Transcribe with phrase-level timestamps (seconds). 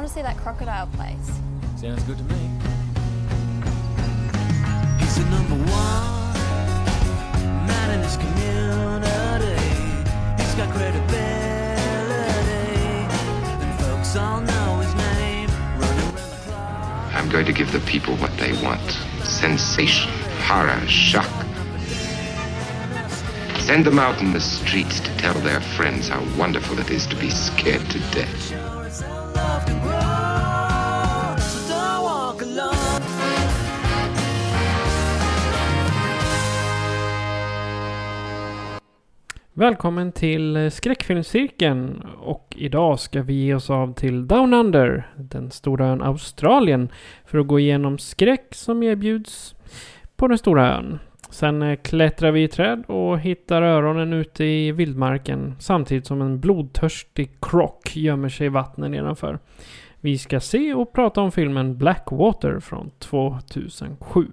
[0.00, 1.30] Want to see that crocodile place.
[1.76, 2.50] Sounds good to me.
[4.98, 6.36] He's the number one
[7.66, 9.60] man in his community.
[10.38, 11.20] He's got credibility,
[13.60, 15.50] and folks all know his name.
[15.78, 17.14] Running around the clock.
[17.14, 18.80] I'm going to give the people what they want
[19.24, 20.10] sensation,
[20.44, 21.30] horror, shock.
[23.58, 27.16] Send them out in the streets to tell their friends how wonderful it is to
[27.16, 29.89] be scared to death.
[39.60, 45.86] Välkommen till skräckfilmscirkeln och idag ska vi ge oss av till Down Under, den stora
[45.86, 46.88] ön Australien,
[47.24, 49.54] för att gå igenom skräck som erbjuds
[50.16, 50.98] på den stora ön.
[51.30, 56.40] Sen eh, klättrar vi i träd och hittar öronen ute i vildmarken samtidigt som en
[56.40, 59.38] blodtörstig krock gömmer sig i vattnet nedanför.
[60.00, 64.26] Vi ska se och prata om filmen Blackwater från 2007.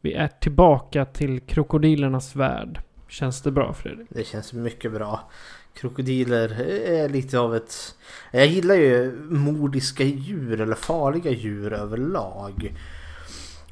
[0.00, 2.80] Vi är tillbaka till krokodilernas värld.
[3.14, 4.06] Känns det bra Fredrik?
[4.10, 5.30] Det känns mycket bra.
[5.74, 7.94] Krokodiler är lite av ett...
[8.30, 12.74] Jag gillar ju mordiska djur eller farliga djur överlag.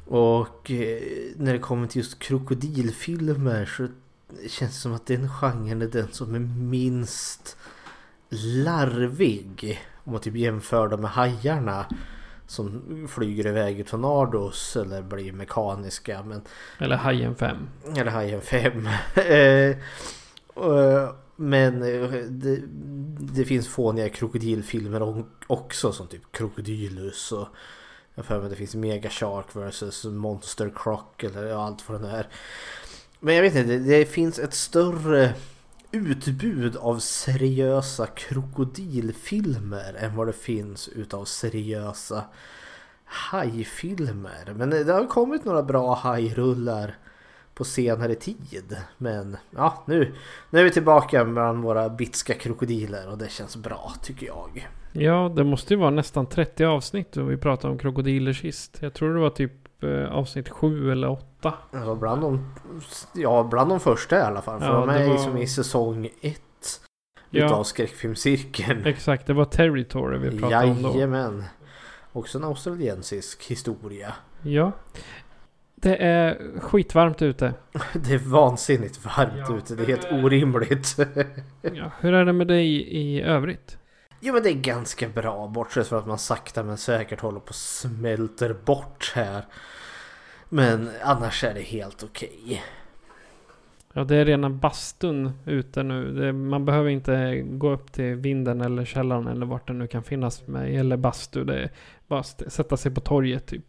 [0.07, 1.01] Och eh,
[1.35, 3.87] när det kommer till just krokodilfilmer så
[4.49, 7.57] känns det som att den genren är den som är minst
[8.29, 9.81] larvig.
[10.03, 11.85] Om man typ jämför dem med hajarna.
[12.47, 16.23] Som flyger iväg i tornados eller blir mekaniska.
[16.23, 16.41] Men
[16.79, 17.57] Eller Hajen 5.
[17.97, 18.87] eller Hajen 5.
[19.15, 19.77] Eh,
[20.53, 22.59] och- Men eh, det,
[23.19, 27.47] det finns fåniga krokodilfilmer också som typ Krokodilus och
[28.15, 32.13] jag för mig det finns Mega Shark vs Monster Croc eller allt vad det nu
[32.13, 32.27] är.
[33.19, 35.33] Men jag vet inte, det finns ett större
[35.93, 42.23] utbud av seriösa krokodilfilmer än vad det finns utav seriösa
[43.05, 44.53] hajfilmer.
[44.55, 46.95] Men det har kommit några bra hajrullar
[47.53, 48.77] på senare tid.
[48.97, 50.13] Men ja, nu,
[50.49, 54.67] nu är vi tillbaka bland våra bitska krokodiler och det känns bra tycker jag.
[54.91, 58.77] Ja, det måste ju vara nästan 30 avsnitt och vi pratade om krokodiler sist.
[58.81, 61.53] Jag tror det var typ eh, avsnitt 7 eller 8.
[61.71, 62.53] Alltså bland de,
[63.13, 64.59] ja, bland de första i alla fall.
[64.59, 66.41] För Ja, de är var- liksom i säsong 1
[67.29, 67.45] Ja.
[67.45, 68.85] utav skräckfilmscirkeln.
[68.85, 70.89] Exakt, det var Territory vi pratade om då.
[70.93, 71.43] Jajamän.
[72.11, 74.13] Också en australiensisk historia.
[74.41, 74.71] Ja.
[75.75, 77.53] Det är skitvarmt ute.
[77.93, 79.57] Det är vansinnigt varmt Ja.
[79.57, 79.75] ute.
[79.75, 80.97] Det är helt orimligt.
[81.73, 82.67] Ja, hur är det med dig
[82.97, 83.77] i övrigt?
[84.25, 87.49] Jo men det är ganska bra bortsett från att man sakta men säkert håller på
[87.49, 89.45] och smälter bort här.
[90.49, 92.63] Men annars är det helt okej.
[93.93, 96.13] Ja, det är rena bastun ute nu.
[96.13, 100.03] Det, man behöver inte gå upp till vinden eller källaren eller vart det nu kan
[100.03, 101.43] finnas med eller bastu.
[101.43, 101.71] Det är
[102.07, 103.65] bara sätta sig på torget typ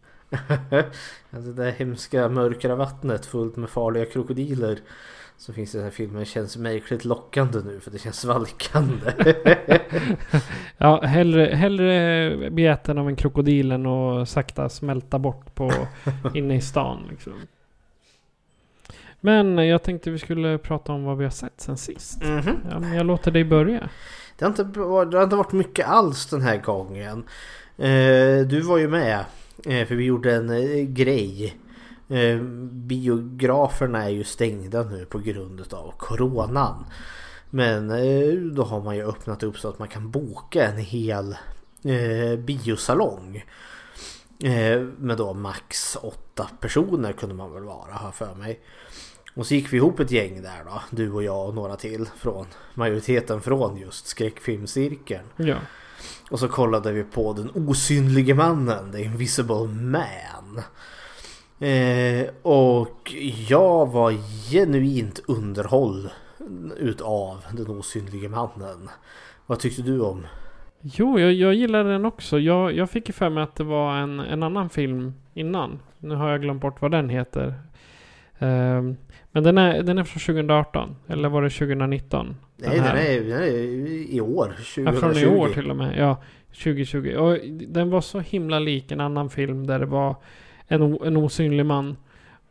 [1.30, 4.78] alltså det där hemska mörkare vattnet fullt med farliga krokodiler.
[5.36, 9.12] Så finns det den här filmen känns märkligt lockande nu för det känns svalkande.
[10.78, 15.72] Ja, hellre, hellre bli äten av en krokodil än att sakta smälta bort på
[16.34, 17.32] inne i stan liksom.
[19.20, 22.22] Men jag tänkte vi skulle prata om vad vi har sett sen sist.
[22.22, 22.56] Mhm.
[22.70, 23.88] Ja, men jag låter dig börja.
[24.38, 24.62] Det har, inte,
[25.10, 27.24] det har inte varit mycket alls den här gången.
[27.76, 29.24] Eh, du var ju med.
[29.66, 31.56] Eh, för vi gjorde en eh, grej.
[32.08, 32.38] Eh,
[32.70, 36.84] biograferna är ju stängda nu på grund av coronan.
[37.50, 41.36] Men eh, då har man ju öppnat upp så att man kan boka en hel
[41.84, 43.44] eh, biosalong.
[44.42, 48.60] Eh, med då max åtta personer kunde man väl vara, har jag för mig.
[49.34, 52.06] Och så gick vi ihop ett gäng där då, du och jag och några till
[52.16, 55.24] från majoriteten från just skräckfilmscirkeln.
[55.36, 55.56] Ja.
[56.30, 60.60] Och så kollade vi på den osynlige mannen, The Invisible Man.
[61.58, 63.14] Eh, och
[63.48, 64.12] jag var
[64.50, 66.10] genuint underhåll
[66.76, 68.88] utav den osynlige mannen.
[69.46, 70.26] Vad tyckte du om?
[70.80, 72.38] Jo, jag, jag gillade den också.
[72.38, 75.78] Jag, jag fick ju för mig att det var en, en annan film innan.
[75.98, 77.54] Nu har jag glömt bort vad den heter.
[78.38, 78.96] Ehm,
[79.34, 80.96] men den är, den är från 2018.
[81.06, 82.36] Eller var det 2019?
[82.56, 82.96] Nej, den här.
[82.96, 83.46] är, den är
[84.14, 84.46] i år.
[84.46, 84.82] 2020.
[84.84, 85.98] Ja, från i år till och med.
[85.98, 87.14] Ja, 2020.
[87.18, 87.38] Och
[87.68, 90.16] den var så himla lik en annan film där det var
[90.68, 91.96] en, en osynlig man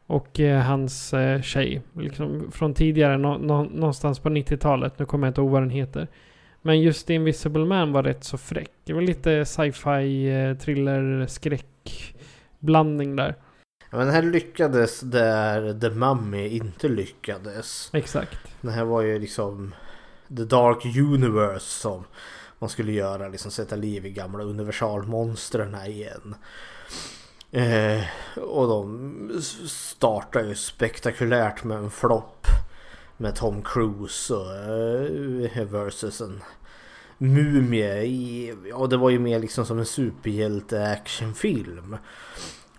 [0.07, 1.81] och eh, hans eh, tjej.
[1.93, 4.99] Liksom från tidigare, nå, nå, någonstans på 90-talet.
[4.99, 6.07] Nu kommer jag inte ihåg vad den heter.
[6.61, 8.71] Men just Invisible Man var rätt så fräck.
[8.85, 12.15] Det var lite sci-fi, eh, thriller, skräck
[12.59, 13.35] blandning där.
[13.95, 17.89] Men här lyckades där The Mummy inte lyckades.
[17.93, 18.37] Exakt.
[18.61, 19.75] Den här var ju liksom
[20.27, 22.03] The Dark Universe som
[22.59, 23.27] man skulle göra.
[23.27, 26.35] Liksom sätta liv i gamla universalmonstren igen.
[27.51, 28.01] Eh,
[28.37, 32.47] och de startar ju spektakulärt med en flopp.
[33.17, 36.41] Med Tom Cruise och, eh, versus en
[37.17, 38.03] mumie.
[38.03, 41.97] I, ja, det var ju mer liksom som en superhjälte-actionfilm.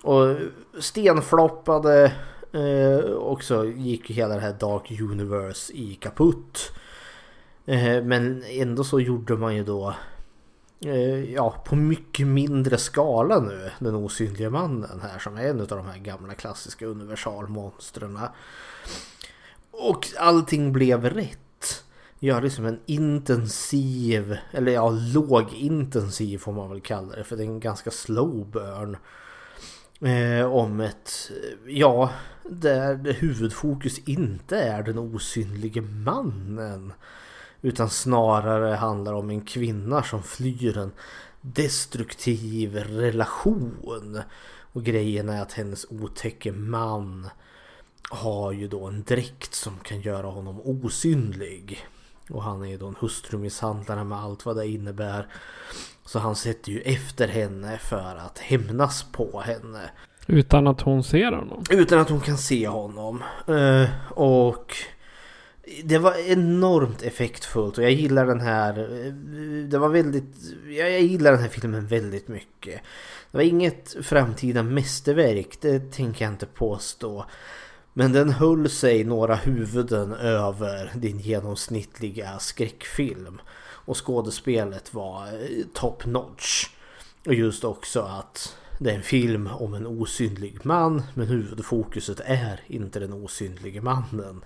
[0.04, 0.36] Och
[0.78, 2.12] stenfloppade
[2.52, 6.72] eh, och så gick ju hela det här Dark Universe i kaputt.
[7.66, 9.94] Eh, men ändå så gjorde man ju då
[10.86, 15.66] eh, ja, på mycket mindre skala nu Den osynliga mannen här som är en av
[15.66, 18.18] de här gamla klassiska universalmonstren.
[19.70, 21.84] Och allting blev rätt.
[22.18, 27.46] Gör liksom en intensiv, eller ja lågintensiv får man väl kalla det för det är
[27.46, 28.96] en ganska slow burn.
[30.00, 31.30] Eh, om ett,
[31.66, 32.10] ja,
[32.42, 36.92] där huvudfokus inte är den osynlige mannen.
[37.62, 40.92] Utan snarare handlar om en kvinna som flyr en
[41.40, 44.22] destruktiv relation.
[44.72, 47.28] Och grejen är att hennes otäcke man
[48.10, 51.86] har ju då en dräkt som kan göra honom osynlig.
[52.30, 55.28] Och han är ju då en hustrumisshandlare med allt vad det innebär.
[56.06, 59.90] Så han sätter ju efter henne för att hämnas på henne.
[60.26, 61.64] Utan att hon ser honom.
[61.70, 63.22] Utan att hon kan se honom.
[63.48, 64.76] Eh, och
[65.84, 68.78] det var enormt effektfullt och jag gillar den här.
[69.06, 69.12] eh,
[69.68, 70.34] Det var väldigt.
[70.68, 72.80] Jag jag gillar den här filmen väldigt mycket.
[73.30, 77.24] Det var inget framtida mästerverk, det tänker jag inte påstå.
[77.92, 83.40] Men den höll sig några huvuden över din genomsnittliga skräckfilm.
[83.84, 86.66] Och skådespelet var eh, top notch.
[87.26, 92.60] Och just också att det är en film om en osynlig man men huvudfokuset är
[92.66, 94.44] inte den osynlige mannen.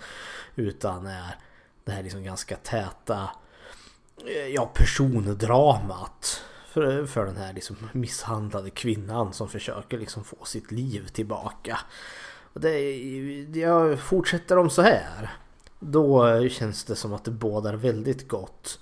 [0.54, 1.36] Utan är
[1.84, 3.30] det här liksom ganska täta
[4.26, 6.44] eh, ja, persondramat.
[6.68, 11.78] För, för den här liksom misshandlade kvinnan som försöker liksom få sitt liv tillbaka.
[12.52, 12.96] Och det,
[13.54, 15.30] jag fortsätter de så här.
[15.80, 18.78] Då känns det som att det bådar väldigt gott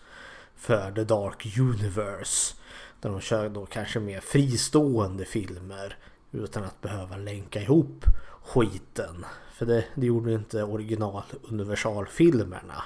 [0.56, 2.54] för The Dark Universe.
[3.00, 5.96] Där de kör då kanske mer fristående filmer
[6.32, 8.04] utan att behöva länka ihop
[8.44, 9.24] skiten.
[9.52, 12.82] För det, det gjorde inte original universalfilmerna.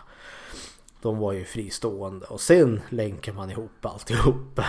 [1.02, 4.60] De var ju fristående och sen länkar man ihop alltihop.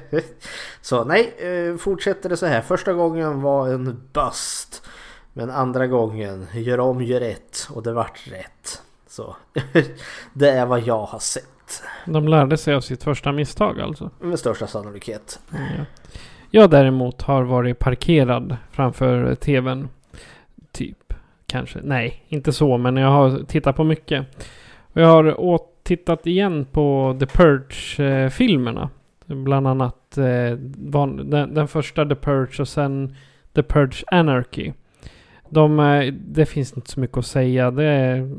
[0.80, 2.62] så nej, eh, fortsätter det så här.
[2.62, 4.82] Första gången var en bust.
[5.32, 8.82] Men andra gången, gör om, gör rätt och det vart rätt.
[9.08, 9.36] Så
[10.32, 11.55] det är vad jag har sett.
[12.06, 14.10] De lärde sig av sitt första misstag alltså.
[14.20, 15.40] Med största sannolikhet.
[15.50, 15.84] Ja.
[16.50, 19.88] Jag däremot har varit parkerad framför tvn.
[20.72, 21.14] Typ.
[21.46, 21.78] Kanske.
[21.82, 22.78] Nej, inte så.
[22.78, 24.26] Men jag har tittat på mycket.
[24.92, 28.90] Och jag har åt tittat igen på The Purge-filmerna.
[29.26, 33.16] Bland annat eh, van, den, den första The Purge och sen
[33.54, 34.72] The Purge Anarchy.
[35.48, 37.70] De, eh, det finns inte så mycket att säga.
[37.70, 38.36] Det är,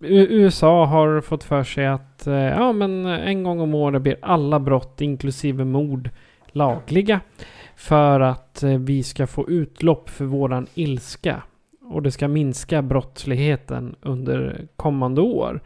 [0.00, 4.16] USA har fått för sig att eh, ja, men eh, en gång om året blir
[4.22, 6.10] alla brott, inklusive mord,
[6.46, 7.20] lagliga.
[7.76, 11.42] För att eh, vi ska få utlopp för våran ilska.
[11.82, 15.60] Och det ska minska brottsligheten under kommande år.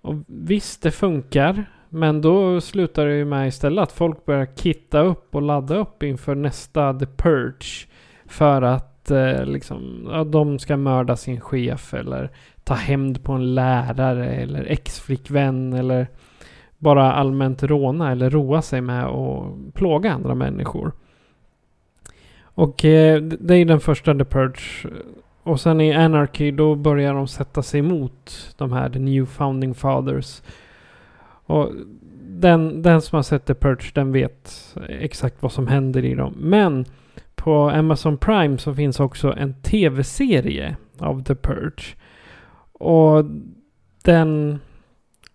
[0.00, 1.64] Och visst, det funkar.
[1.88, 6.02] Men då slutar det ju med istället att folk börjar kitta upp och ladda upp
[6.02, 7.88] inför nästa The Purge.
[8.26, 12.30] För att eh, liksom, ja, de ska mörda sin chef eller
[12.66, 16.06] ta hämnd på en lärare eller ex-flickvän eller
[16.78, 20.92] bara allmänt råna eller roa sig med att plåga andra människor.
[22.42, 24.88] Och eh, det är den första The Purge.
[25.42, 29.74] Och sen i Anarchy då börjar de sätta sig emot de här The New Founding
[29.74, 30.42] Fathers.
[31.46, 31.72] Och
[32.22, 36.34] den, den som har sett The Purge den vet exakt vad som händer i dem.
[36.38, 36.84] Men
[37.34, 41.96] på Amazon Prime så finns också en tv-serie av The Purge.
[42.78, 43.24] Och
[44.02, 44.60] den...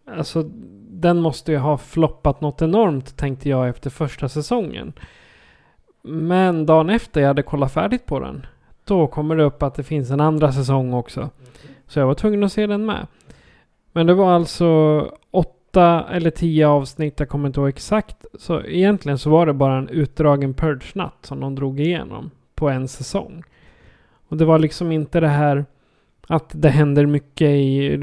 [0.05, 0.43] Alltså
[0.89, 4.93] den måste ju ha floppat något enormt tänkte jag efter första säsongen.
[6.01, 8.45] Men dagen efter jag hade kollat färdigt på den.
[8.85, 11.29] Då kommer det upp att det finns en andra säsong också.
[11.87, 13.07] Så jag var tvungen att se den med.
[13.91, 18.25] Men det var alltså åtta eller tio avsnitt, jag kommer inte ihåg exakt.
[18.33, 22.87] Så egentligen så var det bara en utdragen purge-natt som de drog igenom på en
[22.87, 23.43] säsong.
[24.27, 25.65] Och det var liksom inte det här
[26.31, 27.99] att det händer mycket i...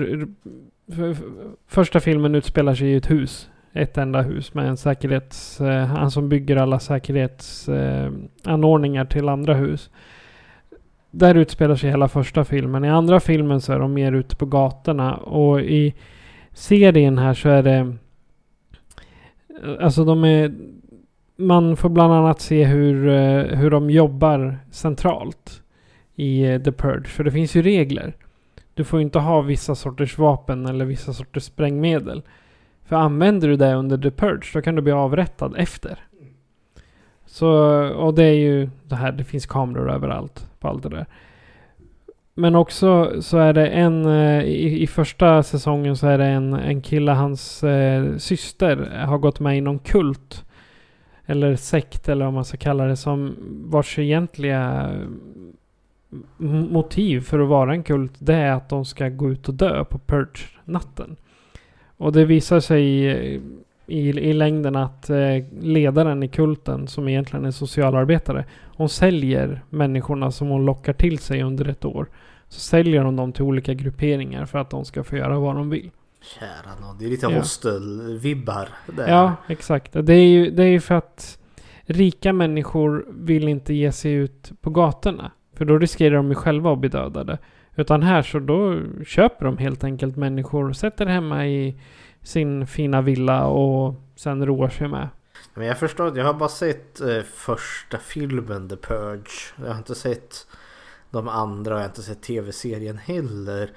[1.66, 3.50] Första filmen utspelar sig i ett hus.
[3.72, 5.60] Ett enda hus med en säkerhets...
[5.60, 9.90] Eh, han som bygger alla säkerhetsanordningar eh, till andra hus.
[11.10, 12.84] Där utspelar sig hela första filmen.
[12.84, 15.16] I andra filmen så är de mer ute på gatorna.
[15.16, 15.94] Och i
[16.52, 17.76] serien här så är det...
[17.76, 17.92] Eh,
[19.80, 20.54] alltså de är...
[21.36, 23.08] Man får bland annat se hur,
[23.54, 25.62] hur de jobbar centralt
[26.18, 27.08] i eh, The Purge.
[27.08, 28.16] För det finns ju regler.
[28.74, 32.22] Du får ju inte ha vissa sorters vapen eller vissa sorters sprängmedel.
[32.84, 35.98] För använder du det under The Purge då kan du bli avrättad efter.
[37.26, 37.48] Så,
[37.94, 41.06] och det är ju det här, det finns kameror överallt på allt det där.
[42.34, 46.52] Men också så är det en, eh, i, i första säsongen så är det en,
[46.52, 50.44] en kille, hans eh, syster har gått med i någon kult.
[51.26, 53.36] Eller sekt eller vad man ska kalla det som
[53.70, 54.90] vars egentliga
[56.70, 59.84] motiv för att vara en kult det är att de ska gå ut och dö
[59.84, 61.16] på Purge-natten.
[61.96, 63.40] Och det visar sig i,
[63.86, 65.18] i, i längden att eh,
[65.60, 68.44] ledaren i kulten som egentligen är socialarbetare
[68.78, 72.08] hon säljer människorna som hon lockar till sig under ett år.
[72.48, 75.70] Så säljer hon dem till olika grupperingar för att de ska få göra vad de
[75.70, 75.90] vill.
[76.38, 77.38] Kära nån, det är lite Ja.
[77.38, 78.68] hostel-vibbar.
[78.96, 79.92] Ja, exakt.
[79.92, 81.38] Det är ju det är för att
[81.82, 85.30] rika människor vill inte ge sig ut på gatorna.
[85.58, 87.38] För då riskerar de ju själva att bli dödade.
[87.76, 91.80] Utan här så då köper de helt enkelt människor och sätter hemma i
[92.22, 95.08] sin fina villa och sen roar sig med.
[95.54, 99.54] Men jag förstår, jag har bara sett eh, första filmen The Purge.
[99.56, 100.46] Jag har inte sett
[101.10, 103.70] de andra och jag har inte sett tv-serien heller.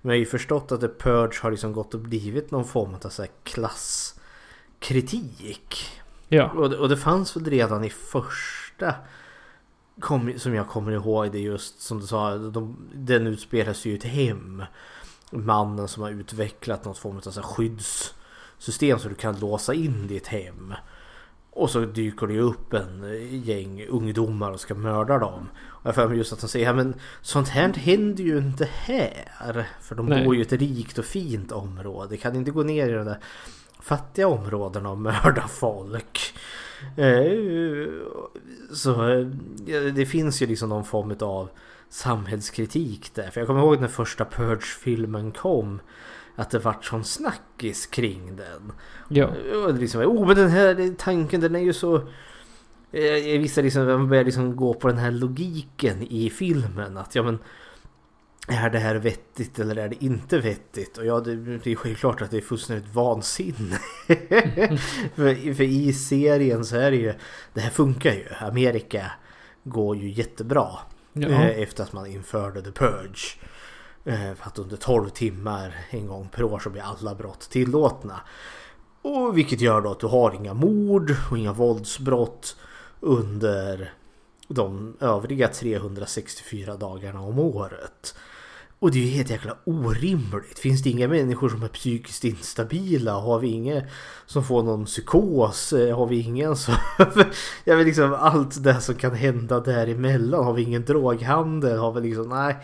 [0.00, 2.94] Men jag har ju förstått att The Purge har liksom gått och blivit någon form
[3.04, 5.86] av så här klasskritik.
[6.28, 8.94] Ja, Och det, och det fanns väl redan i första
[10.00, 13.96] kom, som jag kommer ihåg det just som du sa, de, den utspelar sig ju
[13.96, 14.62] i ett hem.
[15.30, 20.26] Mannen som har utvecklat något form av så skyddssystem så du kan låsa in ditt
[20.26, 20.74] hem.
[21.50, 23.04] Och så dyker det upp en
[23.44, 25.48] gäng ungdomar och ska mörda dem.
[25.66, 28.68] Och jag får mig just att de säger, ja men sånt här händer ju inte
[28.72, 29.68] här.
[29.80, 30.24] För de Nej.
[30.24, 32.16] bor ju i ett rikt och fint område.
[32.16, 33.18] Kan inte gå ner i de där
[33.80, 36.34] fattiga områdena och mörda folk.
[36.96, 37.88] Eh,
[38.74, 39.18] Så
[39.66, 41.48] eh, det finns ju liksom någon form av
[41.88, 43.30] samhällskritik där.
[43.30, 45.80] För jag kommer ihåg när första Purge-filmen kom.
[46.36, 48.72] Att det vart sån snackis kring den.
[49.08, 49.28] ja,
[49.64, 51.96] Och liksom, oh men den här tanken den är ju så...
[52.92, 56.96] Eh, Jag visste liksom, man börjar liksom gå på den här logiken i filmen.
[56.96, 57.38] Att ja men...
[58.48, 60.98] Är det här vettigt eller är det inte vettigt?
[60.98, 63.78] Och ja, det, det är självklart att det är fullständigt vansinne.
[65.14, 67.14] för, för i serien så är det ju...
[67.54, 68.24] Det här funkar ju.
[68.40, 69.12] Amerika
[69.64, 70.68] går ju jättebra.
[71.12, 71.28] ja.
[71.28, 73.36] Eh, Efter att man införde The Purge.
[74.04, 78.20] Eh, För att under 12 timmar en gång per år så blir alla brott tillåtna.
[79.02, 82.56] Och vilket gör då att du har inga mord och inga våldsbrott
[83.00, 83.92] under
[84.48, 88.14] de övriga 364 dagarna om året.
[88.84, 90.58] Och det är ju helt jäkla orimligt.
[90.58, 93.12] Finns det inga människor som är psykiskt instabila?
[93.12, 93.82] Har vi inga
[94.26, 95.72] som får någon psykos?
[95.72, 96.74] Eh, Har vi ingen som...
[97.64, 100.44] Jag vet liksom allt det som kan hända däremellan.
[100.44, 101.78] Har vi ingen droghandel?
[101.78, 102.28] Har vi liksom...
[102.28, 102.56] Nej.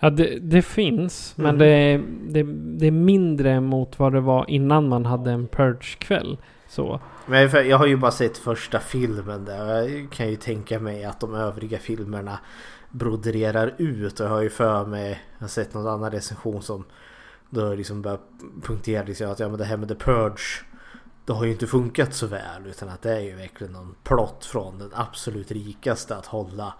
[0.00, 1.32] ja det, det finns.
[1.36, 1.58] Men Mm.
[1.58, 2.42] det, är- det,
[2.78, 6.38] det är mindre mot vad det var innan man hade en Purge-kväll.
[6.68, 7.00] Så.
[7.26, 9.74] Men jag har ju bara sett första filmen där.
[9.88, 12.38] Jag kan ju tänka mig att de övriga filmerna
[12.94, 14.20] broderar ut.
[14.20, 16.84] Och jag har ju för mig, jag har sett någon annan recension som
[17.50, 18.18] då liksom börjar
[18.62, 20.64] punktera liksom att ja, men det här med The Purge
[21.26, 24.44] det har ju inte funkat så väl utan att det är ju verkligen någon plott
[24.44, 26.74] från den absolut rikaste att hålla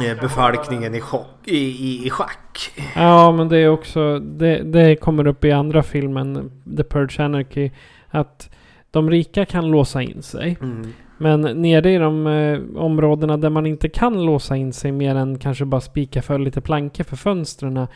[0.00, 2.72] eh, befolkningen i, chock, i, i, i schack.
[2.94, 4.18] Ja, men det är också...
[4.18, 7.70] Det, det kommer upp i andra filmen, The Purge Anarchy.
[8.08, 8.50] Att
[8.90, 10.58] de rika kan låsa in sig.
[10.60, 10.92] Mm.
[11.22, 15.38] Men nere i de eh, områdena där man inte kan låsa in sig mer än
[15.38, 17.86] kanske bara spika för lite plankor för fönstren.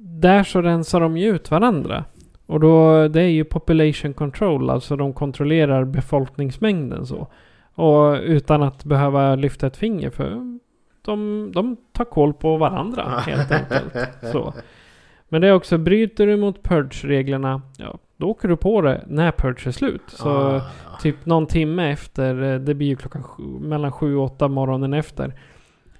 [0.00, 2.04] Där så rensar de ju ut varandra.
[2.46, 7.28] Och då, det är ju population control, alltså de kontrollerar befolkningsmängden så.
[7.74, 10.58] Och utan att behöva lyfta ett finger för
[11.02, 14.08] de, de tar koll på varandra helt enkelt.
[14.32, 14.54] Så.
[15.28, 19.32] Men det är också, bryter du mot purge-reglerna, ja, Då åker du på det när
[19.32, 20.02] Purge är slut.
[20.06, 20.62] Så Ah,
[21.00, 24.94] typ någon timme efter, eh, det blir ju klockan sju, mellan sju och åtta morgonen
[24.94, 25.34] efter.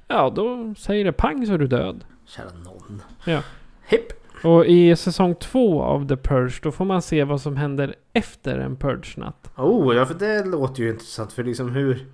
[0.09, 2.05] Ja, då säger det pang så är du död.
[2.27, 3.03] kära någon.
[3.25, 3.43] Ja.
[3.89, 4.07] Hipp.
[4.45, 8.59] Och i säsong två av The Purge, då får man se vad som händer efter
[8.59, 9.51] en Purge-natt.
[9.57, 12.07] Oh, ja för det låter ju intressant för liksom hur...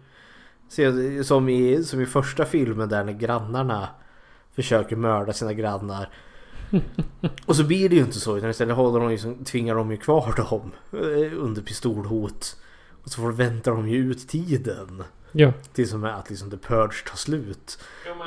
[1.22, 3.88] Som i, som i första filmen där när grannarna
[4.54, 6.08] försöker mörda sina grannar.
[7.46, 9.96] Och så blir det ju inte så utan istället håller de liksom, tvingar de ju
[9.96, 12.56] kvar dem eh, under pistolhot.
[13.04, 15.04] Och så får väntar de ju ut tiden.
[15.32, 15.52] Ja.
[15.72, 17.78] Tills som är att liksom the purge tar slut.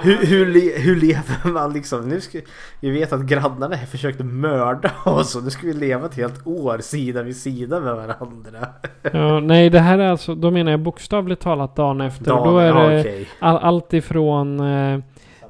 [0.02, 2.10] Hur, hur, le, hur lever man liksom?
[2.10, 2.40] Nu ska,
[2.80, 6.48] vi vet att grannarna här försökte mörda oss och nu ska vi leva ett helt
[6.48, 8.68] år sida vid sida med varandra.
[9.02, 9.40] ja.
[9.40, 12.26] Nej, det här är alltså, då menar jag bokstavligt talat dagen efter.
[12.26, 13.28] Dagen, då är ja, det okej.
[13.40, 15.00] all, allt ifrån eh,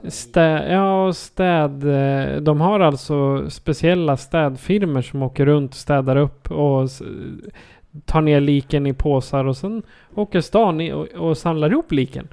[0.07, 1.83] städ, ja, städ.
[1.83, 6.89] Eh, de har alltså speciella städfirmor som åker runt och städar upp och
[8.05, 9.83] tar ner liken i påsar och sen
[10.15, 12.27] åker stan och, och samlar ihop liken.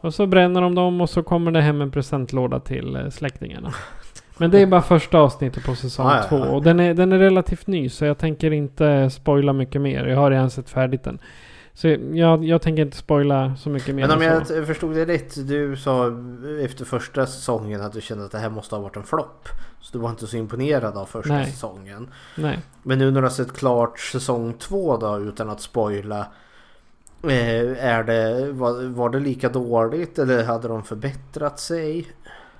[0.00, 3.72] Och så bränner de dem och så kommer det hem en presentlåda till eh, släktingarna.
[4.38, 6.38] Men det är bara första avsnittet på säsong Ja, ja, två.
[6.38, 6.44] ja.
[6.50, 10.06] Och den är, den är relativt ny så jag tänker inte spoila mycket mer.
[10.06, 11.18] Jag har redan sett färdigt den.
[11.80, 14.64] Så jag, jag tänker inte spoila så mycket mer Men om jag så.
[14.64, 15.48] förstod det rätt.
[15.48, 16.12] Du sa
[16.64, 19.48] efter första säsongen att du kände att det här måste ha varit en flopp.
[19.80, 21.46] Så du var inte så imponerad av första Nej.
[21.46, 22.08] säsongen.
[22.36, 22.58] Nej.
[22.82, 26.26] Men nu när du har sett klart säsong två då utan att spoila.
[27.22, 32.06] Eh, är det, var, var det lika dåligt eller hade de förbättrat sig?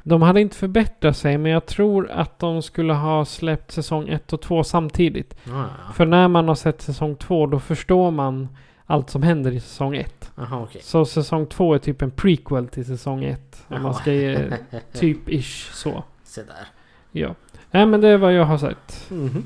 [0.02, 4.32] De hade inte förbättrat sig men jag tror att de skulle ha släppt säsong 1
[4.32, 5.34] och 2 samtidigt.
[5.52, 8.48] Ah, För när man har sett säsong 2 då förstår man
[8.90, 10.30] allt som händer i säsong 1.
[10.34, 10.82] Jaha okej.
[10.84, 13.64] Så säsong 2 är typ en prequel till säsong 1.
[13.68, 14.52] Om man ska ge
[14.92, 16.04] typ ish så.
[16.24, 16.66] Se där.
[17.12, 17.34] Ja.
[17.70, 19.06] Nej men det är vad jag har sett.
[19.10, 19.44] Mhm.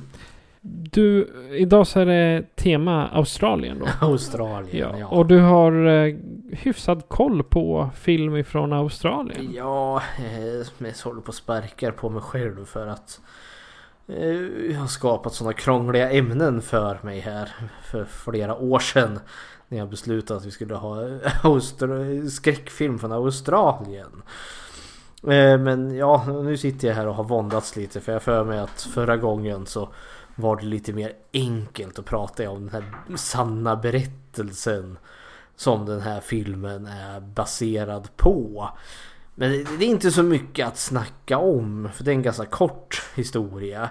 [0.67, 3.87] Du, idag så är det tema Australien då.
[4.07, 4.99] Australien Ja.
[4.99, 5.07] ja.
[5.07, 6.17] Och du har eh,
[6.53, 9.53] hyfsad koll på film ifrån Australien.
[9.55, 10.03] Ja,
[10.79, 13.21] mest håller på och sparkar på mig själv för att
[14.07, 17.53] Eh, jag har skapat sådana krångliga ämnen för mig här
[17.85, 19.21] för flera år sedan.
[19.69, 20.97] När jag beslutade att vi skulle ha
[21.43, 24.23] Austra- skräckfilm från Australien.
[25.23, 28.45] Eh, Men ja, nu sitter jag här och har våndats lite för jag har för
[28.45, 29.89] mig att förra gången så
[30.37, 34.99] var det lite mer enkelt att prata om den här sanna berättelsen
[35.57, 38.69] som den här filmen är baserad på.
[39.35, 42.47] Men det, det är inte så mycket att snacka om för det är en ganska
[42.47, 43.91] kort historia.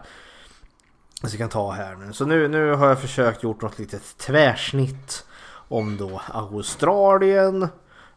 [1.21, 2.13] Som jag kan ta här nu.
[2.13, 5.25] Så nu, nu har jag försökt gjort något litet tvärsnitt
[5.67, 7.67] om då Australien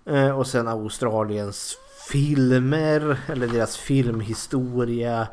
[0.04, 1.76] eh, och sen Australiens
[2.10, 5.28] filmer eller deras filmhistoria.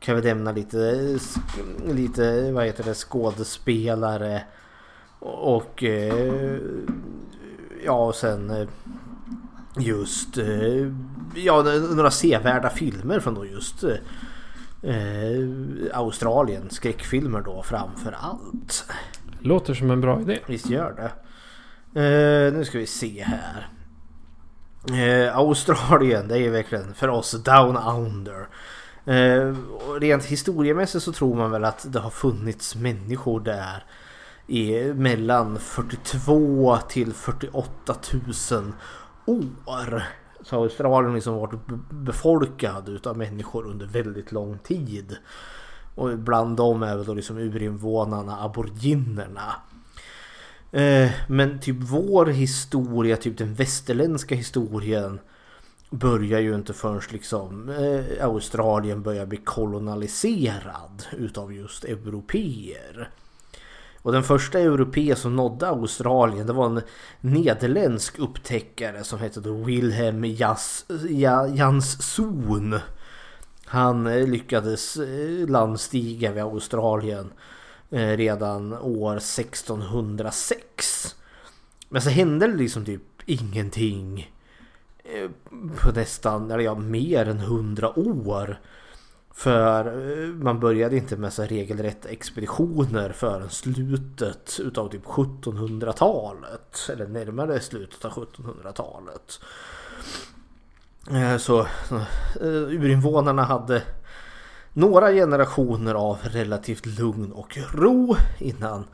[0.00, 4.42] Kan vi nämna lite, eh, lite vad heter det, skådespelare
[5.20, 6.58] och eh,
[7.84, 8.68] ja och sen eh,
[9.78, 10.92] just eh,
[11.34, 11.62] ja,
[11.94, 13.84] några sevärda filmer från då just
[14.82, 16.70] eh, Australien.
[16.70, 18.84] Skräckfilmer då framför allt.
[19.40, 20.38] Låter som en bra idé.
[20.46, 21.12] Visst gör det.
[22.00, 23.68] Eh, nu ska vi se här.
[24.92, 28.48] Eh, Australien det är ju verkligen för oss down under.
[29.04, 29.54] Eh,
[30.00, 33.84] rent historiemässigt så tror man väl att det har funnits människor där
[34.46, 37.94] i mellan 42 till 48
[38.50, 38.72] 000
[39.26, 40.02] år.
[40.42, 41.60] Så Australien liksom varit
[41.90, 45.16] befolkad utav människor under väldigt lång tid.
[45.94, 49.54] Och bland dem är väl då liksom urinvånarna aboriginerna.
[50.72, 55.18] Eh, men typ vår historia, typ den västerländska historien
[55.90, 63.10] börjar ju inte förrän liksom eh, Australien börjar bli kolonialiserad utav just europeer.
[64.06, 66.82] Och den första europé som nådde Australien det var en
[67.20, 72.78] nederländsk upptäckare som hette då Wilhelm Jas, ja, Janszoon.
[73.64, 77.32] Han eh, lyckades eh, landstiga vid Australien
[77.90, 81.16] eh, redan år 1606.
[81.88, 84.32] Men så hände det liksom typ ingenting
[85.80, 88.60] på nästan, eller ja, mer än 100 år.
[89.36, 96.88] För eh, man började inte med så regelrätta expeditioner förrän slutet utav typ 1700-talet.
[96.92, 99.40] Eller närmare slutet av 1700-talet.
[101.10, 103.82] Eh, så eh, urinvånarna hade
[104.72, 108.84] några generationer av relativt lugn och ro innan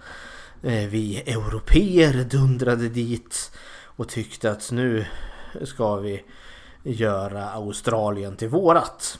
[0.65, 3.53] vi europeer dundrade dit
[3.85, 5.07] och tyckte att nu
[5.63, 6.25] ska vi
[6.83, 9.19] göra Australien till vårat.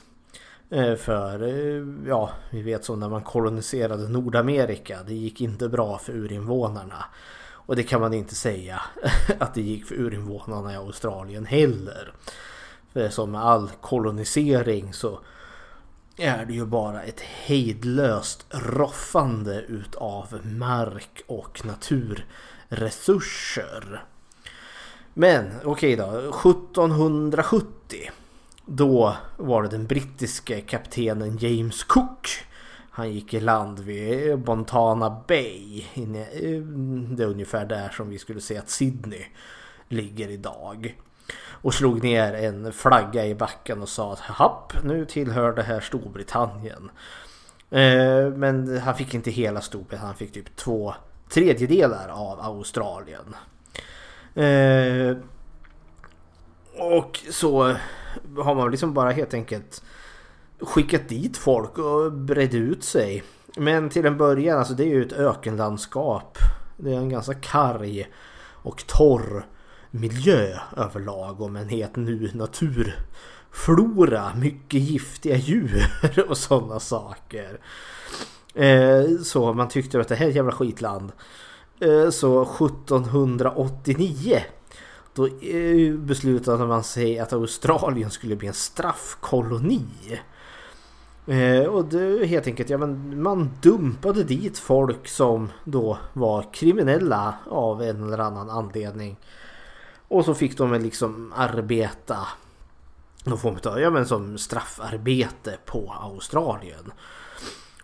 [0.69, 4.99] Eh, för eh, ja, vi vet som när man koloniserade Nordamerika.
[5.07, 7.05] Det gick inte bra för urinvånarna.
[7.65, 8.81] Och det kan man inte säga
[9.39, 12.13] att det gick för urinvånarna i Australien heller.
[12.93, 15.19] För som med all kolonisering så
[16.17, 24.03] är det ju bara ett hejdlöst roffande utav mark och naturresurser.
[25.13, 28.11] Men okej då, 1770
[28.65, 32.27] då var det den brittiske kaptenen James Cook.
[32.89, 35.85] Han gick i land vid Montana Bay.
[35.93, 36.25] Inne,
[37.15, 39.25] det är ungefär där som vi skulle säga att Sydney
[39.87, 40.97] ligger idag.
[41.49, 45.79] Och slog ner en flagga i backen och sa att happ, nu tillhör det här
[45.79, 46.91] Storbritannien.
[47.69, 50.93] Eh, men han fick inte hela Storbritannien, han fick typ två
[51.29, 53.35] tredjedelar av Australien.
[54.35, 55.17] Eh,
[56.77, 57.75] och så
[58.37, 59.83] har man liksom bara helt enkelt
[60.59, 63.23] skickat dit folk och bredd ut sig.
[63.57, 66.37] Men till en början, alltså det är ju ett ökenlandskap.
[66.77, 68.07] Det är en ganska karg
[68.63, 69.45] och torr
[69.91, 74.31] miljö överlag och med en helt ny naturflora.
[74.35, 75.85] Mycket giftiga djur
[76.29, 77.59] och sådana saker.
[78.53, 81.11] Eh, så man tyckte att det här är ett jävla skitland.
[81.79, 84.41] Eh, så 1789
[85.13, 85.29] då
[85.97, 89.85] beslutade man sig att Australien skulle bli en straffkoloni.
[91.27, 97.35] Eh, och det helt enkelt, ja men man dumpade dit folk som då var kriminella
[97.49, 99.17] av en eller annan anledning.
[100.07, 102.17] Och så fick de liksom arbeta
[103.23, 106.91] någon form av, ja men som straffarbete på Australien.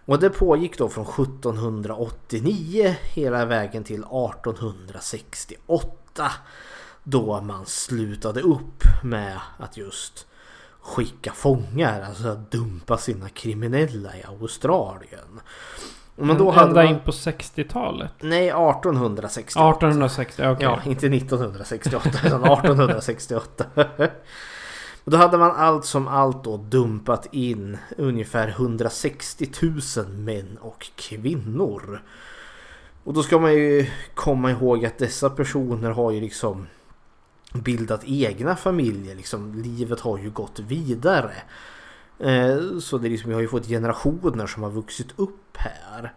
[0.06, 6.32] Och det pågick då från 1789 hela vägen till 1868.
[7.10, 10.28] Då man slutade upp med att just
[10.82, 15.40] skicka fångar, alltså att dumpa sina kriminella i Australien.
[16.16, 16.94] Men då hade Ända man...
[16.94, 18.12] in på 60-talet.
[18.20, 19.70] Nej, 1868.
[19.70, 20.64] 1860, okej.
[20.64, 23.66] Ja, inte 1968 utan 1868.
[25.04, 29.50] Och då hade man allt som allt då dumpat in ungefär 160
[29.98, 32.02] 000 män och kvinnor.
[33.04, 36.68] Och då ska man ju komma ihåg att dessa personer har ju liksom
[37.54, 39.16] bildat egna familjer.
[39.16, 41.34] Liksom, livet har ju gått vidare.
[42.20, 46.14] Eh, Så det är liksom, vi har ju fått generationer som har vuxit upp här.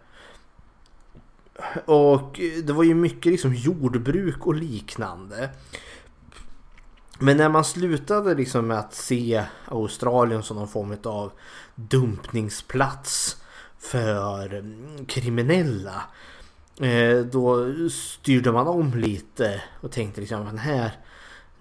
[1.85, 5.49] Och det var ju mycket liksom jordbruk och liknande.
[7.19, 11.31] Men när man slutade liksom med att se Australien som någon form av
[11.75, 13.37] dumpningsplats
[13.77, 14.65] för
[15.07, 16.03] kriminella.
[16.79, 20.91] Eh, då styrde man om lite och tänkte liksom att här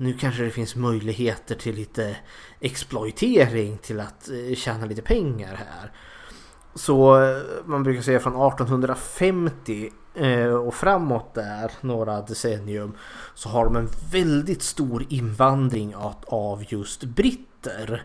[0.02, 2.16] nu kanske det finns möjligheter till lite
[2.60, 5.92] exploatering till att eh, tjäna lite pengar här.
[6.74, 12.92] Så eh, man brukar säga från 1850 eh, och framåt där några decennium
[13.34, 15.94] så har de en väldigt stor invandring
[16.26, 18.02] av, just britter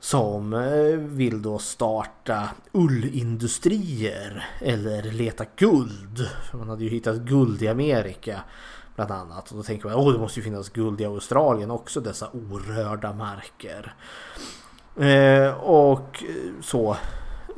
[0.00, 0.50] som
[0.98, 6.28] vill då starta ullindustrier eller leta guld.
[6.50, 8.40] För man hade ju hittat guld i Amerika
[9.06, 9.50] bland annat.
[9.50, 13.12] Och då tänker man att det måste ju finnas guld i Australien också, dessa orörda
[13.12, 13.94] marker.
[14.96, 16.24] Eh, och
[16.60, 16.96] så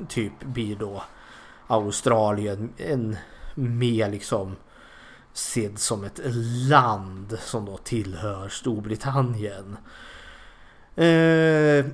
[0.08, 1.02] typ blir då
[1.66, 3.16] Australien en
[3.54, 4.56] mer liksom
[5.32, 6.20] sedd som ett
[6.68, 9.76] land som då tillhör Storbritannien.
[10.96, 11.86] Eh,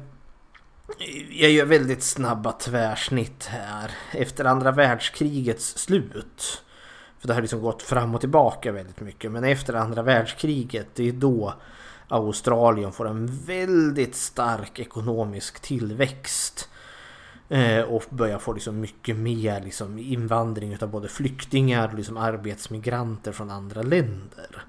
[1.30, 3.90] jag gör väldigt snabba tvärsnitt här.
[4.12, 6.62] Efter andra världskrigets slut.
[7.18, 9.32] För det har liksom gått fram och tillbaka väldigt mycket.
[9.32, 11.54] Men efter andra världskriget, det är då
[12.08, 16.68] Australien får en väldigt stark ekonomisk tillväxt.
[17.48, 23.32] Eh, och börjar få liksom mycket mer liksom invandring av både flyktingar och liksom arbetsmigranter
[23.32, 24.64] från andra länder.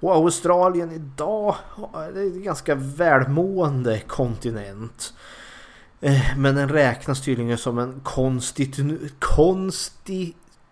[0.00, 1.56] Och Australien idag
[1.94, 5.14] är en ganska välmående kontinent.
[6.00, 9.10] Eh, men den räknas tydligen som en konstitu-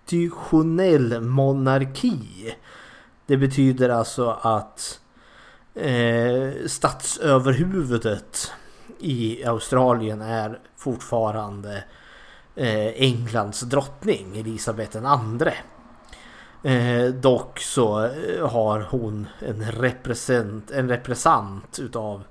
[0.07, 2.55] konstitutionell monarki.
[3.27, 5.01] Det betyder alltså att
[5.75, 8.53] eh, statsöverhuvudet
[8.99, 11.85] i Australien är fortfarande
[12.55, 15.53] eh, Englands drottning Elisabeth II.
[16.73, 22.23] Eh, dock så eh, har hon en represent, en represent utav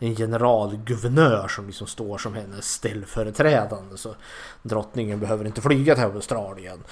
[0.00, 3.96] en generalguvernör som liksom står som hennes ställföreträdande.
[3.96, 4.14] Så
[4.62, 6.84] drottningen behöver inte flyga till Australien.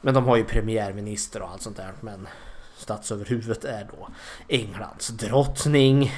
[0.00, 1.92] Men de har ju premiärminister och allt sånt där.
[2.00, 2.28] Men
[2.76, 4.08] statsöverhuvudet är då
[4.48, 6.12] Englands drottning.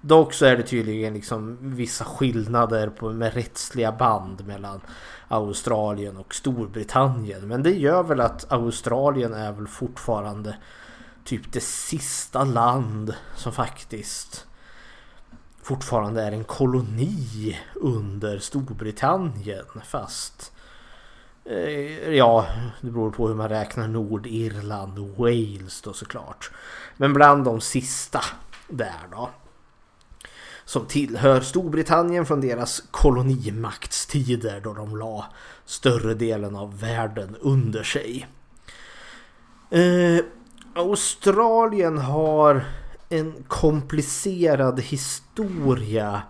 [0.00, 4.80] Dock så är det tydligen liksom vissa skillnader på, med rättsliga band mellan
[5.28, 7.48] Australien och Storbritannien.
[7.48, 10.56] Men det gör väl att Australien är väl fortfarande
[11.24, 14.46] typ det sista land som faktiskt
[15.66, 19.64] fortfarande är en koloni under Storbritannien.
[19.84, 20.52] Fast
[21.44, 22.46] eh, ja,
[22.80, 26.50] det beror på hur man räknar Nordirland och Wales då såklart.
[26.96, 28.20] Men bland de sista
[28.68, 29.30] där då.
[30.64, 35.26] Som tillhör Storbritannien från deras kolonimaktstider då de la
[35.64, 38.26] större delen av världen under sig.
[39.70, 40.24] Eh,
[40.74, 42.64] Australien har
[43.08, 46.22] en komplicerad historia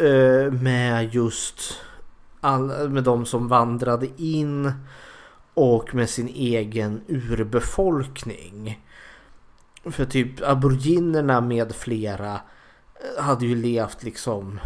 [0.00, 1.80] eh, med just
[2.40, 4.72] all, med de som vandrade in
[5.54, 8.86] och med sin egen urbefolkning.
[9.84, 12.40] För typ aboriginerna med flera
[12.94, 14.60] eh, hade ju levt liksom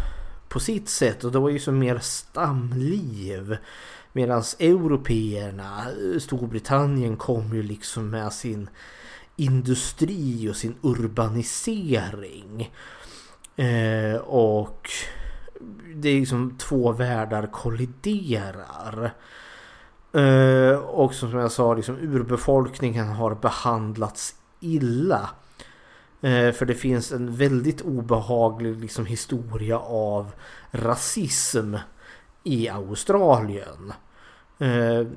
[0.49, 3.57] på sitt sätt och det var ju som mer stamliv.
[4.13, 8.69] Medan européerna, eh, Storbritannien kom ju liksom med sin
[9.37, 12.73] industri och sin urbanisering.
[13.55, 14.89] Eh, och
[15.95, 19.13] det är liksom två världar kolliderar.
[20.13, 25.29] Eh, och som jag sa, liksom, urbefolkningen har behandlats illa.
[26.21, 30.31] Eh, för det finns en väldigt obehaglig liksom, historia av
[30.71, 31.75] rasism
[32.43, 33.93] i Australien.
[34.59, 35.07] Eh,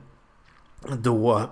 [0.98, 1.50] då,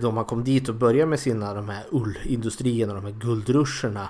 [0.00, 4.08] då man kom dit och började med sina de här ullindustrierna, de här guldruscherna.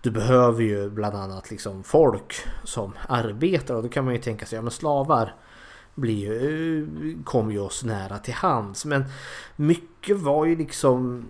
[0.00, 4.46] Du behöver ju bland annat liksom folk som arbetar och då kan man ju tänka
[4.46, 5.34] sig, ja men slavar
[5.94, 8.84] blir ju, eh, kommer ju oss nära till hands.
[8.84, 9.04] Men
[9.56, 11.28] mycket var ju liksom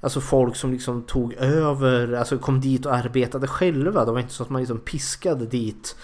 [0.00, 4.04] Alltså folk som liksom tog över, alltså kom dit och arbetade själva.
[4.04, 5.96] Det var inte så att man liksom piskade dit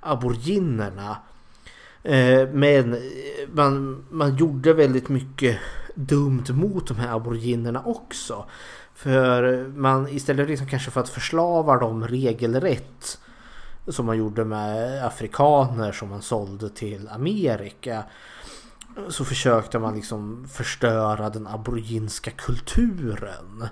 [0.00, 1.16] aboriginerna.
[2.02, 3.00] Eh, men eh,
[3.52, 5.58] man, man gjorde väldigt mycket
[5.94, 8.44] dumt mot de här aboriginerna också.
[8.94, 13.18] För man istället liksom kanske för att förslava dem regelrätt
[13.88, 18.04] som man gjorde med afrikaner som man sålde till Amerika
[19.08, 23.68] så försökte man liksom förstöra den aboriginska kulturen.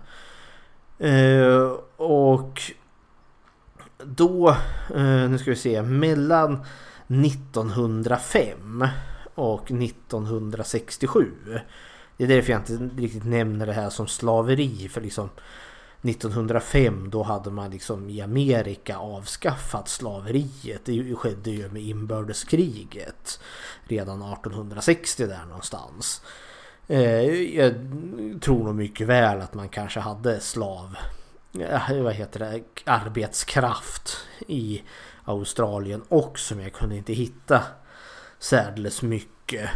[0.99, 2.63] Eh, och
[4.05, 4.49] då,
[4.95, 6.65] eh, nu ska vi se, mellan
[7.09, 8.89] 1905
[9.35, 11.31] och 1967.
[12.17, 14.89] Det är därför jag inte riktigt nämner det här som slaveri.
[14.89, 15.31] För liksom
[16.03, 20.85] 1905 då hade man liksom i Amerika avskaffat slaveriet.
[20.85, 23.41] Det skedde ju med inbördeskriget.
[23.85, 26.23] Redan 1860 där någonstans.
[26.87, 27.23] Eh,
[27.57, 27.75] jag
[28.41, 30.97] tror nog mycket väl att man kanske hade slav...
[31.61, 32.63] Eh, vad heter det?
[32.85, 34.83] Arbetskraft i
[35.25, 36.55] Australien också.
[36.55, 37.63] Men jag kunde inte hitta
[38.39, 39.71] särdeles mycket.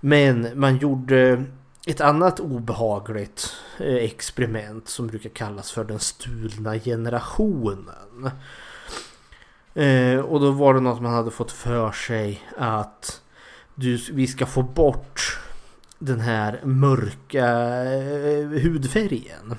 [0.00, 1.44] Men man gjorde
[1.86, 8.30] ett annat obehagligt eh, experiment som brukar kallas för den stulna generationen.
[9.74, 13.22] Eh, och då var det något man hade fått för sig att
[13.74, 15.38] du, vi ska få bort
[15.98, 17.46] den här mörka
[17.84, 19.56] eh, hudfärgen.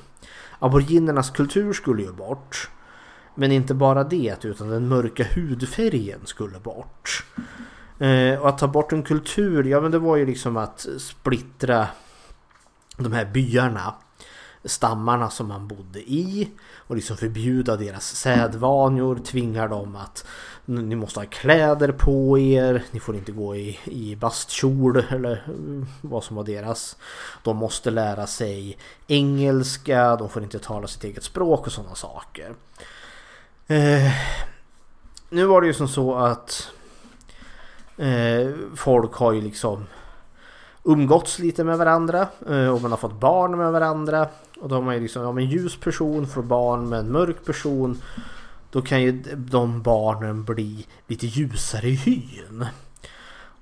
[0.60, 2.70] Aboriginernas kultur skulle ju bort.
[3.40, 7.26] Men inte bara det utan den mörka hudfärgen skulle bort.
[8.00, 11.88] Eh, och att ta bort en kultur, ja men det var ju liksom att splittra
[12.98, 13.94] de här byarna
[14.64, 20.26] stammarna som man bodde i och liksom förbjuda deras sädvanor, tvingar dem att
[20.66, 25.88] ni måste ha kläder på er, ni får inte gå i, i bastkjol eller eh,
[26.02, 26.98] vad som var deras.
[27.44, 32.54] De måste lära sig engelska, de får inte tala sitt eget språk och sådana saker.
[33.72, 34.12] Eh,
[35.30, 36.72] nu var det ju som så att
[37.98, 39.86] eh, folk har ju liksom
[40.84, 44.28] umgåtts lite med varandra eh, och man har fått barn med varandra.
[44.60, 47.46] Och då har man ju liksom, ja en ljus person får barn med en mörk
[47.46, 48.02] person.
[48.72, 52.66] Då kan ju de barnen bli lite ljusare i hyn.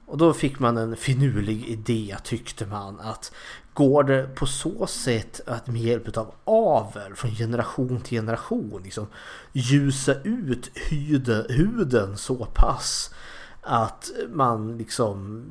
[0.06, 3.32] Och då fick man en finurlig idé tyckte man att
[3.78, 9.08] går det på så sätt att med hjälp av avel från generation till generation liksom
[9.54, 13.14] ljusa ut huden, huden så pass
[13.62, 15.46] att man liksom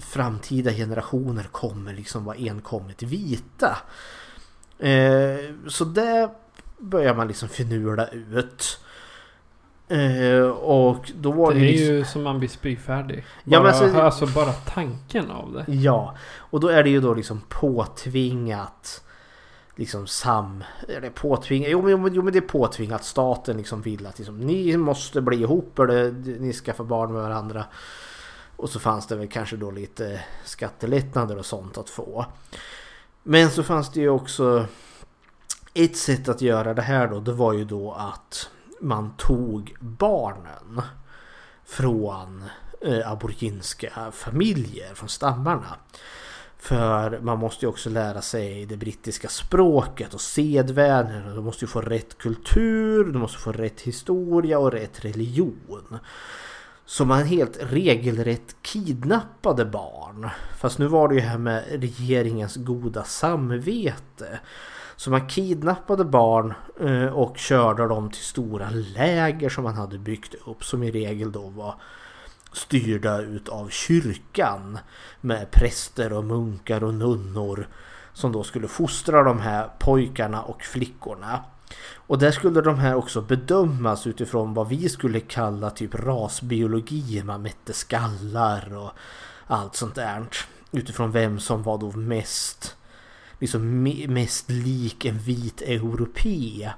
[0.00, 3.78] framtida generationer kommer liksom vara enkommet vita.
[4.78, 6.30] Eh, så det
[6.78, 8.78] börjar man liksom finurla ut.
[9.92, 11.94] Eh, och då var det, det, är liksom...
[11.94, 13.24] ju som man blir spyfärdig.
[13.44, 15.72] Ja, Bara, men alltså- alltså bara tanken av det.
[15.72, 19.04] Ja, och då är det ju då liksom påtvingat
[19.76, 20.64] liksom sam...
[20.88, 21.70] Eller påtvingat...
[21.70, 23.04] Jo, men- jo men det är påtvingat.
[23.04, 27.64] Staten liksom vill att liksom, ni måste bli ihop eller ni skaffar barn med varandra.
[28.56, 32.26] Och så fanns det väl kanske då lite skattelättnader och sånt att få.
[33.22, 34.66] Men så fanns det ju också
[35.74, 37.20] ett sätt att göra det här då.
[37.20, 38.50] Det var ju då att
[38.82, 40.82] man tog barnen
[41.64, 42.44] från
[42.80, 45.76] eh, aboriginska familjer, från stammarna.
[46.58, 51.34] För man måste ju också lära sig det brittiska språket och sedvänjor.
[51.34, 55.98] Du måste ju få rätt kultur, du måste få rätt historia och rätt religion.
[56.84, 60.28] Så man helt regelrätt kidnappade barn.
[60.58, 64.40] Fast nu var det ju här med regeringens goda samvete.
[65.02, 70.34] Så man kidnappade barn eh, och körde dem till stora läger som man hade byggt
[70.46, 70.64] upp.
[70.64, 71.74] Som i regel då var
[72.52, 74.78] styrda utav kyrkan.
[75.20, 77.68] Med präster och munkar och nunnor.
[78.12, 81.44] Som då skulle fostra de här pojkarna och flickorna.
[81.94, 87.22] Och där skulle de här också bedömas utifrån vad vi skulle kalla typ rasbiologi.
[87.24, 88.90] Man mätte skallar och
[89.46, 90.24] allt sånt där.
[90.72, 92.76] Utifrån vem som var då mest,
[93.42, 96.70] liksom mest lik en vit europé.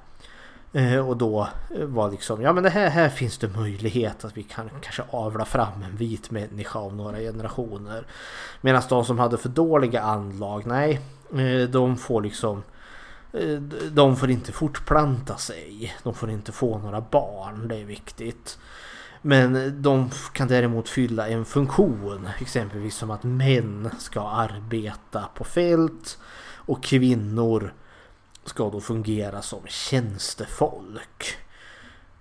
[0.73, 1.49] Eh, och då
[1.79, 5.03] eh, var liksom, ja men det här, här finns det möjlighet att vi kan kanske
[5.11, 8.07] avla fram en vit människa om några generationer.
[8.61, 11.01] Medan de som hade för dåliga anlag, nej,
[11.35, 12.63] eh, de får liksom
[13.91, 15.97] de får inte fortplanta sig.
[16.03, 18.59] De får inte få några barn, det är viktigt.
[19.23, 22.29] Men de kan däremot fylla en funktion.
[22.41, 26.19] Exempelvis som att män ska arbeta på fält
[26.67, 27.73] och kvinnor
[28.45, 31.37] ska då fungera som tjänstefolk.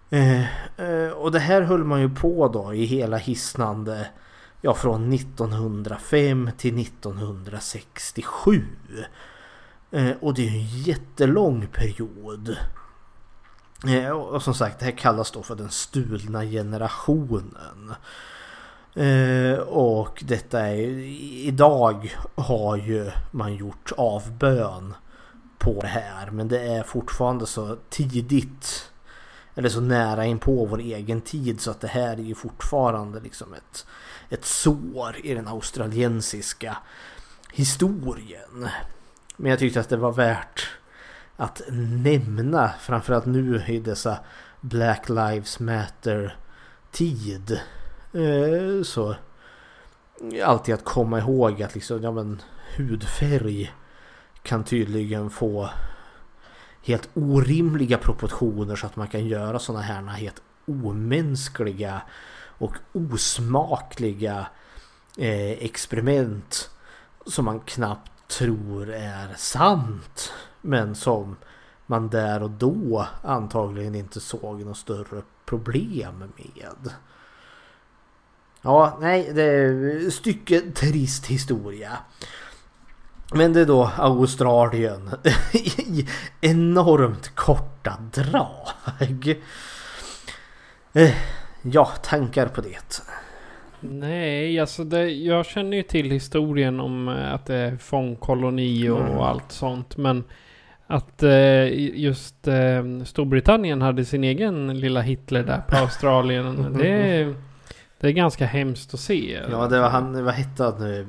[0.09, 0.41] Eh,
[0.79, 4.07] eh, och det här höll man ju på då i hela hisnande
[4.61, 8.65] ja, från 1905 till 1967.
[9.91, 12.57] Eh, och det är ju en jättelång period.
[13.87, 17.93] Eh, och som sagt, det här kallas då för den stulna generationen.
[18.95, 20.77] Eh, och detta är
[21.47, 24.93] idag har ju man gjort avbön
[25.57, 26.31] på det här.
[26.31, 28.89] Men det är fortfarande så tidigt.
[29.55, 33.19] Eller så nära in på vår egen tid så att det här är ju fortfarande
[33.19, 33.85] liksom ett,
[34.29, 36.77] ett sår i den australiensiska
[37.51, 38.69] historien.
[39.37, 40.69] Men jag tyckte att det var värt
[41.37, 41.61] att
[42.03, 44.19] nämna framförallt nu i dessa
[44.61, 46.37] Black Lives Matter
[46.91, 47.59] tid.
[48.13, 49.15] Eh, så
[50.43, 52.41] alltid att komma ihåg att liksom, ja men
[52.77, 53.73] hudfärg
[54.41, 55.69] kan tydligen få
[56.83, 62.01] helt orimliga proportioner så att man kan göra sådana här helt omänskliga
[62.57, 64.47] och osmakliga
[65.17, 66.69] eh, experiment
[67.25, 70.33] som man knappt tror är sant.
[70.61, 71.35] Men som
[71.85, 76.93] man där och då antagligen inte såg något större problem med.
[78.63, 81.89] Ja, nej, det är stycke trist historia.
[83.33, 85.09] Men det är då Australien
[85.53, 86.07] i
[86.41, 89.29] enormt korta drag.
[90.93, 91.11] Eh,
[91.65, 93.01] Ja, tankar på det.
[93.79, 98.99] Nej, alltså det, jag känner ju till historien om eh, att det är fångkoloni och
[99.01, 99.19] Mm.
[99.19, 99.97] allt sånt.
[99.97, 100.23] Men
[100.87, 101.67] att eh,
[101.99, 102.35] just
[103.05, 106.75] Storbritannien hade sin egen lilla Hitler där på Australien.
[106.79, 107.35] det, är,
[108.03, 109.41] det är ganska hemskt att se.
[109.51, 111.05] Ja, det var han, vad hette han nu?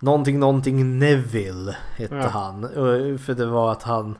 [0.00, 2.28] Någonting, någonting Neville hette Ja.
[2.28, 2.62] han.
[3.18, 4.18] För det var att han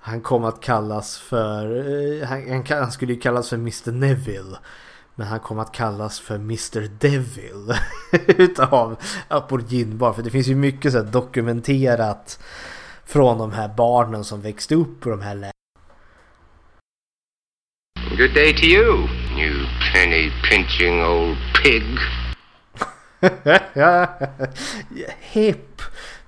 [0.00, 1.76] han kom att kallas för,
[2.22, 4.56] eh, han, han, skulle ju kallas för Mr Neville.
[5.14, 7.74] Men han kom att kallas för Mr Devil.
[8.26, 8.96] Utav
[9.28, 12.38] Aborigin bara för det finns ju mycket så här dokumenterat
[13.04, 15.50] från de här barnen som växte upp på de här lä-
[18.18, 19.08] Good day to you,
[19.40, 19.54] you
[19.92, 21.84] penny pinching old pig.
[25.20, 25.82] Hepp!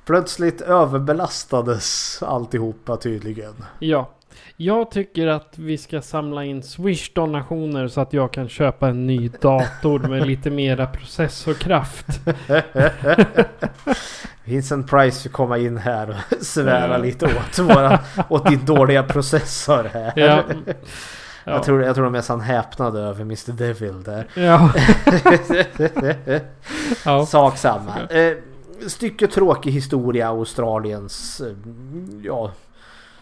[0.07, 3.64] Plötsligt överbelastades alltihopa tydligen.
[3.79, 4.11] Ja.
[4.57, 9.29] Jag tycker att vi ska samla in Swish-donationer så att jag kan köpa en ny
[9.29, 12.07] dator med lite mera processorkraft.
[14.44, 17.02] Vincent Price får komma in här och svära Mm.
[17.02, 17.98] lite åt, våra,
[18.29, 20.13] åt din dåliga processor här.
[20.17, 20.42] Ja.
[21.45, 21.53] Ja.
[21.53, 24.27] Jag, tror, jag tror de är nästan häpnade över Mr Devil där.
[24.35, 24.73] Ja.
[27.05, 27.27] ja.
[27.27, 28.01] Sak samma.
[28.01, 28.37] Eh,
[28.87, 31.57] stycke tråkig historia Australiens eh,
[32.23, 32.53] ja,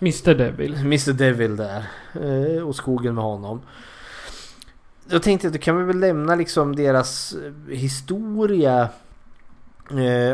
[0.01, 0.75] Mr Devil.
[0.75, 1.85] Mr Devil där.
[2.13, 3.61] Eh, och skogen med honom.
[5.11, 8.89] Jag tänkte att då kan vi väl lämna liksom deras eh, historia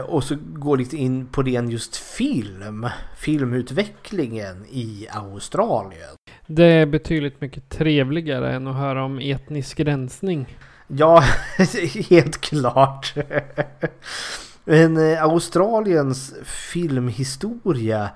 [0.05, 2.89] och så går lite in på ren just film.
[3.17, 6.17] Filmutvecklingen i Australien.
[6.47, 10.47] Det är betydligt mycket trevligare än att höra om etnisk rensning.
[10.87, 11.25] Ja,
[12.11, 13.15] helt klart.
[14.65, 18.11] Men eh, Australiens filmhistoria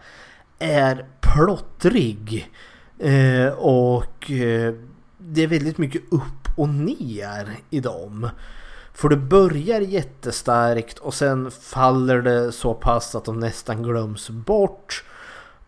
[0.59, 2.51] är plottrig.
[2.99, 4.75] Eh, och eh,
[5.19, 8.31] det är väldigt mycket upp och ner i dem.
[8.99, 15.05] För det börjar jättestarkt och sen faller det så pass att de nästan glöms bort.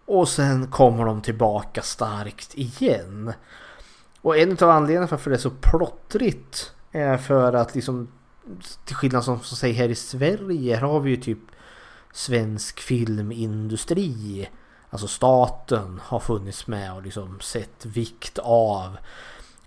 [0.07, 3.33] Och sen kommer de tillbaka starkt igen.
[4.21, 8.09] Och en av anledningarna för att det är så plottrigt är för att liksom
[8.85, 11.41] till skillnad som, som säger här i Sverige här har vi ju typ
[12.13, 14.49] svensk filmindustri.
[14.91, 18.97] Alltså staten har funnits med och liksom sett vikt av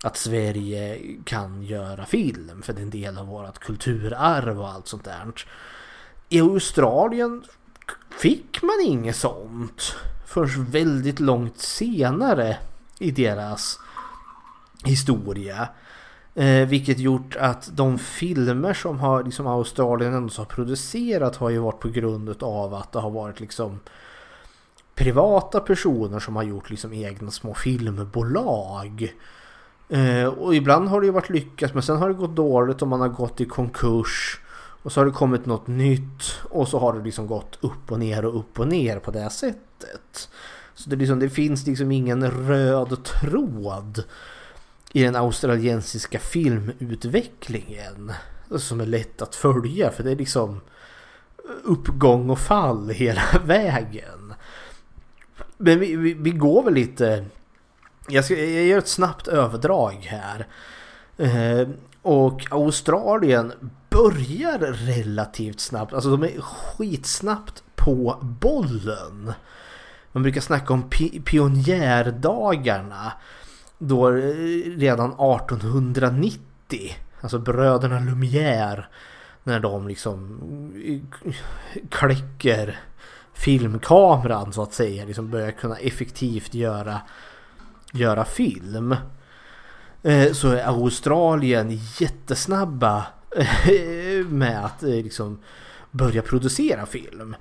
[0.04, 4.88] att Sverige kan göra film för det är en del av vårt kulturarv och allt
[4.88, 5.32] sånt där.
[6.28, 7.44] I Australien
[8.20, 9.96] fick man inget sånt
[10.26, 12.56] förrän väldigt långt senare
[12.98, 13.78] i deras
[14.84, 15.68] historia.
[16.34, 21.58] Eh, vilket gjort att de filmer som har liksom Australien ändå har producerat har ju
[21.58, 23.80] varit på grund av att det har varit liksom
[24.94, 29.14] privata personer som har gjort liksom egna små filmbolag.
[29.88, 32.88] Eh, och ibland har det ju varit lyckat men sen har det gått dåligt och
[32.88, 34.40] man har gått i konkurs.
[34.82, 37.98] Och så har det kommit något nytt och så har det liksom gått upp och
[37.98, 40.28] ner och upp och ner på det sättet.
[40.74, 44.04] Så det, liksom, det finns liksom ingen röd tråd
[44.92, 48.12] i den australiensiska filmutvecklingen
[48.56, 50.60] som är lätt att följa för det är liksom
[51.64, 54.34] uppgång och fall hela vägen.
[55.56, 57.24] Men vi, vi, vi går väl lite...
[58.08, 60.46] Jag, ska, jag gör ett snabbt överdrag här.
[61.16, 61.68] Eh,
[62.02, 63.52] och Australien
[63.90, 65.92] börjar relativt snabbt.
[65.92, 69.32] Alltså de är skitsnabbt på bollen.
[70.12, 73.12] Man brukar snacka om pi pionjärdagarna.
[73.78, 74.34] Då eh,
[74.76, 76.96] redan 1890.
[77.20, 78.84] Alltså bröderna Lumière.
[79.44, 80.40] När de liksom
[80.86, 81.00] eh,
[81.90, 82.80] kläcker
[83.32, 85.04] filmkameran så att säga.
[85.04, 87.00] Liksom börjar kunna effektivt göra,
[87.94, 88.96] göra film.
[90.04, 95.38] Eh, så är Australien jättesnabba eh, med att eh, liksom
[95.90, 97.36] börja producera film.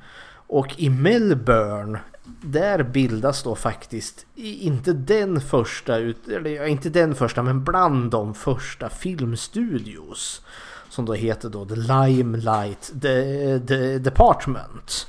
[0.48, 2.00] Och i Melbourne
[2.42, 8.90] där bildas då faktiskt inte den första, eller inte den första men bland de första
[8.90, 10.42] filmstudios.
[10.90, 15.08] Som då heter då The Limelight The, The Department.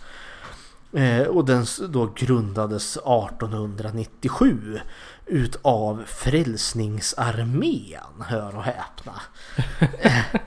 [1.29, 4.81] Och den då grundades 1897
[5.27, 9.13] utav Frälsningsarmén, hör och häpna.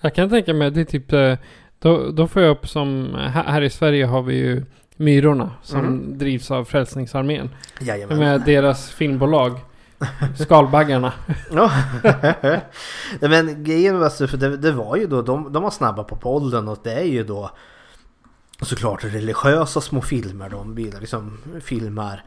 [0.00, 1.34] Jag kan tänka mig, det är typ, eh,
[1.78, 4.64] då, då får jag upp som, här i Sverige har vi ju
[4.96, 6.18] Myrorna som Mm.
[6.18, 7.50] drivs av Frälsningsarmén.
[7.80, 8.18] Jajamän.
[8.18, 9.60] Med deras filmbolag.
[10.38, 11.12] Skalbaggarna.
[11.52, 11.70] Ja.
[13.20, 16.14] Nej, men grejen alltså, för det, det var ju då, de, de var snabba på
[16.14, 17.50] bollen och det är ju då
[18.62, 20.48] såklart religiösa små filmer.
[20.48, 22.24] De liksom filmar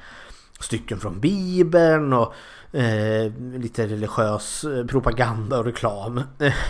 [0.60, 2.34] stycken från Bibeln och
[2.76, 6.22] eh, lite religiös eh, propaganda och reklam.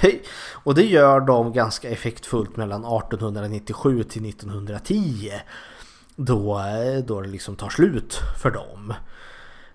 [0.63, 5.31] och det gör de ganska effektfullt mellan 1897 till 1910.
[6.15, 8.93] Då, eh, då det liksom tar slut för dem.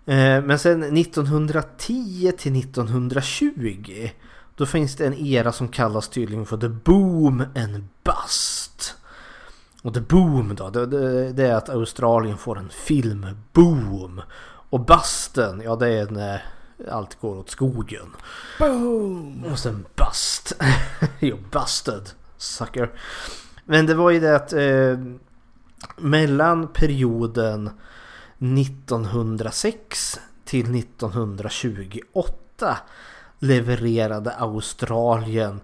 [0.06, 4.11] Eh, Men sen 1910 till 1920
[4.59, 8.67] då finns det en era som kallas tydligen för the boom and bust.
[9.82, 14.20] Och the boom då, det, det, det är att Australien får en filmboom.
[14.70, 16.44] Och busten, ja det är när
[16.90, 18.06] allt går åt skogen.
[18.58, 19.44] Boom!
[19.52, 20.52] Och sen bust.
[21.18, 22.10] jo, busted.
[22.36, 22.90] Sucker.
[23.64, 24.98] Men det var ju det att eh,
[25.96, 27.70] mellan perioden
[28.38, 32.78] 1906 till 1928
[33.38, 35.60] levererade Australien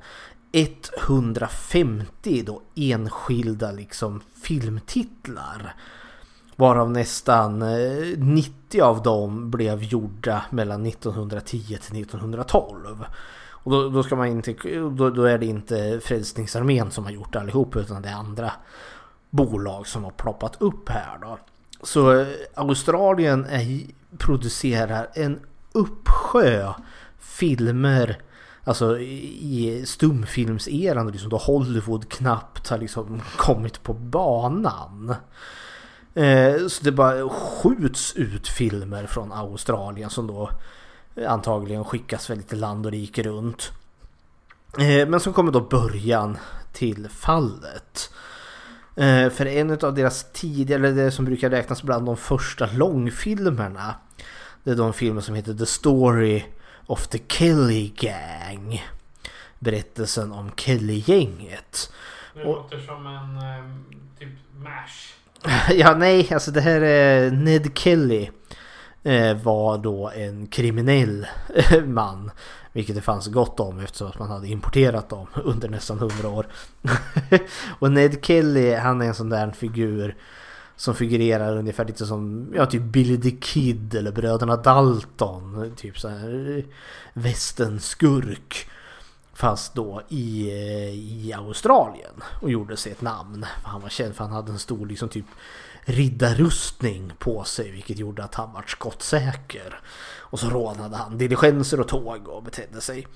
[0.55, 5.75] 150 då enskilda liksom filmtitlar.
[6.57, 13.05] Varav nästan eh, 90 av dem blev gjorda mellan 1910 till 1912.
[13.49, 14.53] Och då, då, ska man inte,
[14.91, 18.53] då, då är det inte Frälsningsarmén som har gjort allihop utan det är andra
[19.31, 21.39] bolag som har ploppat upp här då.
[21.83, 23.81] Så eh, Australien är,
[24.19, 25.41] producerar en
[25.73, 26.73] uppsjö
[27.19, 28.19] filmer
[28.65, 35.15] Alltså i stumfilmseran liksom då Hollywood knappt har liksom kommit på banan.
[36.15, 40.51] Eh, så det bara skjuts ut filmer från Australien som då
[41.27, 43.73] antagligen skickas väldigt land och rike runt.
[44.79, 46.39] Eh, men så kommer då början
[46.73, 48.11] till fallet.
[48.97, 53.95] Eh, för en av deras tidigare, eller det som brukar räknas bland de första långfilmerna.
[54.65, 56.45] Det är de filmer som heter The Story
[56.87, 58.83] of the Kelly Gang.
[59.59, 61.93] Berättelsen om Kelly-gänget.
[62.35, 63.39] Det låter som en
[64.19, 65.15] typ MASH.
[65.75, 68.31] Ja, nej, alltså det här är Ned Kelly.
[69.03, 72.31] eh, Var då en kriminell eh, man.
[72.73, 76.47] Vilket det fanns gott om eftersom att man hade importerat dem under nästan hundra år.
[77.79, 80.17] och Ned Kelly, han är en sån där figur.
[80.77, 85.73] Som figurerar ungefär lite som, ja typ Billy the Kid eller Bröderna Dalton.
[85.77, 86.65] Typ så här
[87.13, 88.69] västenskurk.
[89.33, 90.51] Fast då i,
[91.27, 93.47] i Australien och gjorde sig ett namn.
[93.63, 95.27] För han var känd för han hade en stor liksom typ
[95.85, 99.81] riddarrustning på sig vilket gjorde att han var skottsäker.
[100.19, 103.07] Och så rånade han diligenser och tåg och betedde sig.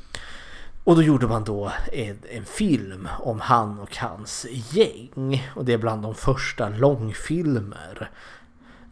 [0.88, 5.50] Och då gjorde man då en, en film om han och hans gäng.
[5.56, 8.10] Och det är bland de första långfilmer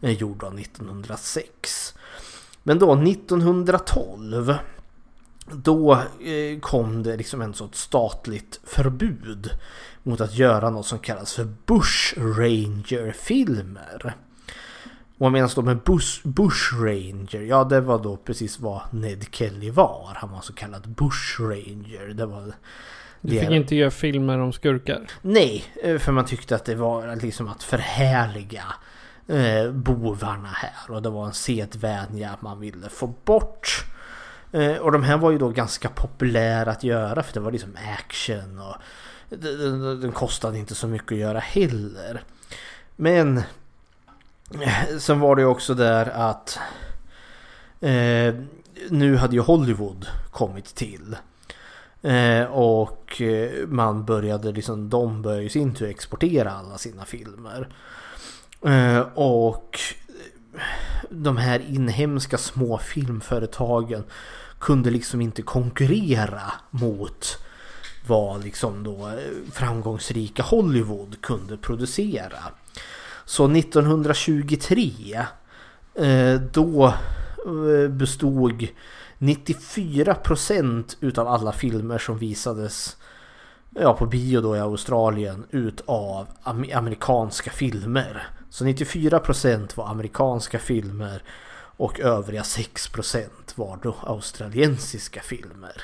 [0.01, 1.95] eh, gjorda 1906.
[2.63, 4.55] Men då 1912
[5.51, 9.51] då eh, kom det liksom en sorts statligt förbud
[10.03, 14.15] mot att göra något som kallas för Bush Ranger-filmer.
[15.17, 17.41] Och vad menas då med Bush, Bush Ranger?
[17.41, 20.11] Ja, det var då precis vad Ned Kelly var.
[20.15, 22.13] Han var så kallad Bush Ranger.
[22.13, 22.53] Det var
[23.21, 25.07] Du fick inte göra filmer om skurkar.
[25.21, 28.63] Nej, eh, för man tyckte att det var liksom att förhärliga
[29.27, 30.95] eh, bovarna här.
[30.95, 33.85] Och det var en sedvänja man ville få bort.
[34.51, 37.77] Eh, och de här var ju då ganska populära att göra för det var liksom
[37.99, 38.75] action och
[40.01, 42.21] den, kostade inte så mycket att göra heller.
[42.95, 43.41] Men
[44.99, 46.59] sen var det ju också där att
[47.81, 48.35] eh,
[48.89, 51.15] nu hade ju Hollywood kommit till.
[52.01, 57.67] Eh, och eh, man började liksom, de började i sin tur exportera alla sina filmer.
[58.65, 59.79] Eh, och
[60.53, 60.61] eh,
[61.09, 64.03] de här inhemska små filmföretagen
[64.59, 67.37] kunde liksom inte konkurrera mot
[68.07, 72.37] vad liksom då eh, framgångsrika Hollywood kunde producera.
[73.27, 75.25] Så 1923
[75.95, 78.67] eh, då eh, bestod
[79.19, 82.97] 94% utav alla filmer som visades
[83.69, 86.27] ja, på bio då i Australien utav
[86.73, 88.27] amerikanska filmer.
[88.49, 91.23] Så 94% var amerikanska filmer
[91.77, 95.83] och övriga 6% var då australiensiska filmer.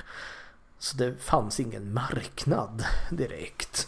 [0.80, 3.88] Så det fanns ingen marknad direkt.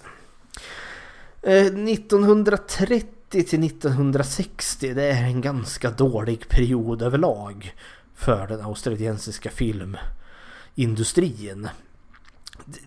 [1.42, 7.74] Eh, 1930 till 1960 det är en ganska dålig period överlag
[8.16, 11.70] för den australiensiska filmindustrin.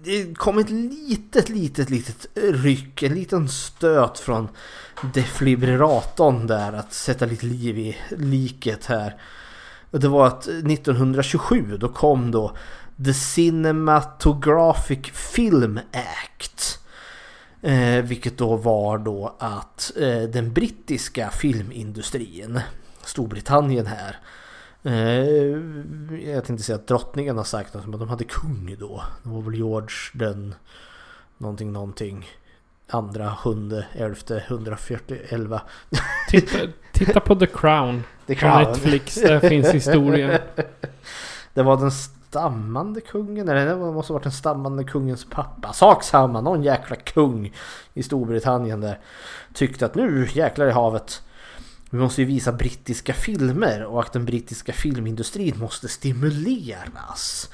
[0.05, 4.49] Det- kom ett litet, litet, litet ryck, en liten stöt från
[5.15, 9.17] defibrillatorn där att sätta lite liv i liket här.
[9.91, 12.57] Det var att 1927 då kom då
[13.05, 16.79] The Cinematographic Film Act.
[17.63, 22.61] Eh, vilket då var då att eh, den brittiska filmindustrin,
[23.05, 24.17] Storbritannien här.
[24.83, 25.59] Eh,
[26.31, 29.03] jag tänkte säga att drottningen har sagt att men de hade kung då.
[29.23, 30.55] Det var väl George den
[31.39, 32.27] någonting någonting.
[32.91, 35.63] Andra, sjunde, elfte, 140, elva.
[36.29, 36.59] Titta,
[36.93, 38.03] titta på The Crown.
[38.27, 38.63] The På Crown.
[38.63, 39.15] Netflix.
[39.15, 40.41] Där finns historien.
[41.55, 41.91] Det var den
[42.29, 45.73] stammande kungen, eller det måste ha varit den stammande kungens pappa.
[45.73, 47.53] Sak samma, någon jäkla kung
[47.95, 48.99] i Storbritannien där
[49.55, 51.23] tyckte att nu jäklar i havet.
[51.91, 57.51] Vi måste ju visa brittiska filmer och att den brittiska filmindustrin måste stimuleras.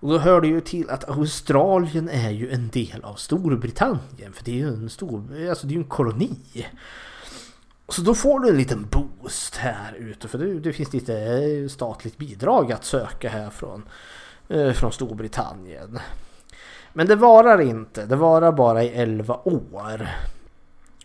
[0.00, 4.32] Och då hör det ju till att Australien är ju en del av Storbritannien.
[4.32, 6.66] För det är ju en stor, alltså det är ju en koloni.
[7.88, 11.68] Så då får du en liten boost här ute för det, det finns lite eh,
[11.68, 13.88] statligt bidrag att söka här från,
[14.48, 15.98] eh, från Storbritannien.
[16.92, 20.08] Men det varar inte, det varar bara i 11 år.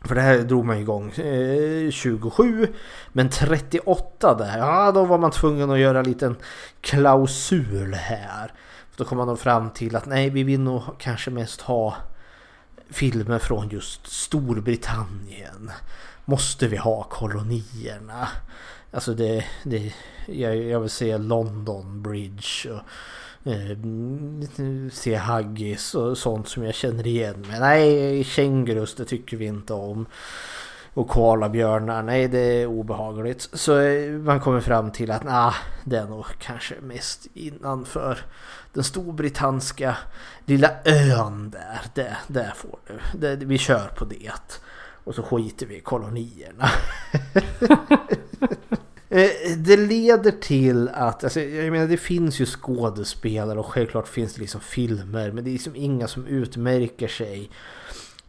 [0.04, 2.68] För det här drog man igång eh, 27
[3.12, 6.36] men 38 där, ja då var man tvungen att göra en liten
[6.82, 8.54] klausul här.
[8.96, 11.96] Då kom man då fram till att nej vi vill nog kanske mest ha
[12.90, 15.72] filmer från just Storbritannien.
[16.32, 18.28] Måste vi ha kolonierna?
[18.92, 19.94] Alltså det, det
[20.26, 23.78] jag, jag vill se London Bridge och eh,
[24.92, 27.46] se Haggis och sånt som jag känner igen.
[27.50, 30.06] Men nej, kängurus det tycker vi inte om.
[30.94, 33.50] och koalabjörnar, nej det är obehagligt.
[33.54, 38.20] Så eh, man kommer fram till att nah, det är nog kanske mest innanför
[38.74, 39.98] den storbritanniska
[40.46, 41.82] lilla ön där.
[41.94, 43.20] Det, där får du.
[43.20, 44.32] Det, vi kör på det.
[45.04, 46.70] Och så skiter vi i kolonierna.
[49.14, 54.34] Eh, det leder till att, alltså, jag menar det finns ju skådespelare och självklart finns
[54.34, 57.50] det liksom filmer men det är liksom inga som utmärker sig.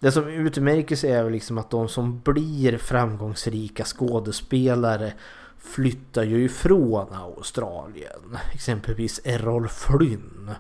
[0.00, 5.12] Det som utmärker sig är väl liksom att de som blir framgångsrika skådespelare
[5.58, 8.38] flyttar ju ifrån Australien.
[8.54, 10.50] Exempelvis Errol Flynn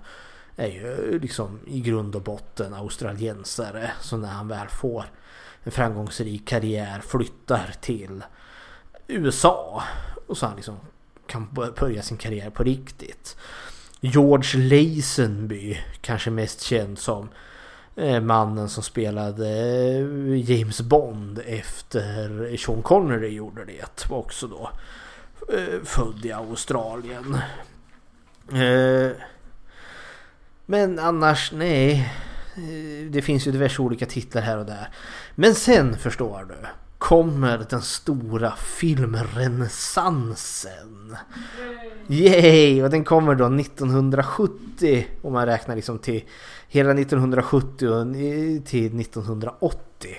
[0.56, 3.90] är ju liksom i grund och botten australiensare.
[4.00, 5.04] Så när han väl får
[5.64, 8.24] en framgångsrik karriär flyttar till
[9.06, 9.82] USA.
[10.26, 10.76] Och så han liksom
[11.26, 11.48] kan
[11.80, 13.36] börja sin karriär på riktigt.
[14.00, 17.28] George Lazenby, kanske mest känd som
[17.96, 24.10] eh, mannen som spelade eh, James Bond efter Sean Connery gjorde det.
[24.10, 24.70] Var också då
[25.56, 27.38] eh, född i Australien.
[30.66, 32.12] Men annars, nej.
[32.56, 34.88] Eh, det finns ju diverse olika titlar här och där.
[35.34, 36.68] Men sen förstår du
[37.02, 41.16] kommer den stora filmrenässansen.
[42.08, 42.82] Yay!
[42.82, 46.24] Och den kommer då 1970 om man räknar liksom till
[46.68, 50.10] hela 1970 till 1980.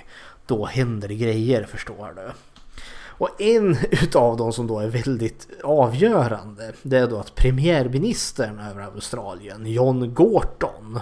[0.46, 2.32] Då händer det grejer förstår du.
[3.16, 8.82] Och en utav dem som då är väldigt avgörande det är då att premiärministern över
[8.82, 11.00] Australien, John Gorton,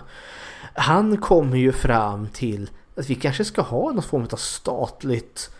[0.74, 5.50] han kommer ju fram till att vi kanske ska ha någon form av statligt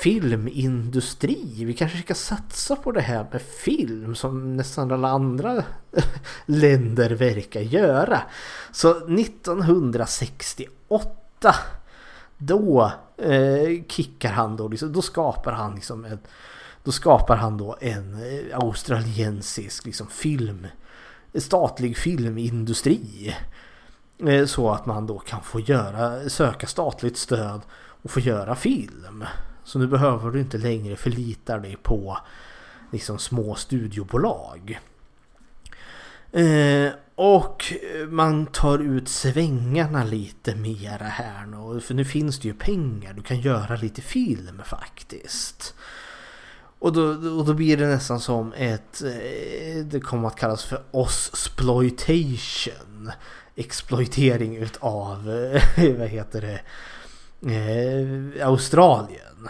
[0.00, 1.64] filmindustri.
[1.64, 5.64] Vi kanske ska satsa på det här med film som nästan alla andra
[6.46, 8.22] länder verkar göra.
[8.72, 11.54] Så 1968
[12.38, 16.18] då eh, kickar han då, liksom, då skapar han liksom en,
[16.84, 20.66] då skapar han då en eh, australiensisk liksom film,
[21.34, 23.34] statlig filmindustri.
[24.18, 29.24] Eh, så att man då kan få göra, söka statligt stöd och få göra film.
[29.64, 32.18] Så nu behöver du inte längre förlita dig på
[32.92, 34.80] liksom små studiobolag.
[36.32, 37.64] Eh, och
[38.08, 41.80] man tar ut svängarna lite mera här nu.
[41.80, 43.12] För nu finns det ju pengar.
[43.12, 45.74] Du kan göra lite film faktiskt.
[46.78, 47.02] Och då,
[47.38, 49.02] och då blir det nästan som ett...
[49.02, 53.10] Eh, det kommer att kallas för Osploitation.
[53.56, 55.30] Exploitering utav...
[55.30, 55.62] Eh,
[55.98, 56.60] vad heter det?
[57.54, 59.48] Eh, Australien.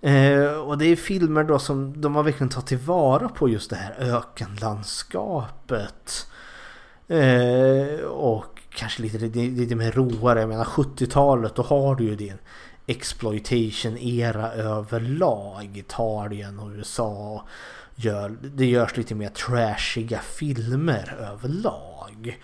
[0.00, 3.76] Eh, och det är filmer då som de har verkligen tagit tillvara på just det
[3.76, 6.26] här ökenlandskapet.
[7.08, 10.40] Eh, och kanske lite, lite, lite mer roare.
[10.40, 12.38] Jag menar 70-talet då har du ju din
[12.86, 15.76] exploitation-era överlag.
[15.76, 17.46] Italien och USA.
[17.94, 22.38] Gör, det görs lite mer trashiga filmer överlag.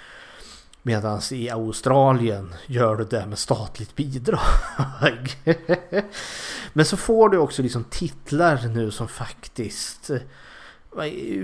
[0.82, 4.40] Medan i Australien gör du det med statligt bidrag.
[6.72, 10.20] Men så får du också liksom titlar nu som faktiskt eh,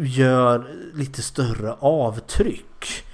[0.00, 3.04] gör lite större avtryck.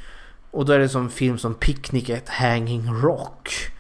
[0.51, 3.73] Och då är det som film som Picnic at Hanging Rock.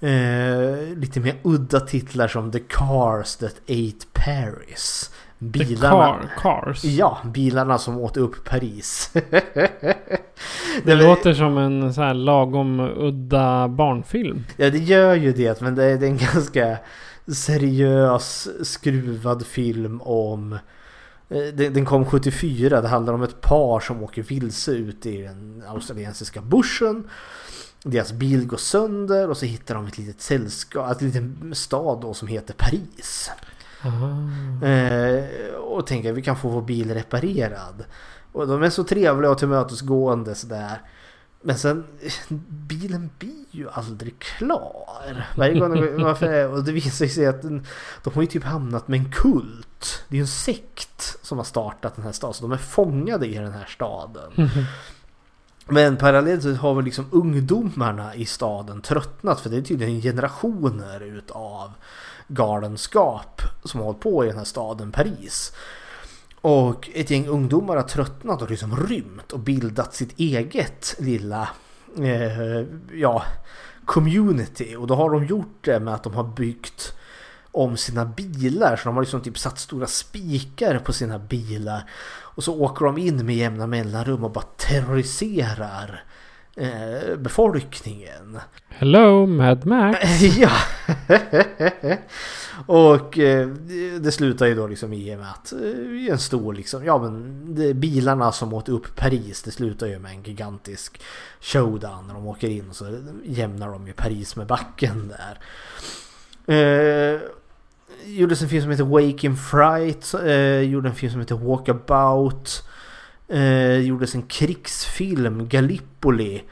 [0.00, 5.10] Eh, lite mer udda titlar som The Cars That Ate Paris.
[5.38, 6.18] Bilarna.
[6.18, 6.84] Car, cars?
[6.84, 9.10] Ja, bilarna som åt upp Paris.
[10.84, 14.44] det låter som en så här lagom udda barnfilm.
[14.56, 15.60] Ja, det gör ju det.
[15.60, 16.78] Men det är, det en ganska
[17.26, 20.52] seriös skruvad film om
[21.28, 22.80] eh, den kom 74.
[22.80, 27.08] Det handlar om ett par som åker vilse ut i den australiensiska bushen.
[27.82, 32.14] Deras bil går sönder och så hittar de ett litet sällskap, ett liten stad då
[32.14, 33.30] som heter Paris.
[34.62, 37.84] Eh, och tänker att vi kan få vår bil reparerad.
[38.32, 40.82] Och de är så trevliga och tillmötesgående sådär.
[41.42, 41.84] Men sen,
[42.48, 45.26] bilen blir ju aldrig klar.
[45.36, 47.66] Varje gång varför, och det visar sig att den,
[48.04, 50.04] de har ju typ hamnat med en kult.
[50.08, 52.34] Det är ju en sekt som har startat den här staden.
[52.34, 54.32] Så de är fångade i den här staden.
[55.70, 59.40] Men parallellt så har väl liksom ungdomarna i staden tröttnat.
[59.40, 61.72] För det är tydligen generationer utav
[62.28, 65.52] galenskap som har hållit på i den här staden Paris.
[66.40, 71.48] Och ett gäng ungdomar har tröttnat och liksom rymt och bildat sitt eget lilla
[71.98, 73.22] eh, ja,
[73.84, 74.76] community.
[74.76, 76.94] Och då har de gjort det med att de har byggt
[77.52, 78.76] om sina bilar.
[78.76, 81.90] Så de har liksom typ satt stora spikar på sina bilar.
[82.10, 86.04] Och så åker de in med jämna mellanrum och bara terroriserar
[86.58, 88.38] eh, befolkningen.
[88.68, 90.22] Hello Mad Max.
[90.38, 90.50] ja.
[92.66, 93.48] och eh,
[94.00, 97.44] det slutar ju då liksom i och med att eh, en stor liksom, ja men
[97.54, 101.00] det, bilarna som åt upp Paris det slutar ju med en gigantisk
[101.40, 105.38] showdown när de åker in och så jämnar de ju Paris med backen där.
[106.48, 107.20] Eh,
[108.04, 112.68] gjordes en film som heter Wake in Fright, eh, gjorde en film som heter Walkabout.
[113.28, 116.42] Eh, gjordes en krigsfilm, Gallipoli,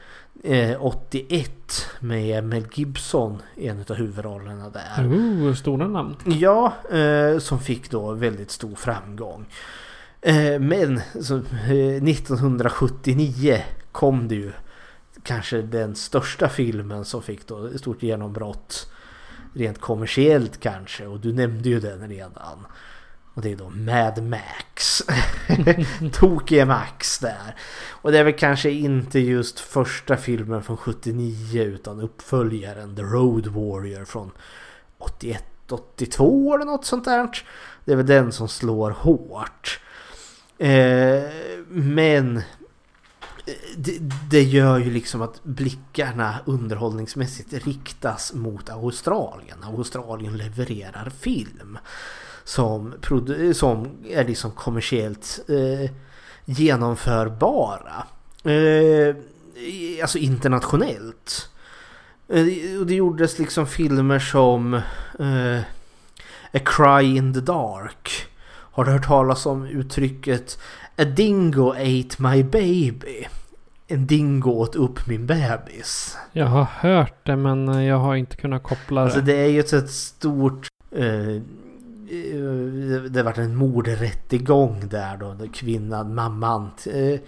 [0.43, 5.07] eh, 81 med Mel Gibson i en av huvudrollerna där.
[5.07, 6.15] Oh, stora namn.
[6.25, 9.45] Ja, eh, som fick då väldigt stor framgång.
[10.21, 13.61] Eh, men så, eh, 1979
[13.91, 14.51] kom det ju
[15.23, 18.91] kanske den största filmen som fick då ett stort genombrott.
[19.53, 22.65] Rent kommersiellt kanske och du nämnde ju den redan.
[23.37, 25.03] Och det är då Mad Max.
[26.13, 27.55] Tokiga Max där.
[27.89, 33.47] Och det är väl kanske inte just första filmen från 79 utan uppföljaren The Road
[33.47, 34.31] Warrior från
[34.97, 37.29] 81, 82 eller något sånt där.
[37.85, 39.79] Det är väl den som slår hårt.
[40.57, 41.29] Eh,
[41.67, 42.43] men eh,
[43.77, 49.63] det, det gör ju liksom att blickarna underhållningsmässigt riktas mot Australien.
[49.63, 51.77] Australien levererar film
[52.47, 52.93] som,
[53.53, 55.91] som är liksom kommersiellt eh,
[56.45, 58.03] genomförbara.
[58.43, 59.15] Eh,
[60.01, 61.49] alltså internationellt.
[62.27, 64.73] Eh, och det gjordes liksom filmer som
[65.19, 65.59] eh,
[66.53, 68.09] A Cry in the Dark.
[68.47, 70.59] Har du hört talas om uttrycket
[70.97, 73.27] A dingo ate my baby?
[73.87, 76.17] En dingo åt upp min bebis.
[76.31, 79.05] Jag har hört det men jag har inte kunnat koppla det.
[79.05, 80.67] Alltså det är ju ett, ett stort...
[80.91, 81.41] Eh,
[82.09, 85.33] Eh, det var en mordrättegång där då.
[85.33, 87.19] Där kvinnan, mamman, eh,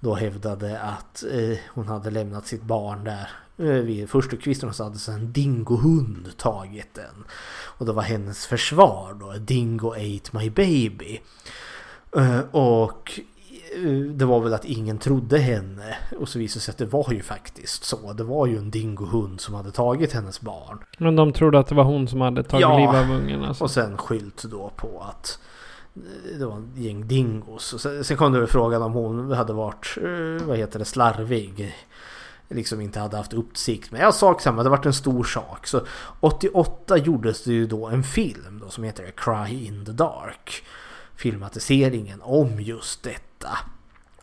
[0.00, 3.30] då hävdade att eh, hon hade lämnat sitt barn där.
[3.82, 7.24] Vid förstukvisten så hade så en dingohund tagit den.
[7.78, 9.32] Och det var hennes försvar då.
[9.32, 11.20] Dingo ate my baby.
[12.50, 13.20] Och
[14.14, 15.96] det var väl att ingen trodde henne.
[16.18, 18.12] Och så visade det sig att det var ju faktiskt så.
[18.12, 20.78] Det var ju en dingohund som hade tagit hennes barn.
[20.98, 22.78] Men de trodde att det var hon som hade tagit Ja.
[22.78, 23.64] liv av ungen alltså.
[23.64, 25.38] Och sen skylt då på att
[26.38, 27.72] det var en gäng dingos.
[27.72, 30.84] Och sen, sen kom det väl frågan om hon hade varit, eh, vad heter det,
[30.84, 31.74] slarvig.
[32.48, 33.92] Liksom inte hade haft uppsikt.
[33.92, 35.66] Men jag sak samma, det varit en stor sak.
[35.66, 35.80] Så
[36.20, 40.62] 88 gjordes det ju då en film då som heter Cry in the Dark.
[41.16, 43.20] Filmatiseringen om just detta.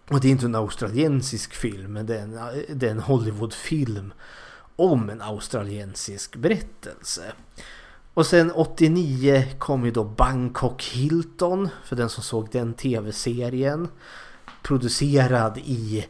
[0.10, 2.40] Och det är inte en australiensisk film, men det är en,
[2.80, 4.14] det är en Hollywoodfilm
[4.76, 7.34] om en australiensisk berättelse.
[8.14, 13.88] Och sen 89 kom ju då Bangkok Hilton för den som såg den tv-serien.
[14.62, 16.08] Producerad i,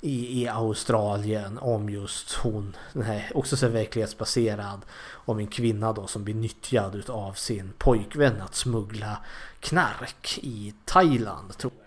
[0.00, 4.80] i, i Australien om just hon, nej, också så verklighetsbaserad.
[5.12, 9.18] Om en kvinna då som blir nyttjad utav sin pojkvän att smuggla
[9.60, 11.58] knark i Thailand.
[11.58, 11.85] Tror jag.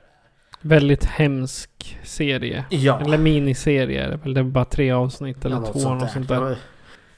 [0.62, 2.66] Väldigt hemsk serie.
[2.70, 3.00] Ja.
[3.02, 4.34] Eller miniserie är det väl.
[4.34, 5.80] Det är bara tre avsnitt eller Ja, två.
[5.80, 6.08] sånt där.
[6.08, 6.58] sånt där.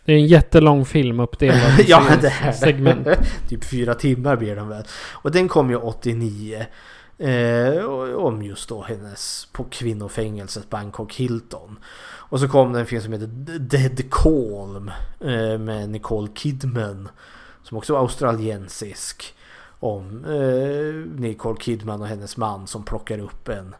[0.05, 3.07] Det är en jättelång film uppdelad i ja, det är segment.
[3.49, 4.83] typ fyra timmar blir den väl.
[5.11, 6.65] Och den kom ju 89.
[7.17, 11.79] Eh, och- om just då hennes på kvinnofängelset Bangkok Hilton.
[12.03, 13.27] Och så kom det en film som heter
[13.59, 17.09] Dead Calm eh, med Nicole Kidman.
[17.63, 19.33] Som också var australiensisk.
[19.83, 23.75] Om eh, Nicole Kidman och hennes man som plockar upp en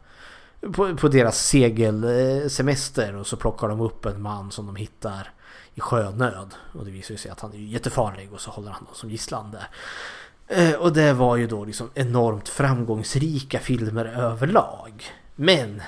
[0.74, 5.32] på, på deras segelsemester eh, och så plockar de upp en man som de hittar
[5.76, 6.54] i sjönöd.
[6.74, 9.52] Och det visar sig att han är jättefarlig och så håller han dem som gisslan
[9.52, 9.68] där.
[10.48, 15.04] Eh, Och det var ju då liksom enormt framgångsrika filmer överlag.
[15.36, 15.82] Men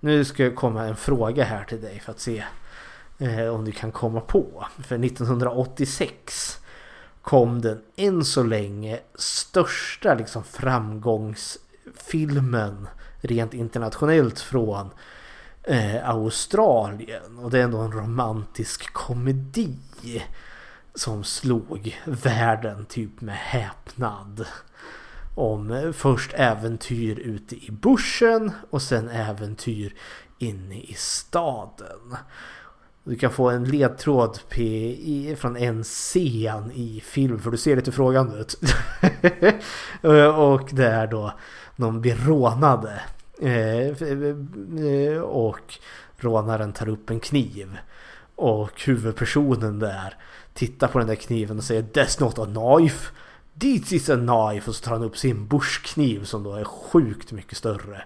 [0.00, 2.44] nu ska jag komma en fråga här till dig för att se
[3.18, 4.66] eh, om du kan komma på.
[4.78, 6.58] För 1986
[7.28, 12.88] kom den än så länge största liksom framgångsfilmen
[13.20, 14.90] rent internationellt från
[15.62, 17.38] eh, Australien.
[17.38, 19.76] Och det är ändå en romantisk komedi
[20.94, 24.46] som slog världen typ med häpnad.
[25.34, 29.94] Om eh, först äventyr ute i bushen och sen äventyr
[30.38, 32.16] inne i staden.
[33.08, 37.76] Du kan få en ledtråd P i, från en scen i film för du ser
[37.76, 38.60] lite frågande ut.
[40.02, 41.32] Eh, och det är då
[41.76, 43.00] någon blir rånade.
[43.42, 45.78] Eh, eh, och
[46.16, 47.78] rånaren tar upp en kniv.
[48.36, 50.16] Och huvudpersonen där
[50.54, 53.12] tittar på den där kniven och säger That's not a knife.
[53.60, 54.70] This is a knife.
[54.70, 58.02] Och så tar han upp sin bushkniv som då är sjukt mycket större.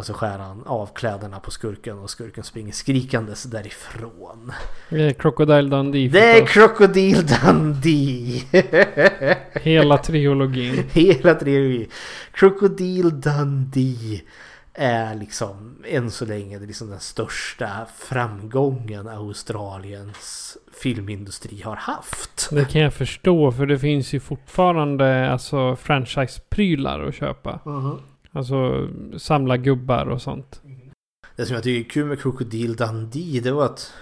[0.00, 4.52] Och så skär han av kläderna på skurken och skurken springer skrikandes därifrån.
[4.88, 6.08] Det är Crocodile Dundee.
[6.08, 6.46] Det är.
[6.46, 8.42] Crocodile Dundee!
[9.52, 10.84] Hela trilogin.
[10.92, 11.88] Hela trilogin.
[12.32, 14.22] Crocodile Dundee
[14.74, 22.48] är liksom än så länge det är liksom den största framgången Australiens filmindustri har haft.
[22.50, 27.60] Det kan jag förstå för det finns ju fortfarande alltså franchise-prylar att köpa.
[28.32, 30.60] Alltså samla gubbar och sånt.
[31.36, 33.92] Det som jag tycker är kul med Crocodile Dundee det var att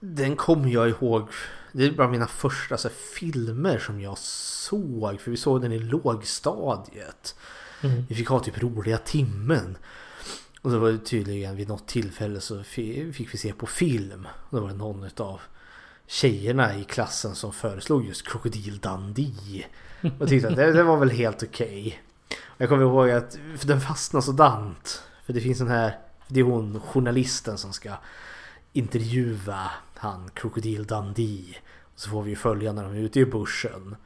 [0.00, 1.28] den kommer jag ihåg.
[1.72, 5.20] Det är bara mina första så här, filmer som jag såg.
[5.20, 7.34] För vi såg den i lågstadiet.
[7.82, 8.04] Mm.
[8.08, 9.76] Vi fick ha typ roliga timmen.
[10.62, 14.28] Och så var det tydligen vid något tillfälle så fi- fick vi se på film.
[14.50, 15.40] Och då var det någon av
[16.06, 19.66] tjejerna i klassen som föreslog just Crocodile Dundee.
[20.18, 22.00] Och tyckte att det, det var väl helt okej.
[22.58, 25.02] Jag kommer ihåg att för den så sådant.
[25.24, 25.98] För det finns den här,
[26.28, 27.92] det är hon journalisten som ska
[28.72, 31.56] intervjua han Krokodil Dundee.
[31.94, 33.96] Och så får vi ju följa när de är ute i bushen.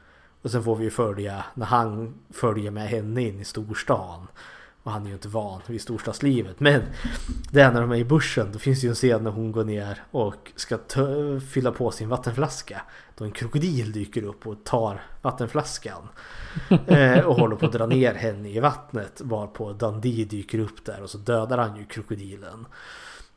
[0.41, 4.27] Och sen får vi ju följa när han följer med henne in i storstan.
[4.83, 6.59] Och han är ju inte van vid storstadslivet.
[6.59, 6.81] Men
[7.51, 8.51] det är när de är i bushen.
[8.51, 10.77] Då finns det ju en scen när hon går ner och ska
[11.51, 12.81] fylla på sin vattenflaska.
[13.17, 16.07] Då en krokodil dyker upp och tar vattenflaskan.
[16.87, 19.21] eh, och håller på att dra ner henne i vattnet.
[19.23, 22.65] Varpå Dundee dyker upp där och så dödar han ju krokodilen.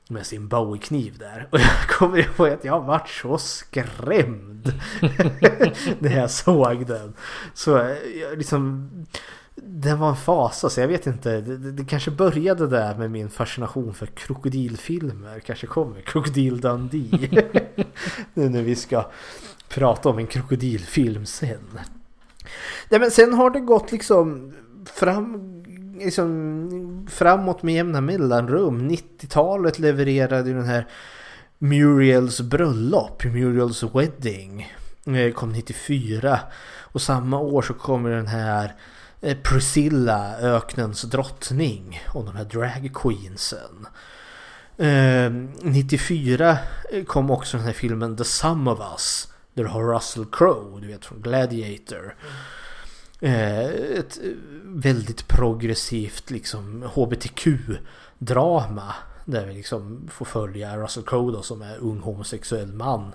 [0.08, 1.48] Med sin Bowie-kniv där.
[1.50, 4.72] Och jag kommer ihåg att jag vart så skrämd.
[5.98, 7.14] när jag såg den.
[7.54, 8.90] Så eh, jag liksom...
[9.76, 11.40] Den var en fasa så jag vet inte.
[11.40, 15.40] Det, det, kanske började där med min fascination för krokodilfilmer.
[15.40, 17.28] Kanske kommer Krokodil Dundee.
[18.34, 19.10] nu när vi ska
[19.68, 21.80] prata om en krokodilfilm sen.
[22.88, 24.52] Nej men sen har det gått liksom
[24.94, 25.62] fram,
[25.98, 28.90] liksom, framåt med jämna mellanrum.
[28.90, 30.86] 90-talet levererade ju den här
[31.58, 34.74] Muriels bröllop, Muriels wedding.
[35.06, 36.40] eh, Kom 94.
[36.80, 38.72] Och samma år så kommer den här
[39.24, 42.02] Eh, Priscilla, öknens drottning.
[42.08, 43.86] Och de här drag queensen.
[44.76, 45.30] Eh,
[45.62, 46.58] 94
[46.92, 49.28] eh, kom också den här filmen The Sum of Us.
[49.54, 52.16] Där du har Russell Crowe, du vet från Gladiator.
[53.20, 54.30] Eh, ett eh,
[54.64, 58.94] väldigt progressivt liksom HBTQ-drama.
[59.24, 63.14] Där vi liksom får följa Russell Crowe då som är ung homosexuell man.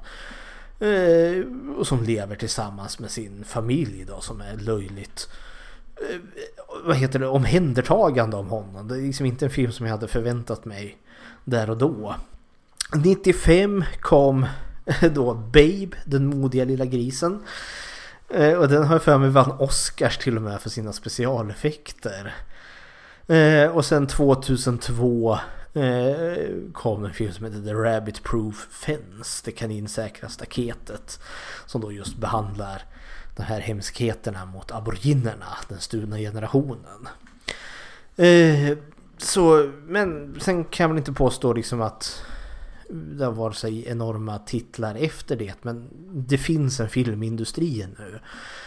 [0.79, 1.43] Eh,
[1.77, 5.48] och som lever tillsammans med sin familj då som är löjligt eh,
[6.01, 6.19] Eh,
[6.83, 8.87] vad heter det, omhändertagande om honom.
[8.87, 10.97] Det är liksom inte en film som jag hade förväntat mig
[11.45, 12.15] där och då.
[12.95, 14.45] 95 kom
[15.11, 17.43] då Babe, den modiga lilla grisen.
[18.29, 22.35] Eh, och den har jag för mig vann Oscars till och med för sina specialeffekter.
[23.27, 25.37] Eh, och sen 2002
[26.73, 31.19] kom en film som heter The Rabbit Proof Fence, det kaninsäkra staketet.
[31.65, 32.83] Som då just behandlar
[33.39, 37.07] de här hemskheterna mot aboriginerna, den stulna generationen.
[38.17, 38.77] Eh,
[39.17, 42.25] så, men sen kan jag väl inte påstå liksom att
[42.89, 45.53] det har varit sig enorma titlar efter det.
[45.61, 48.19] Men det finns en filmindustri nu.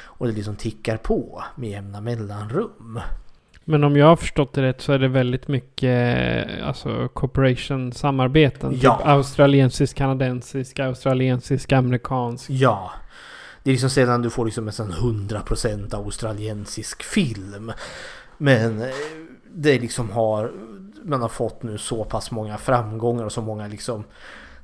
[0.05, 3.01] Och det liksom tickar på med jämna mellanrum.
[3.65, 8.79] Men om jag har förstått det rätt så är det väldigt mycket alltså corporation-samarbeten.
[8.83, 8.97] Ja.
[8.97, 12.51] Typ australiensisk, kanadensisk, australiensisk, amerikansk.
[12.51, 12.93] Ja.
[13.63, 17.73] Det är liksom sällan du får liksom en sån 100% australiensisk film.
[18.39, 18.95] Men eh,
[19.55, 20.53] det liksom har
[21.05, 24.05] man har fått nu så pass många framgångar och så många liksom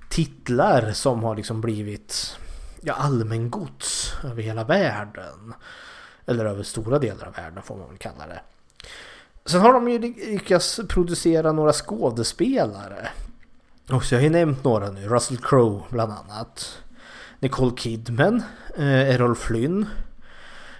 [0.08, 2.36] titlar som har liksom blivit
[2.80, 5.54] ja, allmängods över hela världen.
[6.26, 8.40] Eller över stora delar av världen får man väl kalla det.
[9.44, 13.08] Sen har de ju lyckats producera några skådespelare.
[13.90, 15.08] Och så jag har ju nämnt några nu.
[15.08, 16.78] Russell Crowe bland annat.
[17.40, 18.42] Nicole Kidman.
[18.76, 19.86] Eh, Errol Flynn.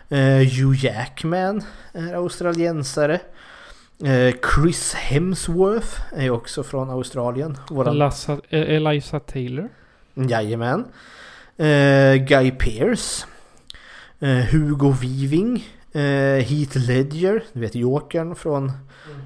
[0.08, 3.20] Eh, Hugh Jackman är australiensare.
[4.04, 7.58] Eh, Chris Hemsworth är också från Australien.
[7.70, 9.68] Våran Lassa, eh, Eliza Taylor.
[10.14, 10.84] Jajamän.
[11.56, 13.26] Eh, Guy Pearce.
[14.20, 15.68] Eh, Hugo Weaving.
[15.92, 18.72] Eh, Heath Ledger, du vet Jokern från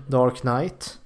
[0.08, 0.98] Dark Knight.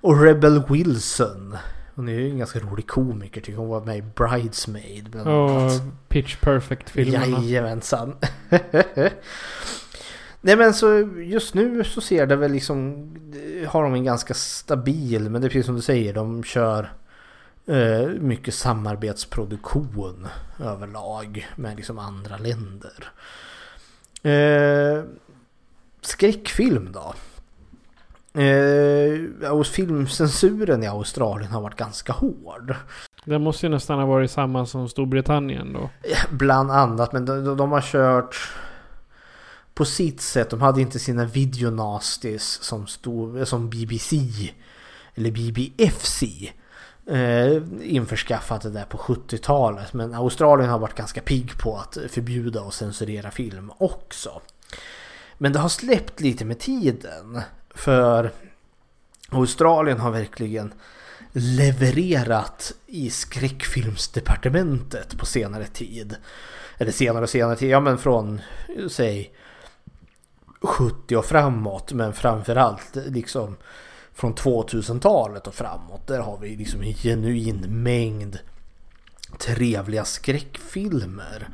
[0.00, 1.56] Och Rebel Wilson.
[1.94, 5.82] Hon är ju en ganska rolig komiker tycker hon var med i Bridesmaid bland annat.
[6.08, 7.26] Pitch Perfect-filmerna.
[7.26, 8.16] Jajamensan.
[10.40, 13.10] Nej men så just nu så ser det väl liksom
[13.68, 16.92] har de en ganska stabil men det är precis som du säger de kör
[17.66, 20.28] eh, mycket samarbetsproduktion
[20.60, 23.12] överlag med liksom andra länder.
[24.22, 25.04] Eh,
[26.00, 27.14] skräckfilm då?
[28.34, 32.74] Eh, filmcensuren i Australien har varit ganska hård.
[33.24, 35.90] Det måste ju nästan ha varit samma som Storbritannien då.
[36.30, 38.52] Bland annat, men de, de har kört
[39.74, 40.50] på sitt sätt.
[40.50, 44.16] De hade inte sina videonasties som, stod, som BBC
[45.14, 46.22] eller BBFC
[47.06, 49.92] eh, införskaffat det där på 70-talet.
[49.92, 54.42] Men Australien har varit ganska pigg på att förbjuda och censurera film också.
[55.38, 57.40] Men det har släppt lite med tiden.
[57.74, 58.30] För
[59.30, 60.74] Australien har verkligen
[61.32, 66.16] levererat i skräckfilmsdepartementet på senare tid.
[66.78, 68.40] Eller senare och senare tid, ja men från
[68.88, 69.32] säg
[70.60, 73.56] 70 och framåt men framförallt liksom
[74.14, 76.06] från 2000-talet och framåt.
[76.06, 78.38] Där har vi liksom en genuin mängd
[79.38, 81.48] trevliga skräckfilmer.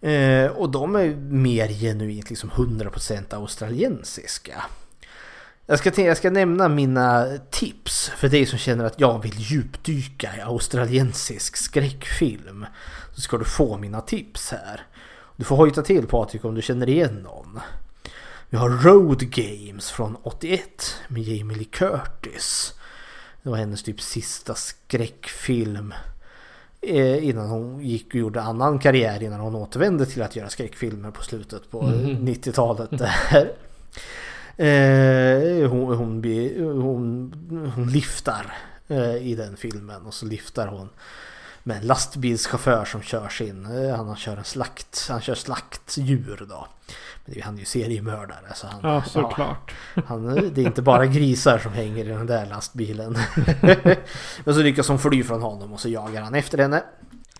[0.00, 4.64] Eh, och de är mer genuint liksom 100% australiensiska.
[5.66, 10.36] Jag ska, jag ska nämna mina tips för dig som känner att jag vill djupdyka
[10.38, 12.66] i australiensisk skräckfilm.
[13.14, 14.86] Så ska du få mina tips här.
[15.36, 17.60] Du får hojta till Patrik om du känner igen någon.
[18.50, 20.60] Vi har Road Games från 81
[21.08, 22.74] med Jamie Lee Curtis.
[23.42, 25.94] Det var hennes typ sista skräckfilm.
[26.80, 31.10] Eh, innan hon gick och gjorde annan karriär innan hon återvände till att göra skräckfilmer
[31.10, 32.24] på slutet på Mhm.
[32.28, 32.90] 90-talet.
[32.90, 33.52] Där.
[34.56, 36.24] Eh, hon, hon,
[36.82, 37.32] hon,
[37.76, 38.54] hon lyftar
[38.88, 40.88] eh, i den filmen och så lyftar hon
[41.62, 46.66] med en lastbilschaufför som kör sin, eh, han kör en slakt, han kör slaktdjur då.
[47.24, 49.74] Men han är ju seriemördare så han, Ja, såklart.
[50.06, 53.16] han, det är inte bara grisar som hänger i den där lastbilen.
[54.44, 56.82] Men så lyckas hon fly från honom och så jagar han efter henne.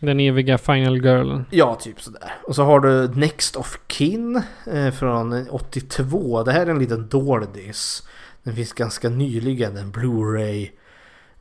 [0.02, 1.44] Den eviga Final Girlen.
[1.50, 2.32] Ja, typ sådär.
[2.42, 4.42] Och så har du Next of Kin
[4.72, 6.42] eh, från 82.
[6.42, 8.08] Det här är en liten doldis.
[8.42, 10.70] Den finns ganska nyligen, en Blu-ray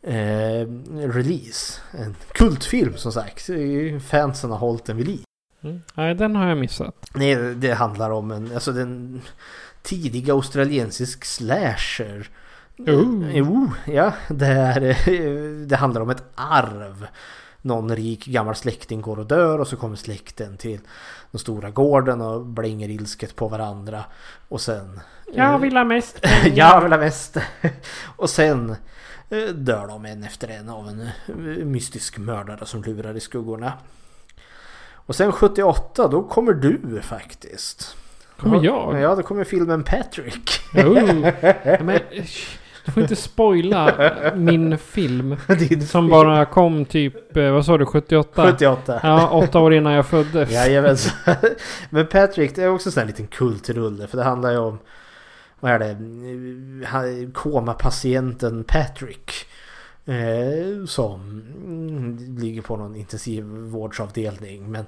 [0.02, 0.68] eh,
[1.10, 1.82] release.
[1.92, 3.50] En kultfilm som sagt.
[4.10, 5.24] Fansen har hållit den vid liv.
[5.64, 5.82] Mm.
[5.96, 6.96] Nej, den har jag missat.
[7.14, 9.22] Nej, det handlar om en, alltså den
[9.82, 12.30] tidig australiensisk slasher.
[12.76, 17.08] Jo, ja, det, är, eh, det handlar om ett arv.
[17.62, 20.80] Någon rik gammal släkting går och dör och så kommer släkten till
[21.32, 24.04] den stora gården och blänger ilsket på varandra.
[24.48, 25.00] Och sen...
[25.34, 26.20] Jag vill ha mest
[26.54, 27.38] Jag vill ha mest.
[28.16, 28.76] Och sen
[29.30, 33.74] eh, dör de en efter en av en eh, mystisk mördare som lurar i skuggorna.
[34.94, 37.96] Och sen 78 då kommer du faktiskt.
[38.38, 39.02] Kommer jag?
[39.02, 40.62] Ja, då kommer filmen Patrick.
[40.74, 41.04] Oh.
[41.84, 42.00] Men,
[42.92, 45.36] du får inte spoila min film.
[45.48, 46.10] Din Som film.
[46.10, 48.52] bara kom typ, eh, vad sa du, 78?
[48.52, 49.00] 78.
[49.04, 50.52] Ja, åtta år innan jag föddes.
[50.52, 51.36] Jajamensan.
[51.90, 54.08] Men Patrick, det är också en sån här liten kultrulle.
[54.08, 54.80] För det handlar ju om,
[55.60, 55.88] vad är det,
[56.88, 59.32] Han- komapatienten Patrick.
[60.06, 61.22] Eh, som
[61.66, 64.72] mm, ligger på någon intensivvårdsavdelning.
[64.72, 64.86] Men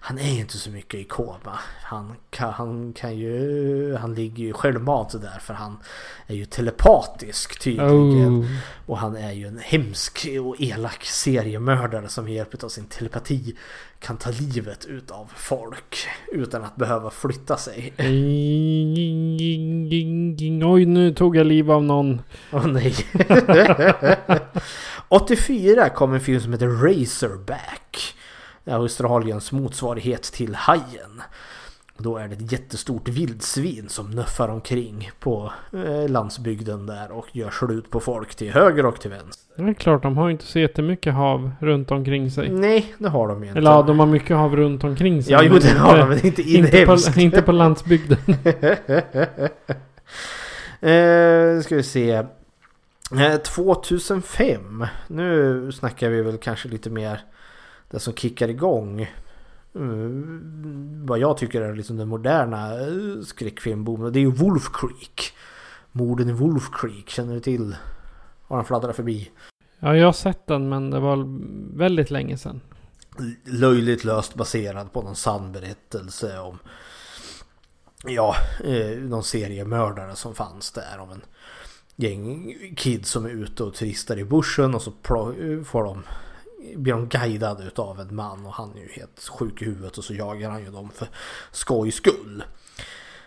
[0.00, 1.58] han är inte så mycket i koma.
[1.82, 5.78] Han kan, han kan ju, han ligger ju självmant där för han
[6.26, 8.40] är ju telepatisk tydligen.
[8.40, 8.46] Oh.
[8.86, 13.56] Och han är ju en hemsk och elak seriemördare som med hjälp av sin telepati
[13.98, 17.94] kan ta livet utav folk utan att behöva flytta sig.
[20.64, 22.22] Oj, nu tog jag liv av någon.
[22.52, 22.94] Åh nej.
[25.08, 28.14] 84 kom en film som heter Razorback.
[28.70, 31.22] Australiens motsvarighet till Hajen.
[31.98, 37.50] Då är det ett jättestort vildsvin som nuffar omkring på eh, landsbygden där och gör
[37.50, 39.64] slut på folk till höger och till vänster.
[39.64, 42.48] Det är klart, de har ju inte så jättemycket hav runt omkring sig.
[42.50, 43.58] Nej, det har de ju inte.
[43.58, 45.32] Eller ja, de har mycket hav runt omkring sig.
[45.32, 47.14] Ja, jo det har de, men inte inte, inhemskt.
[47.14, 48.18] på, inte på landsbygden.
[50.80, 52.12] eh, ska vi se.
[53.12, 54.86] Eh, 2005.
[55.06, 57.20] Nu snackar vi väl kanske lite mer
[57.90, 59.08] det som kickar igång.
[59.76, 64.12] Mm, vad jag tycker är liksom den moderna eh, skräckfilmboomen.
[64.12, 65.32] Det är ju Wolf Creek.
[65.92, 67.08] Morden i Wolf Creek.
[67.10, 67.76] Känner du till?
[68.42, 69.30] Har han fladdrat förbi?
[69.78, 71.24] Ja, jag har sett den men det var
[71.78, 72.60] väldigt länge sedan.
[73.44, 76.58] löjligt löst baserad på någon sann berättelse om
[78.04, 81.22] ja, eh, någon seriemördare som fanns där om en
[81.96, 86.02] gäng kids som är ute och turistar i bushen och så plo- får de
[86.76, 90.04] blir de guidade utav en man och han är ju helt sjuk i huvudet och
[90.04, 91.08] så jagar han ju dem för
[91.52, 92.44] skojs skull.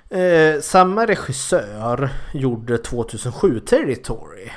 [0.10, 4.50] Eh, samma regissör gjorde 2007 Territory.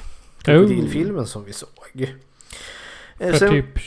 [0.42, 2.12] Krokodilfilmen som vi såg.
[3.18, 3.78] Eh, För sen- typ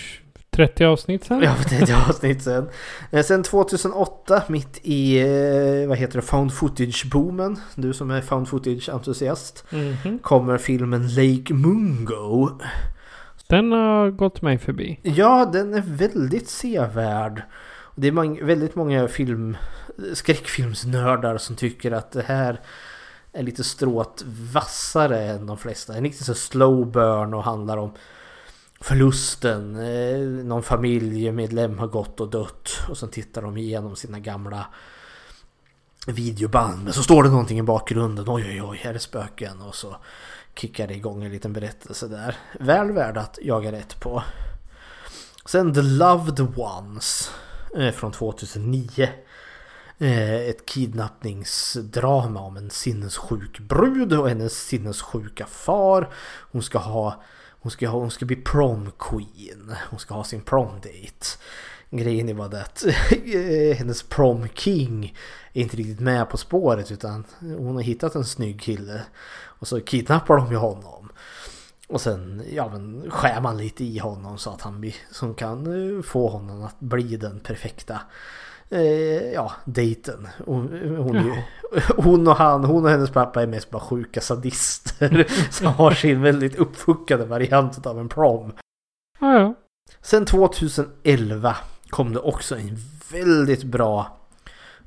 [0.51, 1.41] 30 avsnitt sen.
[1.43, 2.69] Ja, för 30 avsnitt sen.
[3.11, 7.59] Eh, Sen 2008, mitt i, eh, vad heter det, found footage-boomen.
[7.75, 9.63] Du som är found footage-entusiast.
[9.69, 10.19] Mhm.
[10.19, 12.49] Kommer filmen Lake Mungo.
[13.47, 14.99] Den har gått mig förbi.
[15.03, 17.43] Ja, den är väldigt sevärd.
[17.95, 19.57] Det är väldigt många film,
[20.13, 22.61] skräckfilmsnördar som tycker att det här
[23.33, 24.23] är lite stråt
[24.53, 25.95] vassare än de flesta.
[25.95, 27.91] En riktigt så slow burn och handlar om
[28.79, 29.75] förlusten.
[29.75, 34.65] Eh, någon familjemedlem har gått och dött och sen tittar de igenom sina gamla
[36.07, 36.83] videoband.
[36.83, 38.25] Men så står det någonting i bakgrunden.
[38.27, 39.61] Oj oj oj, här är spöken.
[39.61, 39.95] Och så
[40.55, 42.35] kickade igång en liten berättelse där.
[42.59, 44.23] Väl värd att jaga rätt på.
[45.45, 47.31] Sen The Loved Ones
[47.77, 49.09] eh, från 2009.
[49.97, 56.13] Eh, ett kidnappningsdrama om en sinnessjuk brud och hennes sinnessjuka far.
[56.51, 57.23] Hon ska ha
[57.65, 59.75] hon ska, ha, hon ska bli prom queen.
[59.89, 61.25] Hon ska ha sin prom date.
[61.89, 65.17] Grejen är bara det att eh, hennes prom king
[65.53, 69.01] är inte riktigt med på spåret utan hon har hittat en snygg kille.
[69.59, 71.09] Och så kidnappar de ju honom.
[71.87, 75.95] Och sen ja, men, skär man lite i honom så att han blir, som kan
[75.97, 78.01] eh, få honom att bli den perfekta
[78.69, 80.27] eh, ja, dejten.
[80.45, 81.41] Hon, hon, ju,
[81.97, 85.27] hon och han, hon och hennes pappa är mest bara sjuka sadister.
[85.51, 88.53] som har sin väldigt uppfuckade variant av en prom.
[89.19, 89.53] Ja, ja.
[90.01, 91.55] Sen 2011
[91.89, 92.77] kom det också en
[93.11, 94.17] väldigt bra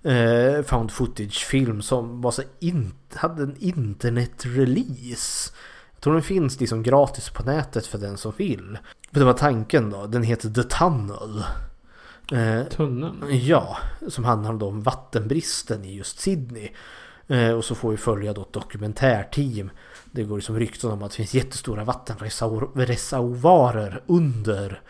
[0.09, 5.53] eh, found footage-film som var så in, hade en internet-release.
[5.95, 8.79] Jag tror den finns liksom gratis på nätet för den som vill.
[9.11, 10.07] Men det var tanken då.
[10.07, 11.45] Den heter The Tunnel.
[12.33, 13.25] Eh, Tunneln.
[13.31, 13.77] Ja,
[14.09, 16.69] som handlar om vattenbristen i just Sydney.
[17.27, 19.71] Eh, och så får vi följa då ett dokumentärteam.
[20.13, 24.81] Det går liksom rykten om att det finns jättestora vattenreservoarer under,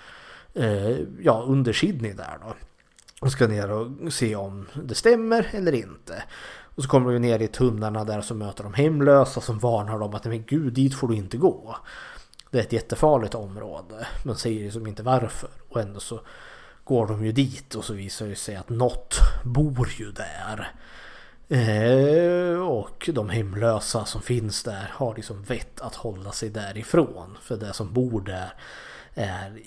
[0.54, 2.54] eh, ja, under Sydney där då.
[3.20, 6.22] Och ska ner och se om det stämmer eller inte.
[6.74, 10.14] Och så kommer de ner i tunnlarna där så möter de hemlösa som varnar dem
[10.14, 11.76] att men gud dit får du inte gå.
[12.50, 14.06] Det är ett jättefarligt område.
[14.24, 15.50] Men säger liksom inte varför.
[15.68, 16.20] Och ändå så
[16.84, 20.72] går de ju dit och så visar det sig att något bor ju där.
[21.48, 27.38] Eh, och de hemlösa som finns där har liksom vett att hålla sig därifrån.
[27.42, 28.52] För det som bor där
[29.14, 29.58] är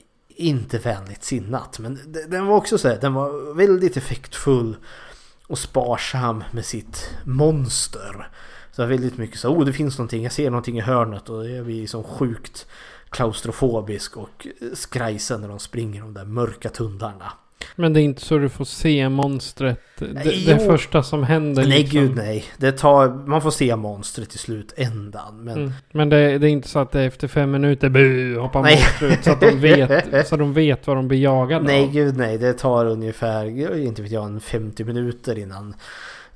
[0.42, 1.80] inte vänligt sinnat.
[1.80, 4.78] Men den var också så här, den var väldigt effektfull
[5.48, 8.30] och sparsam med sitt monster.
[8.72, 11.30] Så det var väldigt mycket så, oh det finns någonting, jag ser någonting i hörnet
[11.30, 12.68] och jag blir liksom sjukt
[13.10, 17.34] klaustrofobisk och skrajsen när de springer de där mörka tunnlarna.
[17.76, 19.80] Men det är inte så du får se monstret.
[19.98, 21.66] Det, det första som händer.
[21.68, 22.00] Nej liksom.
[22.00, 22.44] gud nej.
[22.58, 25.44] Det tar, man får se monstret i slutändan.
[25.44, 25.72] Men Mm.
[25.92, 28.76] Men det, det är inte så att det är efter fem minuter bu, hoppar Nej.
[28.76, 31.92] monster ut så att de vet, så de vet vad de blir jagade nej av.
[31.92, 32.38] gud nej.
[32.38, 35.76] Det tar ungefär, inte vet jag, en 50 minuter innan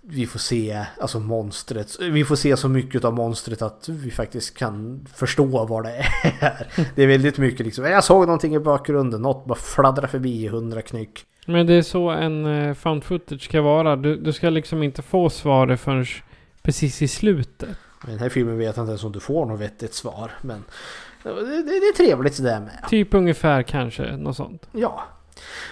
[0.08, 1.99] vi får se alltså monstret.
[1.99, 6.68] Vi får se så mycket av monstret att vi faktiskt kan förstå vad det är.
[6.95, 7.86] Det är väldigt mycket liksom.
[7.86, 9.22] Jag såg någonting i bakgrunden.
[9.22, 11.26] Något bara fladdrar förbi i hundra knyck.
[11.47, 13.95] Men det är så en uh, found footage ska vara.
[13.95, 16.06] Du, du ska liksom inte få svaret förrän
[16.62, 17.70] precis i slutet.
[18.08, 20.32] I den här filmen vet jag inte ens om du får något vettigt svar.
[20.41, 20.64] Men
[21.24, 22.86] det, det, det är trevligt sådär med.
[22.89, 24.70] Typ ungefär kanske, något sånt.
[24.72, 25.03] Ja.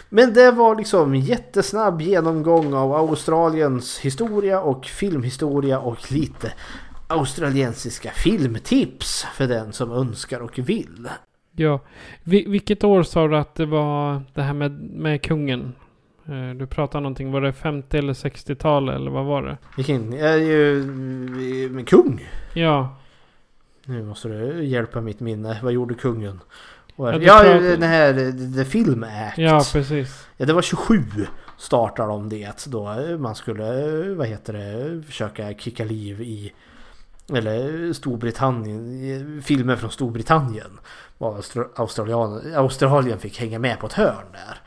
[0.10, 6.54] Men det var liksom jättesnabb genomgång av Australiens historia och filmhistoria och lite
[7.08, 11.10] australiensiska filmtips för den som önskar och vill.
[11.56, 11.80] Ja.
[12.24, 15.74] Vi, vilket år sa du att det var det här med, med kungen?
[16.26, 19.58] Eh, Du pratade någonting, var det 50 eller 60-tal eller vad var det?
[19.78, 20.84] Vilken är ju
[21.72, 22.28] med kung.
[22.54, 22.96] Ja,
[23.86, 25.60] Nu måste du hjälpa mitt minne.
[25.64, 26.40] Vad gjorde kungen?
[26.96, 28.14] Ja, Ja, den här
[28.56, 29.38] The Film Act.
[29.38, 30.28] ja precis.
[30.38, 31.04] Ja, det var 27
[31.58, 33.64] startade de det då man skulle,
[34.14, 36.54] vad heter det, försöka kicka liv i
[37.34, 40.80] eller Storbritannien, filmer från Storbritannien.
[41.18, 41.44] Var
[41.76, 44.58] Australien, Australien fick hänga med på ett hörn där.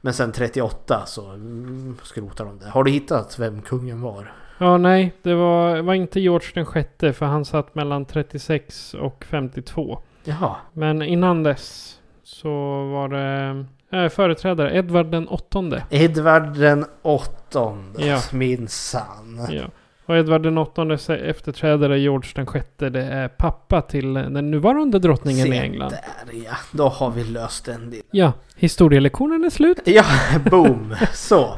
[0.00, 2.70] Men sen 38 så mm, skrotade de det.
[2.70, 4.32] Har du hittat vem kungen var?
[4.58, 9.24] Ja, nej, det var, var inte George den sjätte för han satt mellan 36 och
[9.30, 9.98] 52.
[10.26, 10.56] Jaha.
[10.72, 12.48] Men innan dess så
[12.92, 13.64] var det
[13.98, 15.84] eh, företrädare Edvard den åttonde.
[15.90, 18.06] Edvard den åttonde.
[18.06, 18.20] Ja.
[18.32, 19.46] Minsann.
[19.50, 19.64] Ja.
[20.06, 25.46] Och Edvard den åttondes efterträdare George den sjätte det är pappa till den nuvarande drottningen
[25.46, 25.90] i Se England.
[25.90, 26.56] Där ja.
[26.72, 28.06] Då har vi löst den delen.
[28.10, 29.78] Ja, historielektionen är slut.
[29.84, 30.04] Ja,
[30.50, 30.94] boom.
[31.12, 31.56] Så.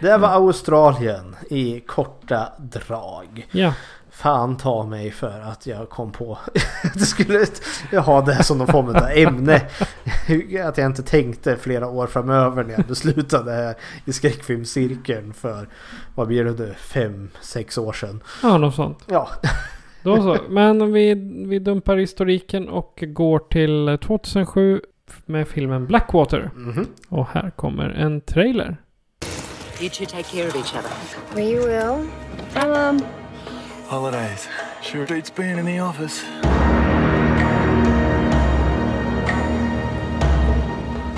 [0.00, 3.46] Det var Australien i korta drag.
[3.50, 3.74] Ja,
[4.22, 6.32] Fan ta mig för att jag kom på
[6.84, 7.46] att jag skulle
[8.00, 9.56] ha det här som någon form av ämne.
[10.64, 13.74] Att jag inte tänkte flera år framöver när jag beslutade här
[14.04, 15.68] i skräckfilmscirkeln för
[16.14, 16.74] vad blir det nu?
[16.78, 18.22] Fem, sex år sedan.
[18.42, 18.98] Ja, något sånt.
[19.06, 19.28] Ja,
[20.02, 20.36] Då så.
[20.48, 21.14] Men vi,
[21.48, 24.80] vi dumpar historiken och går till 2007
[25.26, 26.50] med filmen Blackwater.
[26.54, 26.86] Mhm.
[27.08, 28.76] Och här kommer en trailer.
[29.80, 30.90] You two take care of each other.
[31.34, 32.08] We will.
[32.66, 33.21] Um,
[33.92, 34.48] Holidays.
[34.80, 36.22] Sure beats being in the office.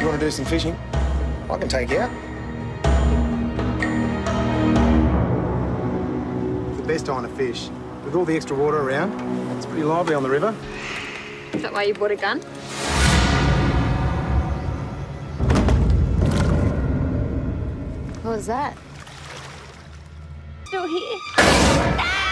[0.00, 0.76] You want to do some fishing?
[1.48, 2.10] I can take you out.
[6.70, 7.68] It's the best time to fish.
[8.04, 9.12] With all the extra water around,
[9.56, 10.52] it's pretty lively on the river.
[11.52, 12.40] is that why you bought a gun?
[18.22, 18.76] What was that?
[20.64, 21.20] Still here.
[21.38, 22.23] No one can hear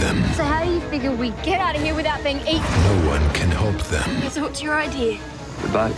[0.00, 0.24] them.
[0.34, 2.62] So how do you figure we get out of here without being eaten?
[2.62, 4.30] No one can help them.
[4.30, 5.18] So what's your idea?
[5.62, 5.92] Goodbye.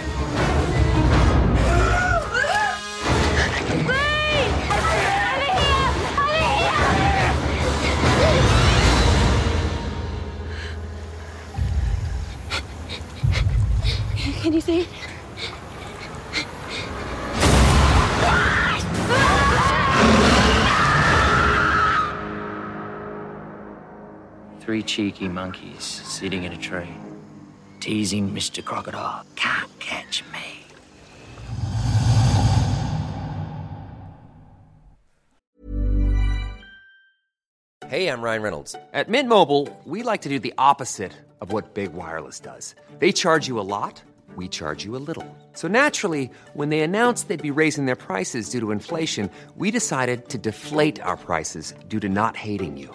[14.42, 14.88] Can you see?
[24.62, 26.94] Three cheeky monkeys sitting in a tree,
[27.80, 28.64] teasing Mr.
[28.64, 29.26] Crocodile.
[29.34, 30.38] Can't catch me.
[37.88, 38.76] Hey, I'm Ryan Reynolds.
[38.92, 41.10] At Mint Mobile, we like to do the opposite
[41.40, 42.76] of what Big Wireless does.
[43.00, 44.00] They charge you a lot,
[44.36, 45.26] we charge you a little.
[45.54, 50.28] So naturally, when they announced they'd be raising their prices due to inflation, we decided
[50.28, 52.94] to deflate our prices due to not hating you.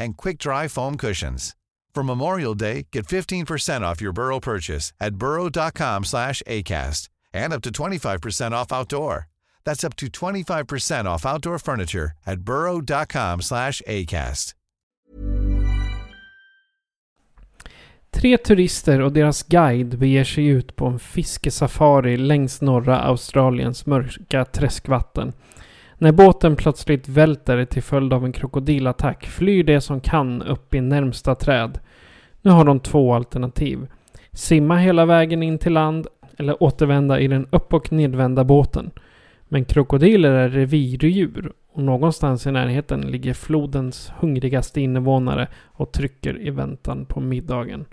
[0.00, 1.54] and quick-dry foam cushions.
[1.94, 7.62] For Memorial Day, get 15% off your Burrow purchase at burrow.com slash ACAST and up
[7.62, 9.28] to 25% off outdoor.
[9.64, 14.54] That's up to 25% off outdoor furniture at burrow.com slash ACAST.
[18.12, 24.44] Tre turister och deras guide beger sig ut på en fiskesafari längs norra Australiens mörka
[24.44, 25.32] träskvatten.
[26.02, 30.80] När båten plötsligt välter till följd av en krokodilattack flyr de som kan upp i
[30.80, 31.78] närmsta träd.
[32.42, 33.86] Nu har de två alternativ.
[34.32, 36.06] Simma hela vägen in till land
[36.36, 38.90] eller återvända i den upp och nedvända båten.
[39.48, 46.50] Men krokodiler är revirdjur och någonstans i närheten ligger flodens hungrigaste invånare och trycker i
[46.50, 47.84] väntan på middagen.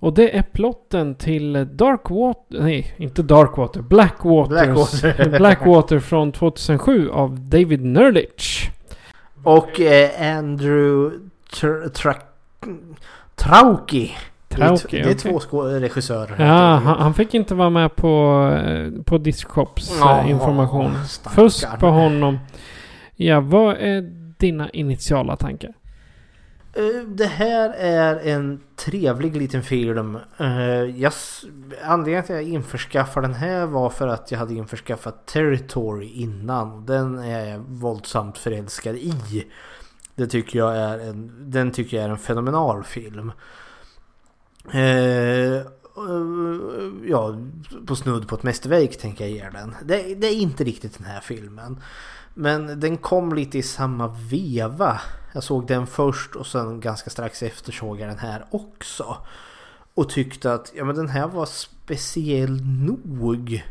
[0.00, 5.38] Och det är plotten till Darkwater, nej inte Darkwater, Blackwater.
[5.38, 5.98] Blackwater.
[6.00, 8.68] Från 2007 av David Nerditch.
[9.44, 11.16] Och eh, Andrew
[11.52, 12.20] Tr- Tra-
[13.34, 14.12] Trauki.
[14.48, 15.48] Trauki, det är, det är okej.
[15.50, 16.44] två regissörer.
[16.46, 20.94] Ja, han, han fick inte vara med på, eh, på Discops Ja, eh, information.
[21.34, 22.38] Fusk på honom.
[23.16, 24.00] Ja, vad är
[24.38, 25.72] dina initiala tankar?
[26.72, 30.18] Eh, det här är en trevlig liten film.
[30.38, 31.12] Eh, jag,
[31.82, 36.86] anledningen till att jag införskaffade den här var för att jag hade införskaffat Territory innan.
[36.86, 39.46] Den är jag våldsamt förälskad i.
[40.14, 43.32] Det tycker jag är en, den tycker jag är en fenomenal film.
[44.72, 45.62] Eh,
[47.06, 47.36] ja,
[47.86, 49.74] på snudd på ett mästerverk tänker jag ge den.
[49.84, 51.80] Det, det är inte riktigt den här filmen.
[52.34, 55.00] Men den kom lite i samma veva.
[55.32, 59.16] Jag såg den först och sen ganska strax efter såg jag den här också.
[59.94, 63.62] Och tyckte att ja, men den här var speciell nog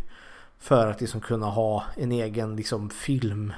[0.60, 3.54] för att liksom kunna ha en egen liksom film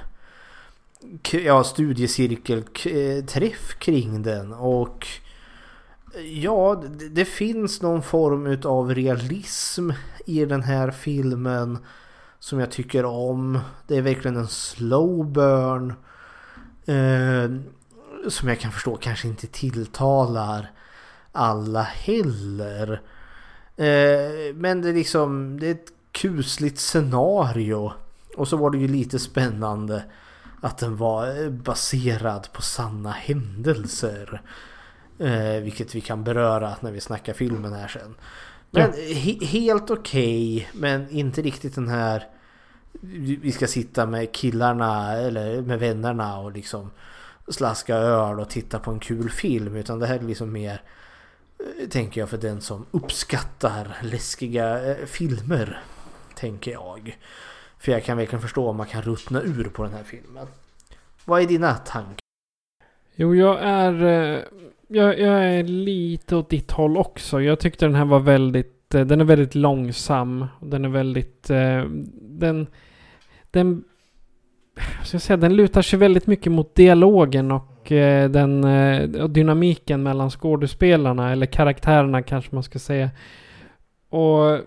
[1.30, 5.06] ja, studiecirkelträff eh, kring den och
[6.24, 9.90] ja, det, finns någon form utav realism
[10.26, 11.78] i den här filmen
[12.38, 13.58] som jag tycker om.
[13.86, 15.94] Det är verkligen en slow burn
[16.86, 17.50] eh,
[18.28, 20.70] som jag kan förstå kanske inte tilltalar
[21.32, 22.92] alla heller.
[23.76, 27.92] Eh, men det är liksom det är ett kusligt scenario
[28.36, 30.04] och så var det ju lite spännande
[30.60, 34.42] att den var baserad på sanna händelser.
[35.18, 38.14] Eh, vilket vi kan beröra när vi snackar filmen här sen.
[38.70, 38.88] Men Ja.
[38.98, 42.26] he- helt okej, men inte riktigt den här
[43.40, 46.90] vi ska sitta med killarna eller med vännerna och liksom
[47.52, 49.76] slaska öl och titta på en kul film.
[49.76, 50.82] Utan det här är liksom mer,
[51.58, 55.80] eh, tänker jag, för den som uppskattar läskiga eh, filmer.
[56.34, 57.18] Tänker jag.
[57.78, 60.46] För jag kan verkligen förstå om man kan ruttna ur på den här filmen.
[61.24, 62.18] Vad är dina tankar?
[63.14, 64.04] Jo, jag är...
[64.04, 64.40] Eh,
[64.88, 67.40] jag, jag är lite åt ditt håll också.
[67.40, 68.78] Jag tyckte den här var väldigt...
[68.88, 70.46] Den är väldigt långsam.
[70.60, 71.42] Den är väldigt...
[72.12, 72.66] Den...
[73.50, 73.84] Den...
[75.04, 80.02] Ska jag säga, den lutar sig väldigt mycket mot dialogen och eh, den eh, dynamiken
[80.02, 83.10] mellan skådespelarna eller karaktärerna kanske man ska säga.
[84.08, 84.60] Och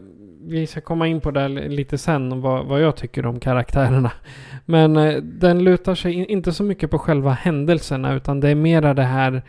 [0.47, 4.11] vi ska komma in på det lite sen vad, vad jag tycker om karaktärerna.
[4.65, 8.55] Men eh, den lutar sig in, inte så mycket på själva händelserna utan det är
[8.55, 9.41] mera det här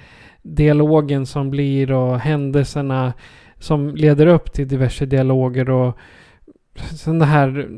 [0.42, 3.12] dialogen som blir och händelserna
[3.58, 5.98] som leder upp till diverse dialoger och
[6.80, 7.68] sen det här,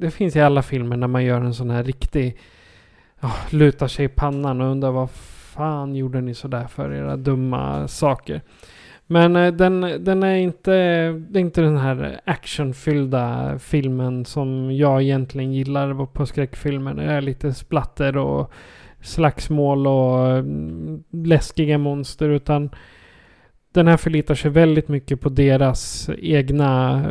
[0.00, 2.38] det, finns i alla filmer när man gör en sån här riktig,
[3.22, 7.88] oh, lutar sig i pannan och undrar vad fan gjorde ni sådär för era dumma
[7.88, 8.42] saker.
[9.06, 10.72] Men eh, den, den är inte,
[11.12, 16.94] det är inte den här actionfyllda filmen som jag egentligen gillar på skräckfilmer.
[16.94, 18.52] Det är lite splatter och
[19.00, 22.28] slagsmål och mm, läskiga monster.
[22.28, 22.70] Utan
[23.72, 27.04] den här förlitar sig väldigt mycket på deras egna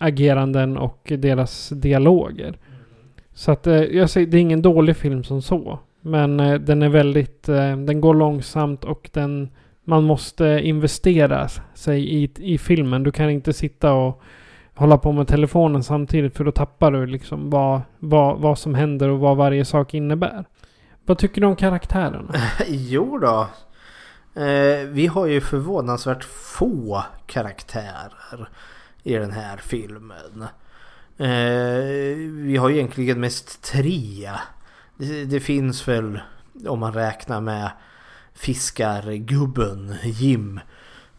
[0.00, 2.58] ageranden och deras dialoger.
[3.34, 5.78] Så att eh, jag säger, det är ingen dålig film som så.
[6.00, 9.50] Men eh, den är väldigt, eh, den går långsamt och den
[9.84, 13.02] man måste investera sig i, i filmen.
[13.02, 14.22] Du kan inte sitta och
[14.74, 19.08] hålla på med telefonen samtidigt för då tappar du liksom vad, vad, vad som händer
[19.08, 20.44] och vad varje sak innebär.
[21.04, 22.34] Vad tycker du om karaktärerna?
[22.68, 23.46] jo då.
[24.40, 28.48] Eh, vi har ju förvånansvärt få karaktärer
[29.02, 30.42] i den här filmen.
[31.18, 34.30] Eh, vi har ju egentligen mest tre.
[34.96, 36.20] Det, det finns väl
[36.66, 37.70] om man räknar med
[38.34, 40.60] fiskargubben Jim.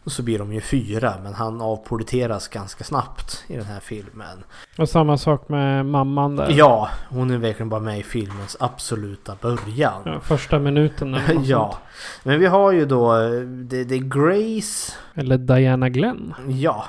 [0.06, 4.44] Så blir de ju fyra men han avpoliteras ganska snabbt i den här filmen.
[4.78, 6.50] Och samma sak med mamman där.
[6.50, 10.02] Ja, hon är verkligen bara med i filmens absoluta början.
[10.04, 11.70] Ja, första minuten eller något ja.
[11.70, 11.82] sånt.
[12.24, 14.92] Men vi har ju då det, det är Grace.
[15.14, 16.34] Eller Diana Glenn.
[16.48, 16.84] Ja.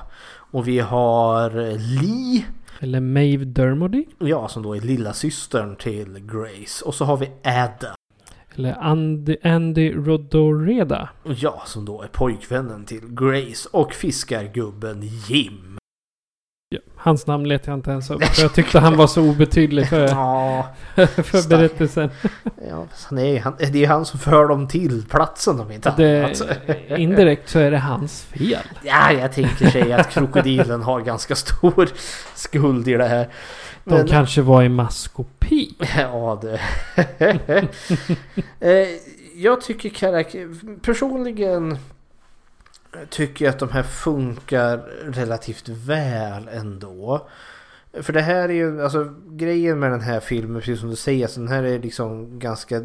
[0.54, 2.46] Och vi har Lee.
[2.80, 4.06] Eller Maeve Dermody.
[4.20, 6.86] Ja, som då är lilla systern till Grace.
[6.86, 7.96] Och så har vi Ada.
[8.56, 11.10] Eller Andy, Andy Rodoreda.
[11.24, 13.70] Ja, som då är pojkvännen till Grace.
[13.72, 15.78] Och fiskargubben Jim.
[16.74, 18.24] Ja, hans namn letar jag inte ens upp.
[18.24, 20.68] För jag tyckte han var så obetydlig för, Ja,
[21.06, 22.10] för berättelsen.
[22.70, 26.24] Ja, han är, han, det är han som för dem till platsen om inte Det,
[26.26, 27.00] annat.
[27.00, 28.64] indirekt så är det hans fel.
[28.84, 31.90] Ja, jag tänker sig att krokodilen har ganska stor
[32.36, 33.30] skuld i det här.
[33.84, 35.76] De kanske var i maskopi.
[35.98, 36.60] Ja, det...
[38.60, 38.88] Eh,
[39.36, 40.48] jag tycker karaktär...
[40.82, 41.78] Personligen
[43.10, 47.28] tycker jag att de här funkar relativt väl ändå.
[48.02, 51.28] För det här är ju, alltså grejen med den här filmen, precis som du säger,
[51.28, 52.80] så den här är liksom ganska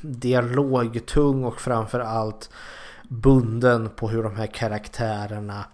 [0.00, 2.50] dialogtung och framförallt
[3.08, 5.64] bunden på hur de här karaktärerna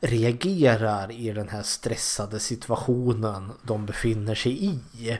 [0.00, 5.18] reagerar i den här stressade situationen de befinner sig i.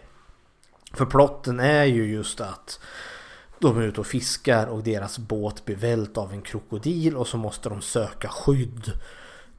[0.92, 2.80] För plotten är ju just att
[3.64, 7.36] de är ute och fiskar och deras båt blir vält av en krokodil och så
[7.36, 8.92] måste de söka skydd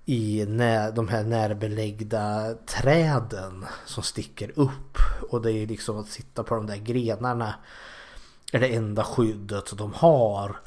[0.06, 4.98] i när, de här närbelägda träden som sticker upp.
[5.30, 7.56] Och det är liksom att sitta på de där grenarna
[8.52, 10.60] är det enda skyddet de har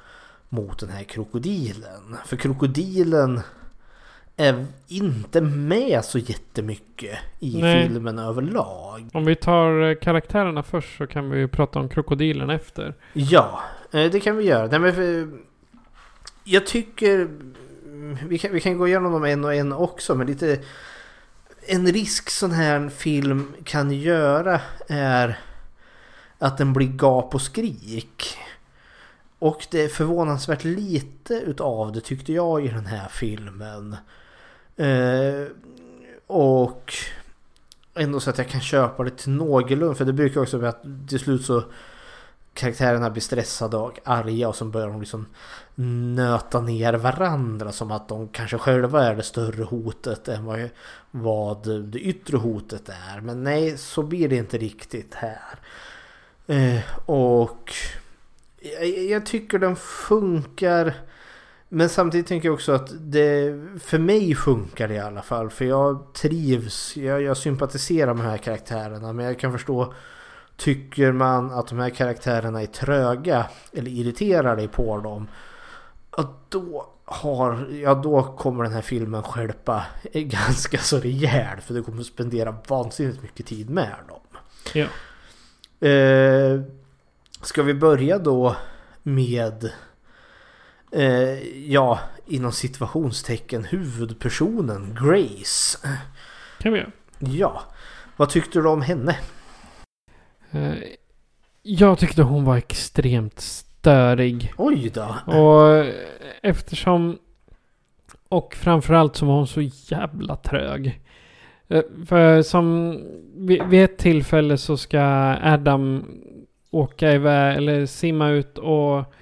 [0.49, 2.17] mot den här krokodilen.
[2.27, 3.41] För krokodilen
[4.41, 7.89] är inte med så jättemycket i Nej.
[7.89, 9.11] filmen överlag.
[9.13, 12.95] Om vi tar eh, karaktärerna först så kan vi ju prata om krokodilen efter.
[13.13, 13.63] Ja,
[13.93, 14.67] eh, det kan vi göra.
[14.67, 15.29] Nej, men för,
[16.45, 17.29] jag tycker
[18.29, 20.61] vi kan, vi kan gå igenom dem en och en också men lite
[21.67, 25.39] en risk sån här film kan göra är
[26.39, 28.37] att den blir gap och skrik.
[29.39, 33.97] Och det är förvånansvärt lite utav det tyckte jag i den här filmen.
[34.79, 35.47] Eh,
[36.27, 36.93] och
[37.95, 39.95] ändå så att jag kan köpa det till någorlunda.
[39.95, 41.65] För det brukar också vara att till slut så
[42.55, 45.27] karaktärerna blir stressade och arga och så börjar de liksom
[46.15, 50.69] nöta ner varandra som att de kanske själva är det större hotet än vad,
[51.11, 53.21] vad det yttre hotet är.
[53.21, 55.59] Men nej, så blir det inte riktigt här.
[56.47, 57.73] Eh, och
[58.61, 60.95] jag, jag tycker den funkar.
[61.69, 65.51] Men samtidigt tänker jag också att det för mig funkar det i alla fall.
[65.51, 69.13] För jag trivs, jag, jag sympatiserar med de här karaktärerna.
[69.13, 69.95] Men jag kan förstå,
[70.57, 75.29] tycker man att de här karaktärerna är tröga eller irriterar dig på dem.
[76.11, 81.65] Att då, har, ja, då kommer den här filmen skälpa ganska så rejält.
[81.65, 84.21] För du kommer spendera vansinnigt mycket tid med dem.
[84.73, 84.87] Ja.
[85.89, 86.61] Eh,
[87.43, 88.57] ska vi börja då
[89.03, 89.73] med
[90.93, 91.39] eh,
[91.73, 95.79] ja, inom situationstecken huvudpersonen Grace.
[96.59, 96.91] Kan vi göra.
[97.19, 97.63] Ja,
[98.17, 99.17] vad tyckte du om henne?
[100.51, 100.75] Eh,
[101.63, 104.53] Jag tyckte hon var extremt störig.
[104.57, 105.17] Oj då.
[105.27, 105.95] Och eh,
[106.43, 107.19] eftersom...
[108.29, 111.01] Och framförallt så var hon så jävla trög.
[111.69, 112.99] Eh, För som...
[113.35, 115.01] Vid vid ett tillfälle så ska
[115.43, 116.07] Adam
[116.71, 119.15] åka iväg eller simma ut och...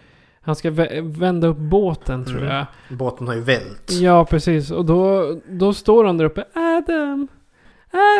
[0.47, 2.55] Han ska vä- vända upp båten tror Mm.
[2.55, 2.67] jag.
[2.99, 3.91] Båten har ju vält.
[4.01, 4.71] Ja, precis.
[4.71, 6.45] Och då, då står han där uppe.
[6.55, 7.29] Adam!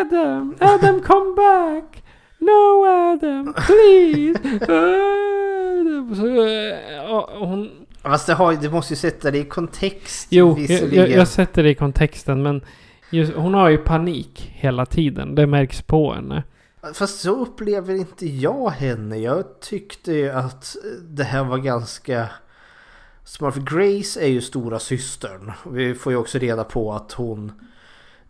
[0.01, 0.55] Adam!
[0.59, 2.03] Adam come back!
[2.39, 3.53] No Adam!
[3.53, 4.39] Please!
[4.73, 6.15] Adam!
[6.15, 7.69] Så, eh, och hon...
[8.03, 10.27] Fast det, har, det måste ju sätta det i kontext.
[10.29, 12.61] Jo, jag, jag, jag sätter det i kontexten men
[13.11, 15.35] just, hon har ju panik hela tiden.
[15.35, 16.43] Det märks på henne.
[16.93, 19.17] Fast så upplever inte jag henne.
[19.17, 22.29] Jag tyckte ju att det här var ganska
[23.23, 23.53] smart.
[23.53, 25.51] För Grace är ju stora systern.
[25.71, 27.51] Vi får ju också reda på att hon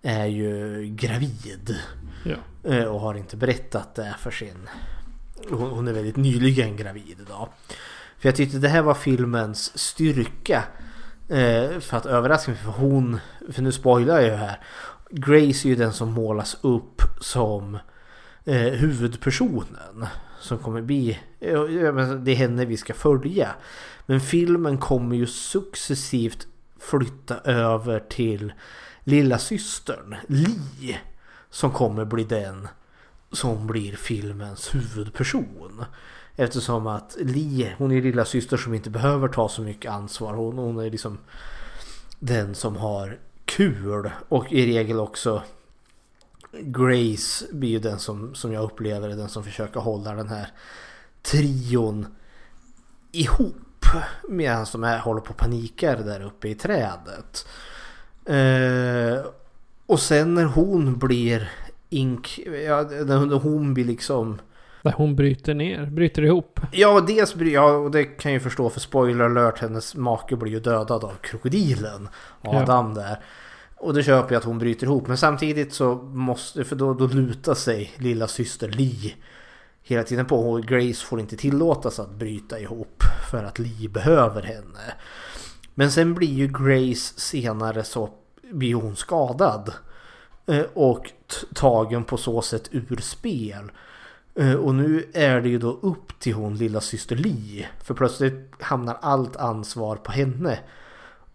[0.02, 1.76] är ju gravid.
[2.26, 2.70] Ja.
[2.72, 4.70] Eh, Och har inte berättat det för sin...
[5.50, 7.50] Hon hon är väldigt nyligen gravid idag.
[8.20, 10.64] För jag tyckte det här var filmens styrka.
[11.30, 12.60] Eh, För att överraska mig.
[12.60, 13.20] För hon...
[13.52, 14.60] För nu spoilar jag ju här.
[15.12, 17.78] Grace är ju den som målas upp som
[18.48, 20.06] eh, huvudpersonen.
[20.40, 21.20] Som kommer bli...
[21.40, 23.56] Det är henne vi ska följa.
[24.06, 26.48] Men filmen kommer ju successivt
[26.80, 28.54] flytta över till
[29.04, 30.98] lilla systern Li.
[31.50, 32.68] Som kommer bli den
[33.32, 35.86] som blir filmens huvudperson.
[36.36, 40.34] Eftersom att Li, hon är lilla syster som inte behöver ta så mycket ansvar.
[40.34, 41.18] Hon, hon är liksom
[42.20, 44.10] den som har kul.
[44.30, 45.44] Och i regel också
[46.52, 50.48] Grace blir ju den som, som jag upplever är den som försöker hålla den här
[51.22, 52.08] trion
[53.12, 53.86] ihop.
[54.30, 57.48] Medan de här håller på och panikar där uppe i trädet.
[58.26, 59.26] Eh,
[59.86, 61.52] och sen när hon blir
[61.90, 62.40] ink...
[62.66, 64.40] Ja, när hon blir liksom...
[64.82, 66.60] Där hon bryter ner, bryter ihop.
[66.72, 70.52] Ja, dels ja, och det kan jag ju förstå för spoiler alert, hennes make blir
[70.52, 72.10] ju dödad av krokodilen.
[72.42, 73.20] Adam där.
[73.80, 75.08] Och det köper jag att hon bryter ihop.
[75.08, 79.14] Men samtidigt så måste, för då, då lutar sig lilla syster Lee
[79.84, 80.52] hela tiden på.
[80.52, 84.94] Och Grace får inte tillåtas att bryta ihop för att Lee behöver henne.
[85.76, 88.10] Men sen blir ju Grace senare så
[88.52, 89.74] blir hon skadad.
[90.46, 91.12] Eh, och
[91.54, 93.72] tagen på så sätt ur spel.
[94.36, 97.68] Eh, och nu är det ju då upp till hon lilla syster Lee.
[97.84, 100.60] För plötsligt hamnar allt ansvar på henne.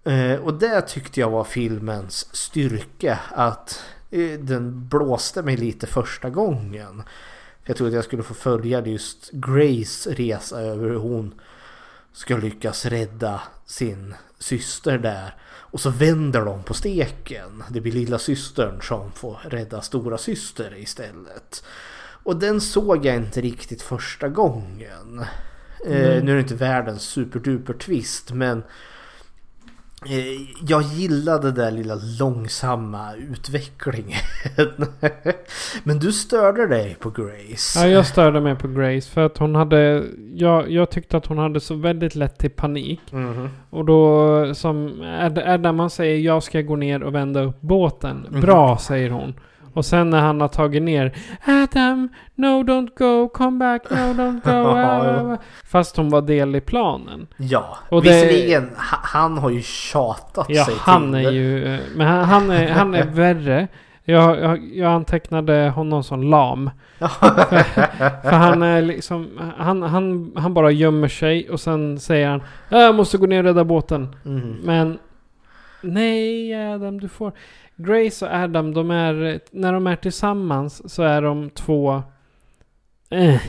[0.04, 3.18] Eh, Och det tyckte jag var filmens styrka.
[3.30, 7.02] Att eh, den blåste mig lite första gången.
[7.64, 11.34] Jag trodde jag skulle få följa just Grace resa över hur hon
[12.12, 15.34] ska lyckas rädda sin syster där.
[15.44, 17.64] Och så vänder de på steken.
[17.70, 21.64] Det blir lilla systern som får rädda stora syster istället.
[22.24, 25.24] Och den såg jag inte riktigt första gången.
[25.86, 26.24] Eh, Mm.
[26.24, 28.64] nu är det inte världens superduper twist men eh,
[30.66, 34.20] jag gillade den där lilla långsamma utvecklingen.
[35.84, 37.78] men du störde dig på Grace.
[37.80, 40.04] Ja, jag störde mig på Grace för att hon hade...
[40.34, 43.00] Jag, jag tyckte att hon hade så väldigt lätt till panik.
[43.10, 43.48] Mhm.
[43.70, 45.00] Och då som...
[45.02, 48.26] Är, är där man säger jag ska gå ner och vända upp båten.
[48.30, 48.40] Mhm.
[48.40, 49.34] Bra, säger hon.
[49.72, 51.12] Och sen när han har tagit ner
[51.46, 54.78] Adam, no don't go, come back, no don't go.
[54.78, 55.36] Ja, jo.
[55.70, 57.26] Fast hon var del i planen.
[57.36, 61.30] Ja, Och det- visserligen ha- han har ju tjatat Ja, sig han till är det.
[61.36, 61.74] ju...
[61.74, 63.68] eh, Men han, han, är, han är värre.
[64.04, 66.70] Jag, jag, jag antecknade honom som lam.
[66.98, 67.08] för,
[68.22, 69.28] för han är liksom...
[69.58, 73.44] Han, han, han bara gömmer sig och sen säger han Jag måste gå ner och
[73.44, 74.16] rädda båten.
[74.24, 74.56] Mm.
[74.64, 74.98] Men...
[75.82, 77.32] Nej Adam, du får...
[77.76, 79.40] Grace och Adam, de är...
[79.50, 82.02] När de är tillsammans så är de två...
[83.10, 83.40] Eh,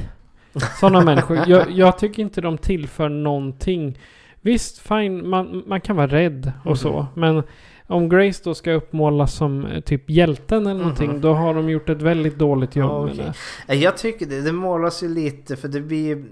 [0.79, 1.39] sådana människor.
[1.47, 3.99] Jag, jag tycker inte de tillför någonting.
[4.41, 6.93] Visst, fine, man, man kan vara rädd och så.
[6.99, 7.05] Mhm.
[7.15, 7.43] Men
[7.87, 11.11] Om Grace då ska uppmålas som eh, typ hjälten eller någonting.
[11.11, 11.21] Mhm.
[11.21, 13.33] Då har de gjort ett väldigt dåligt jobb Ja, med det.
[13.67, 16.23] Nej, Jag tycker det, det målas ju lite för det blir...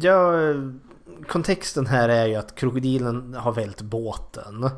[0.00, 0.32] Ja,
[1.24, 4.70] kontexten här är ju att krokodilen har vält båten.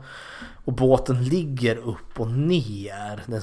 [0.65, 3.23] Och båten ligger upp och ner.
[3.27, 3.43] Den,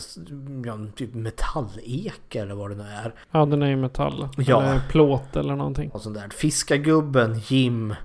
[0.65, 3.13] ja, typ metalleka eller vad det nu är.
[3.31, 4.29] Ja, den är ju metall.
[4.37, 4.63] Ja.
[4.63, 5.89] Eller plåt eller någonting.
[5.89, 6.29] Och sånt där.
[6.29, 7.95] Fiskargubben Jim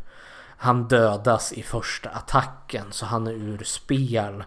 [0.61, 4.45] han dödas i första attacken så han är ur spel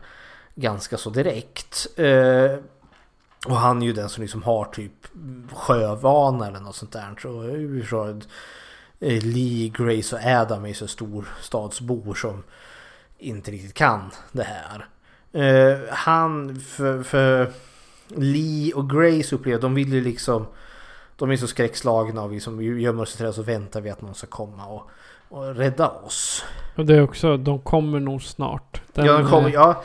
[0.55, 1.87] ganska så direkt.
[1.97, 2.59] Eh,
[3.47, 5.07] och han är ju den som liksom har typ
[5.53, 7.15] sjövana eller något sånt där.
[7.21, 7.43] Så
[9.01, 12.43] Lee, Grace och Adam är så storstadsbor som
[13.17, 14.85] inte riktigt kan det här.
[15.33, 17.51] Eh, han, för, för
[18.07, 20.45] Lee och Grace upplever, de vill ju liksom
[21.15, 24.01] de är så skräckslagna och vi som gömmer oss i träd så väntar vi att
[24.01, 24.89] någon ska komma och,
[25.29, 26.45] och rädda oss.
[26.75, 28.81] Och det är också, de kommer nog snart.
[28.93, 29.83] Den, ja, de kommer, eh, ja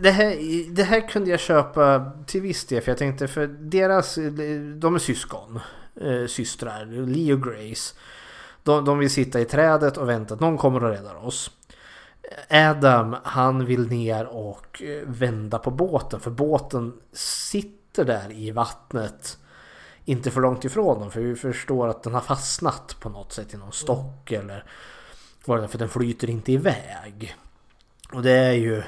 [0.00, 0.36] det, här,
[0.74, 4.14] det här kunde jag köpa till viss del för jag tänkte för deras,
[4.78, 5.60] de är syskon,
[6.00, 7.94] eh, systrar, Lee och Grace.
[8.62, 11.50] De, de vill sitta i trädet och vänta att någon kommer och räddar oss.
[12.50, 19.38] Adam han vill ner och eh, vända på båten för båten sitter där i vattnet
[20.04, 23.54] inte för långt ifrån dem för vi förstår att den har fastnat på något sätt
[23.54, 24.64] i någon stock eller
[25.44, 27.36] vad det är för den flyter inte iväg.
[28.12, 28.82] Och det är ju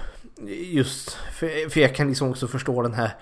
[0.73, 3.17] just för, för jag kan liksom också förstå den här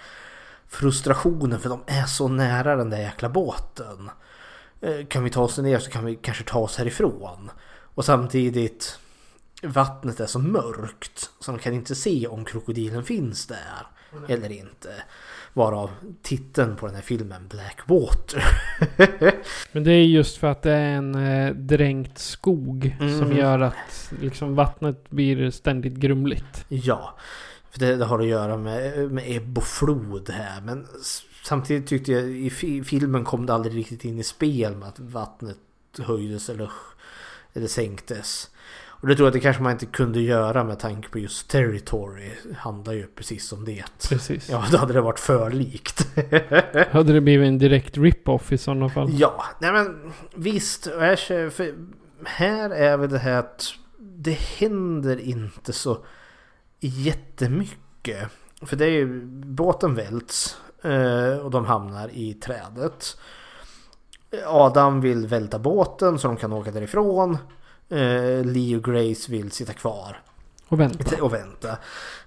[0.69, 4.11] frustrationen för de är så nära den där jäkla båten.
[4.83, 7.51] Eh, Kan vi ta oss ner så kan vi kanske ta oss härifrån.
[7.95, 8.99] Och samtidigt
[9.63, 13.87] vattnet är så mörkt så de kan inte se om krokodilen finns där
[14.29, 14.89] eller inte.
[15.53, 15.91] Varav
[16.23, 18.45] titeln på den här filmen Blackwater.
[19.73, 23.37] Men det är just för att det är en eh, dränkt skog som Mm.
[23.37, 26.65] gör att liksom, vattnet blir ständigt grumligt.
[26.69, 27.15] Ja,
[27.71, 30.61] för det, det har att göra med, med ebb och flod här.
[30.61, 30.87] Men
[31.43, 35.01] samtidigt tyckte jag i fi, filmen kom det aldrig riktigt in i spel med att
[35.01, 35.59] vattnet
[35.99, 36.71] höjdes eller,
[37.53, 38.51] eller sänktes.
[39.03, 41.49] Och det tror jag att det kanske man inte kunde göra med tanke på just
[41.51, 42.31] Territory.
[42.57, 43.85] handlar ju precis om det.
[44.09, 44.49] Precis.
[44.51, 46.09] Ja, då hade det varit för likt.
[46.91, 49.09] Hade det blivit en direkt rip-off i sådana fall?
[49.13, 50.85] Ja, nej men visst.
[50.85, 51.75] För
[52.25, 56.05] här är väl det här att det händer inte så
[56.81, 58.29] jättemycket.
[58.63, 60.57] För det är ju, båten välts
[61.43, 63.17] och de hamnar i trädet.
[64.47, 67.39] Adam vill välta båten så de kan åka därifrån.
[67.89, 70.21] Eh, Lee och Grace vill sitta kvar
[70.69, 71.17] Och vänta.
[71.23, 71.79] och vänta.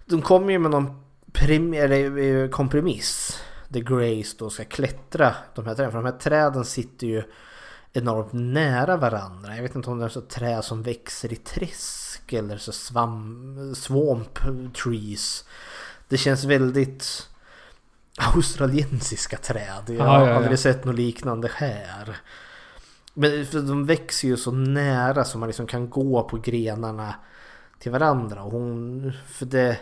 [0.06, 3.40] De kommer ju med någon prim- eh, kompromiss.
[3.68, 5.92] Där Grace då ska klättra de här träden.
[5.92, 7.24] För de här träden sitter ju
[7.94, 9.56] enormt nära varandra.
[9.56, 13.76] Jag vet inte om det är så träd som växer i träsk eller så svam,
[13.76, 14.40] swamp
[14.84, 15.46] trees.
[16.08, 17.30] Det känns väldigt
[18.18, 19.84] australiensiska träd.
[19.88, 20.36] Jag Ja, har ja.
[20.36, 22.18] aldrig sett något liknande här.
[23.14, 27.16] Men för de växer ju så nära så man liksom kan gå på grenarna
[27.80, 28.44] till varandra.
[28.44, 29.78] Och hon, för det,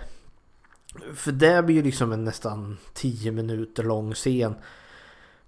[1.15, 4.55] för det blir ju liksom en nästan 10 minuter lång scen.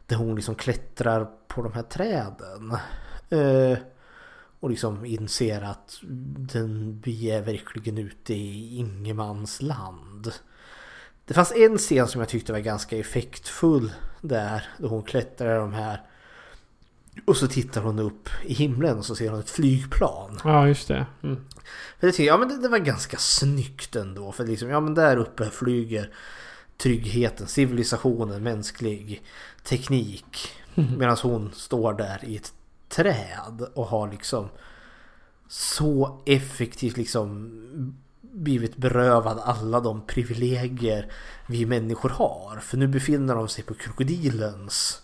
[0.07, 2.77] Där hon liksom klättrar på de här träden.
[3.29, 3.77] Eh,
[4.59, 5.99] och liksom inser att
[6.37, 10.31] den, vi är verkligen ute i ingenmansland.
[11.25, 13.91] Det fanns en scen som jag tyckte var ganska effektfull
[14.21, 14.67] där.
[14.77, 16.01] Då hon klättrar i de här.
[17.25, 20.39] Och så tittar hon upp i himlen och så ser hon ett flygplan.
[20.43, 21.05] Ja, just det.
[21.23, 21.45] Mm.
[21.99, 24.31] För det ja men det, det var ganska snyggt ändå.
[24.31, 26.13] För liksom, ja men där uppe flyger
[26.77, 29.21] tryggheten, civilisationen, mänsklig
[29.63, 30.51] teknik.
[30.75, 30.97] Mhm.
[30.97, 32.53] Medan hon står där i ett
[32.89, 34.49] träd och har liksom
[35.47, 37.51] så effektivt liksom
[38.35, 41.11] blivit berövad alla de privilegier
[41.47, 42.59] vi människor har.
[42.59, 45.01] För nu befinner de sig på krokodilens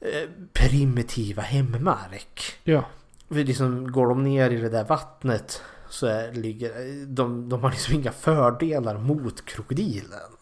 [0.00, 2.58] eh, primitiva hemmark.
[2.64, 2.84] Ja.
[3.28, 7.70] För liksom, går de ner i det där vattnet så är, ligger, de, de har
[7.70, 10.32] liksom inga fördelar mot krokodilen.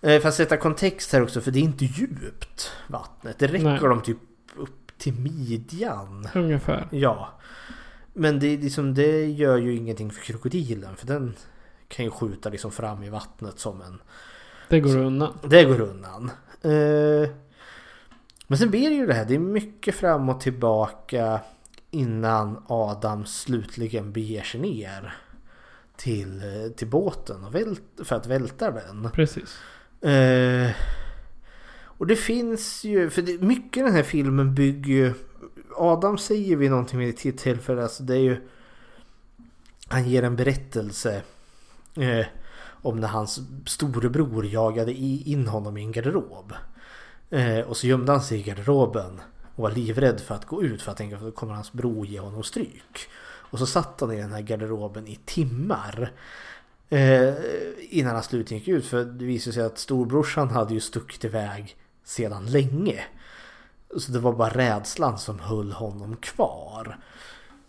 [0.00, 3.38] Eh, För att sätta kontext här också, för det är inte djupt vattnet.
[3.38, 3.80] Det räcker Nej.
[3.80, 4.18] dem typ
[4.56, 6.28] upp till midjan.
[6.34, 6.88] Ungefär.
[6.90, 7.28] Ja.
[8.18, 10.96] Men det, liksom, det gör ju ingenting för krokodilen.
[10.96, 11.34] För den
[11.88, 13.98] kan ju skjuta liksom fram i vattnet som en...
[14.68, 15.38] Det går undan.
[15.48, 16.30] Det går undan.
[16.62, 17.30] Eh,
[18.46, 19.24] Men sen blir det ju det här.
[19.24, 21.40] Det är mycket fram och tillbaka
[21.90, 25.16] innan Adam slutligen beger sig ner
[25.96, 26.42] till,
[26.76, 29.10] till båten och vält, för att välta den.
[29.12, 29.58] Precis.
[30.02, 30.70] Eh,
[31.98, 35.14] och det finns ju, för det, mycket i den här filmen bygger ju
[35.76, 38.48] Adam säger vid någonting vid ett tillfälle, alltså det är ju
[39.88, 41.22] Han ger en berättelse
[41.96, 42.26] Eh,
[42.82, 46.52] om när hans storebror jagade in honom i en garderob.
[47.30, 49.20] Eh, och så gömde han sig i garderoben
[49.54, 52.06] och var livrädd för att gå ut för att tänka att då kommer hans bror
[52.06, 53.08] ge honom stryk.
[53.24, 56.12] Och så satt han i den här garderoben i timmar.
[56.88, 57.34] Eh,
[57.78, 61.76] innan han slutligen gick ut för det visade sig att storbrorsan hade ju stuckit iväg
[62.04, 63.04] sedan länge.
[63.98, 66.98] Så det var bara rädslan som höll honom kvar.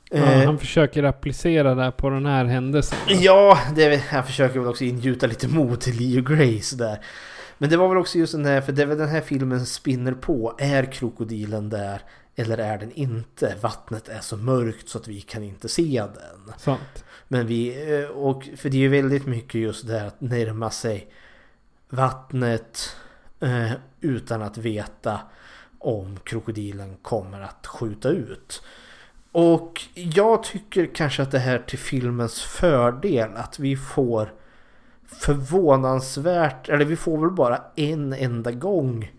[0.09, 2.97] Ja, Eh, han försöker applicera det på den här händelsen.
[3.07, 6.99] Ja, det, han försöker väl också ingjuta lite mod till Leo Grace där.
[7.57, 9.65] Men det var väl också just den här, för det är väl den här filmen
[9.65, 10.55] spinner på.
[10.59, 12.01] Är krokodilen där
[12.35, 13.55] eller är den inte?
[13.61, 16.53] Vattnet är så mörkt så att vi kan inte se den.
[16.57, 17.05] Sant.
[17.27, 20.69] Men vi, eh, och för det är ju väldigt mycket just det här att närma
[20.69, 21.11] sig
[21.89, 22.95] vattnet
[23.39, 23.71] eh,
[24.01, 25.19] utan att veta
[25.87, 28.63] om krokodilen kommer att skjuta ut.
[29.31, 34.33] Och jag tycker kanske att det här till filmens fördel att vi får
[35.05, 39.11] förvånansvärt, eller vi får väl bara en enda gång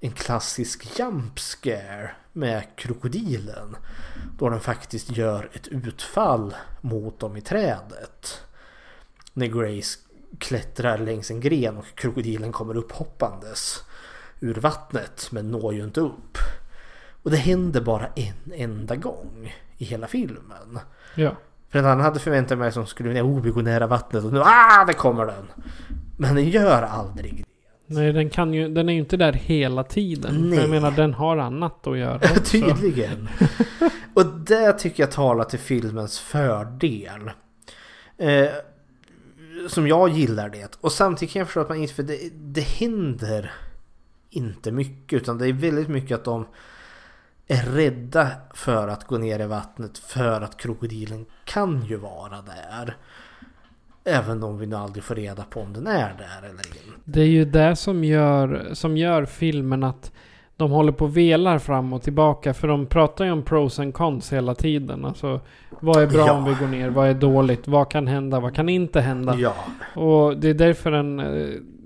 [0.00, 3.76] en klassisk jump scare med krokodilen.
[4.38, 8.42] Då den faktiskt gör ett utfall mot dem i trädet.
[9.32, 9.98] När Grace
[10.38, 13.84] klättrar längs en gren och krokodilen kommer upphoppandes
[14.44, 16.38] ur vattnet men når ju inte upp.
[17.22, 20.78] Och det händer bara en enda gång i hela filmen.
[21.14, 21.36] Ja.
[21.70, 24.40] För en annan hade förväntat mig som skulle oh, vi går nära vattnet och nu
[24.40, 25.46] ah, det kommer den.
[26.16, 27.44] Men den gör aldrig det.
[27.86, 30.50] Nej, den, kan ju, den är ju inte där hela tiden.
[30.50, 30.58] Nej.
[30.58, 32.42] Jag menar, den har annat att göra också.
[32.44, 33.28] Tydligen.
[34.14, 37.30] och det tycker jag talar till filmens fördel.
[38.18, 38.48] Eh,
[39.68, 40.78] som jag gillar det.
[40.80, 41.94] Och samtidigt kan jag förstå att man inte...
[41.94, 43.52] För det, det händer
[44.36, 45.22] inte mycket.
[45.22, 46.46] Utan det är väldigt mycket att de
[47.46, 49.98] är rädda för att gå ner i vattnet.
[49.98, 52.96] För att krokodilen kan ju vara där.
[54.04, 56.98] Även om vi nu aldrig får reda på om den är där eller inte.
[57.04, 60.12] Det är ju det som gör, som gör filmen att
[60.56, 62.54] de håller på och velar fram och tillbaka.
[62.54, 65.04] För de pratar ju om pros and cons hela tiden.
[65.04, 65.40] Alltså,
[65.80, 66.32] vad är bra Ja.
[66.32, 66.90] om vi går ner?
[66.90, 67.68] Vad är dåligt?
[67.68, 68.40] Vad kan hända?
[68.40, 69.34] Vad kan inte hända?
[69.38, 69.54] Ja.
[69.94, 71.20] Och det är därför den...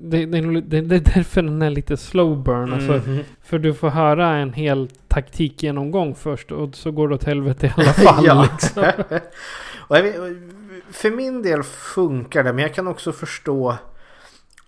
[0.00, 2.72] Det, det, det, det är därför den är lite slow burn.
[2.72, 3.24] Alltså, Mhm.
[3.42, 7.72] För du får höra en hel taktikgenomgång först och så går det åt helvete i
[7.76, 8.24] alla fall.
[8.26, 8.48] ja.
[8.52, 8.84] liksom.
[10.92, 13.76] för min del funkar det men jag kan också förstå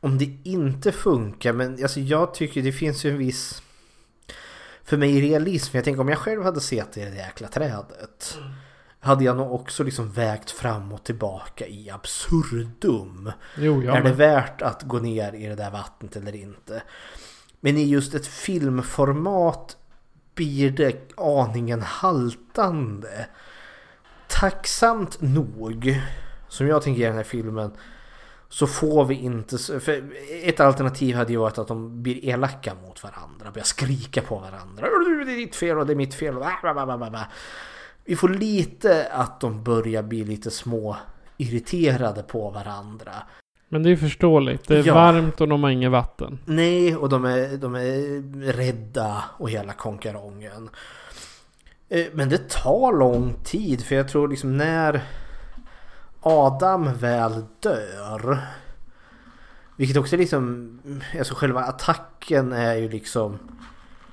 [0.01, 1.53] om det inte funkar.
[1.53, 3.63] Men alltså, jag tycker det finns ju en viss
[4.85, 5.77] för mig realism.
[5.77, 8.39] Jag tänker om jag själv hade sett i det jäkla trädet.
[9.03, 13.33] Hade jag nog också liksom vägt fram och tillbaka i absurdum.
[13.57, 16.83] Jo, jag är det värt att gå ner i det där vattnet eller inte?
[17.61, 19.77] Men i just ett filmformat
[20.35, 23.27] blir det aningen haltande.
[24.29, 26.01] Tacksamt nog,
[26.49, 27.71] som jag tänker i den här filmen,
[28.49, 29.59] så får vi inte...
[30.43, 34.87] ett alternativ hade ju varit att de blir elaka mot varandra, börjar skrika på varandra.
[35.27, 36.37] Det är ditt fel och det är mitt fel.
[36.37, 36.45] och
[38.11, 40.97] Vi får lite att de börjar bli lite små
[41.37, 43.13] irriterade på varandra.
[43.69, 44.69] Men det är ju förståeligt.
[44.69, 44.95] Det är Ja.
[44.95, 46.39] varmt och de har inget vatten.
[46.45, 50.71] Nej, och de är, de är rädda och hela konkarongen.
[51.89, 55.01] Eh, Men det tar lång tid för jag tror liksom när
[56.21, 58.39] Adam väl dör.
[59.77, 60.81] Vilket också är liksom,
[61.19, 63.39] alltså själva attacken är ju liksom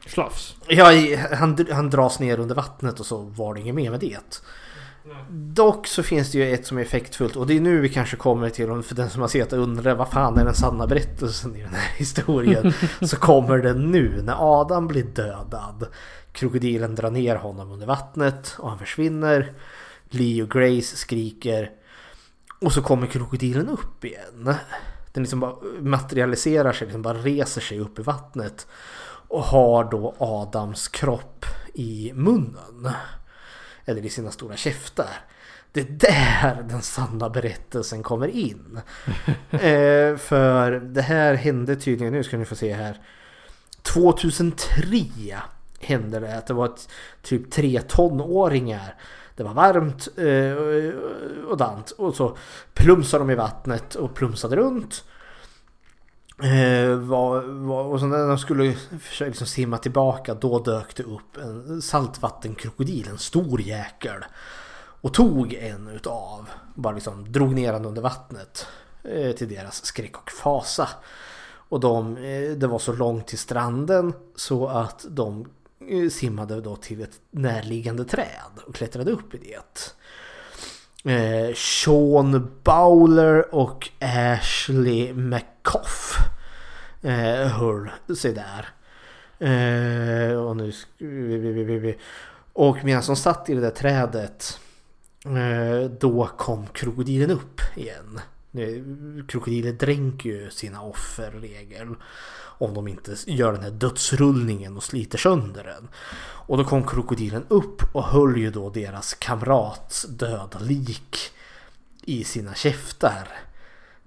[0.07, 0.55] Slafs.
[0.67, 0.91] Ja,
[1.31, 4.41] han, han dras ner under vattnet och så var det inget mer med det.
[5.29, 8.17] Dock så finns det ju ett som är effektfullt och det är nu vi kanske
[8.17, 11.55] kommer till, om för den som har sett undrar vad fan är den sanna berättelsen
[11.55, 12.73] i den här historien.
[13.01, 15.87] så kommer den nu när Adam blir dödad.
[16.31, 19.53] Krokodilen drar ner honom under vattnet och han försvinner.
[20.09, 21.71] Leo Grace skriker.
[22.59, 24.55] Och så kommer krokodilen upp igen.
[25.13, 28.67] Den liksom bara materialiserar sig, liksom bara reser sig upp i vattnet.
[29.27, 32.89] Och har då Adams kropp i munnen.
[33.85, 35.09] Eller i sina stora käftar.
[35.71, 38.79] Det är där den sanna berättelsen kommer in.
[39.51, 43.01] eh, för det här hände tydligen, nu ska ni få se här.
[43.81, 45.37] 2003
[45.79, 46.89] hände det att det var ett,
[47.21, 48.95] typ tre tonåringar.
[49.35, 51.91] Det var varmt eh, och dant.
[51.91, 52.37] Och så
[52.73, 55.03] plumsade de i vattnet och plumsade runt.
[56.43, 61.03] Eh, var, var, och så när de skulle försöka liksom simma tillbaka då dök det
[61.03, 64.25] upp en saltvattenkrokodil, en stor jäkel.
[65.01, 68.67] Och tog en utav, bara liksom drog ner den under vattnet.
[69.07, 70.89] Eh, till deras skräck och fasa.
[71.69, 75.49] Och de, eh, det var så långt till stranden så att de
[75.89, 79.95] eh, simmade då till ett närliggande träd och klättrade upp i det
[81.09, 86.17] eh, Sean Bowler och Ashley McCoff
[87.01, 88.69] eh, höll sig där.
[89.39, 90.73] Eh, och nu
[92.53, 94.59] och medan de satt i det där trädet
[95.25, 98.19] eh, då kom krokodilen upp igen.
[99.27, 101.87] Krokodiler dränker ju sina offer regel.
[102.59, 105.87] Om de inte gör den här dödsrullningen och sliter sönder den.
[106.19, 111.17] Och då kom krokodilen upp och höll ju då deras kamrats döda lik
[112.01, 113.27] i sina käftar.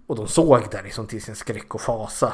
[0.07, 2.33] Och de såg där liksom till sin skräck och fasa.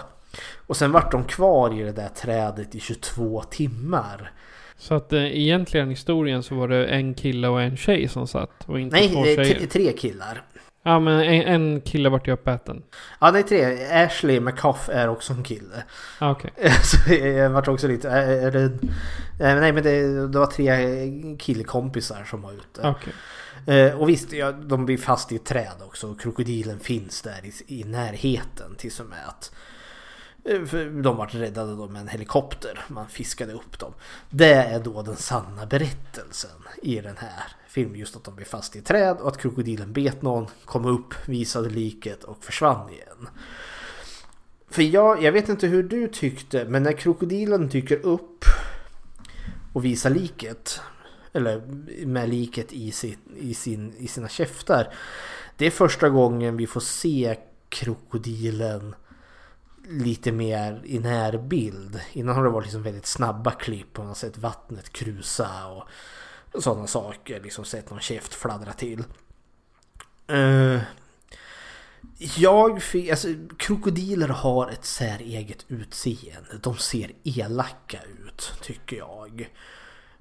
[0.67, 4.33] Och sen vart de kvar i det där trädet i 22 timmar.
[4.79, 8.27] Så att eh, egentligen i historien så var det en kille och en tjej som
[8.29, 8.65] satt.
[8.67, 9.67] Och inte Nej, två det är tjejer.
[9.67, 10.43] tre killar.
[10.87, 12.83] Ja men en, en kille vart ju uppäten.
[13.21, 13.87] Ja, det är tre.
[14.05, 15.83] Ashley McCoff är också en kille.
[16.19, 16.51] Ah, Okej.
[16.83, 18.11] Så jag vart också lite...
[18.11, 18.71] Är det, eh,
[19.39, 22.89] nej men det, det var tre killkompisar som var ute.
[22.89, 23.13] Okej.
[23.67, 26.15] Eh, och visst, ja, de blir fast i ett träd också.
[26.15, 29.53] Krokodilen finns där i, i närheten tills och med att
[30.49, 32.85] Eh, för de vart räddade då med en helikopter.
[32.89, 33.95] Man fiskade upp dem.
[34.31, 37.99] Det är då den sanna berättelsen i den här filmen.
[37.99, 41.29] Just att de blev fast i ett träd och att krokodilen bet någon, kom upp,
[41.29, 43.29] visade liket och försvann igen.
[44.71, 48.45] För jag, jag vet inte hur du tyckte, men när krokodilen dyker upp
[49.73, 50.81] och visar liket,
[51.33, 51.61] eller
[52.07, 54.95] med liket i, sin, i, sin, i sina käftar.
[55.57, 57.37] Det är första gången vi får se
[57.69, 58.95] krokodilen
[59.89, 62.01] lite mer i närbild.
[62.13, 63.99] Innan har det varit liksom väldigt snabba klipp.
[63.99, 67.41] Man har sett vattnet krusa och sådana saker.
[67.41, 69.05] Liksom sett någon käft fladdra till.
[70.33, 70.81] Uh,
[72.37, 76.59] jag fick, alltså krokodiler har ett säreget utseende.
[76.63, 79.51] De ser elaka ut tycker jag.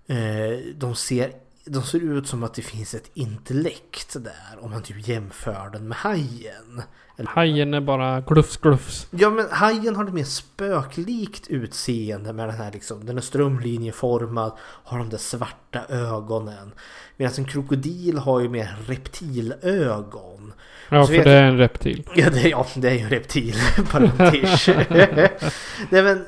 [0.10, 1.34] Uh, de ser
[1.66, 5.88] de ser ut som att det finns ett intellekt där om man typ jämför den
[5.88, 6.82] med hajen.
[7.18, 9.08] Eller- Hajen är bara glufs glufs.
[9.12, 14.52] Ja men hajen har ett mer spöklikt utseende med den här liksom, den är strömlinjeformad,
[14.60, 16.72] har de där svarta ögonen.
[17.18, 20.54] Medan en krokodil har ju mer reptilögon.
[20.90, 22.10] Ja för vet det är en reptil.
[22.16, 23.56] Ja det, ja, det är ju en reptil,
[23.92, 24.68] parentes.
[25.90, 26.26] Nej men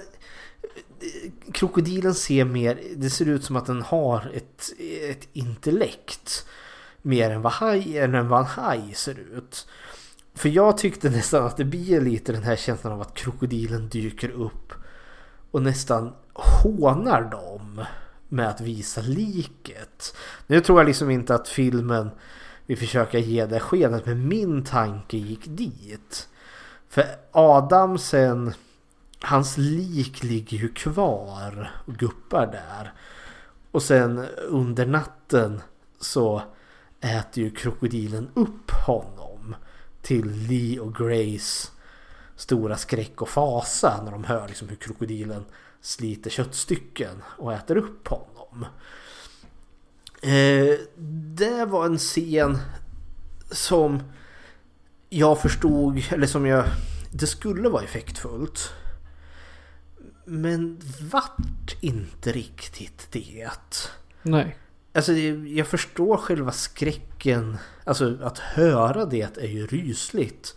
[0.99, 4.71] Eh, krokodilen ser mer, det ser ut som att den har ett,
[5.09, 6.47] ett intellekt.
[7.01, 9.67] Mer än vad, haj, än vad en haj ser ut.
[10.33, 14.29] För jag tyckte nästan att det blir lite den här känslan av att krokodilen dyker
[14.29, 14.73] upp
[15.51, 17.85] och nästan hånar dem
[18.29, 20.15] med att visa liket.
[20.47, 22.09] Nu tror jag liksom inte att filmen
[22.65, 26.27] vill försöka ge det skenet men min tanke gick dit.
[26.89, 28.53] För Adam sen
[29.19, 32.93] Hans lik ligger ju kvar och guppar där.
[33.71, 35.61] Och sen under natten
[35.99, 36.41] så
[37.01, 39.55] äter ju krokodilen upp honom.
[40.01, 41.69] Till Lee och Grace
[42.37, 45.45] stora skräck och fasa när de hör liksom hur krokodilen
[45.81, 48.65] sliter köttstycken och äter upp honom.
[50.21, 50.79] Eh,
[51.35, 52.57] det var en scen
[53.51, 54.03] som
[55.09, 56.65] jag förstod, eller som jag...
[57.11, 58.73] Det skulle vara effektfullt.
[60.29, 60.79] Men
[61.11, 63.49] vart inte riktigt det.
[64.21, 64.57] Nej.
[64.93, 67.57] Alltså jag förstår själva skräcken.
[67.83, 70.55] Alltså att höra det är ju rysligt.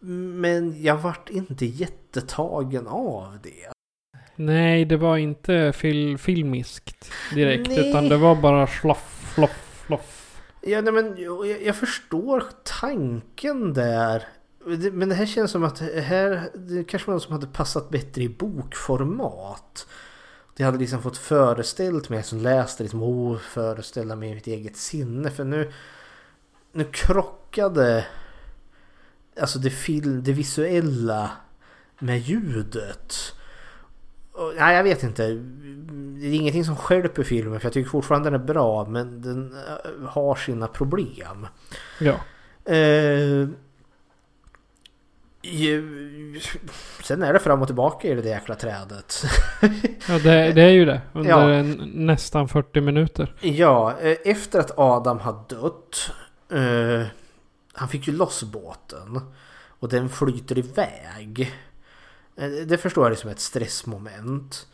[0.00, 3.72] Men jag vart inte jättetagen av det.
[4.36, 7.68] Nej, det var inte fil filmiskt direkt.
[7.68, 7.88] Nej.
[7.88, 10.40] Utan det var bara sloff, floff, floff.
[10.60, 14.22] Ja, nej, men jag, jag förstår tanken där.
[14.92, 18.22] Men det här känns som att här, det kanske var något som hade passat bättre
[18.22, 19.86] i bokformat.
[20.56, 25.30] Det hade liksom fått föreställt mig som läste liksom, oh, föreställa mig mitt eget sinne.
[25.30, 25.72] För nu,
[26.72, 28.06] nu krockade
[29.40, 31.30] alltså det, film, det visuella
[31.98, 33.14] med ljudet.
[34.32, 35.22] Och, nej, jag vet inte.
[36.20, 39.52] Det är ingenting som stjälper filmen för jag tycker fortfarande den är bra men den
[39.52, 41.46] eh, har sina problem.
[42.00, 42.14] Ja.
[42.72, 43.48] Eh,
[47.02, 49.22] sen är det fram och tillbaka i det där jäkla trädet.
[50.08, 51.00] Ja, det, det är ju det.
[51.12, 51.62] Under Ja.
[51.94, 53.34] nästan 40 minuter.
[53.40, 56.10] Ja, eh, efter att Adam har dött.
[56.52, 57.06] Eh,
[57.72, 59.20] han fick ju loss båten.
[59.68, 61.52] Och den flyter iväg.
[62.36, 64.66] Eh, det förstår jag som ett stressmoment.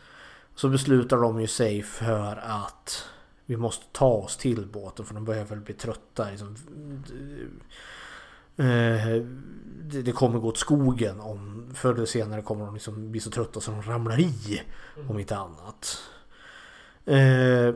[0.55, 3.05] Så beslutar de ju sig för att
[3.45, 6.29] vi måste ta oss till båten för de börjar väl bli trötta.
[6.29, 6.55] Liksom,
[8.63, 13.31] det, det kommer gå åt skogen om förr eller senare kommer de liksom bli så
[13.31, 14.61] trötta så de ramlar i.
[15.07, 16.03] Om inte annat.
[17.05, 17.75] Eh,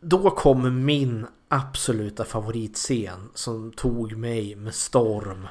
[0.00, 5.46] då kommer min absoluta favoritscen som tog mig med storm.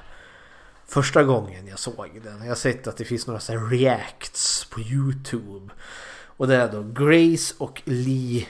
[0.86, 2.41] Första gången jag såg den.
[2.41, 5.73] Jag har sett att det finns några så reacts på Youtube.
[6.26, 8.48] Och det är då Grace och Lee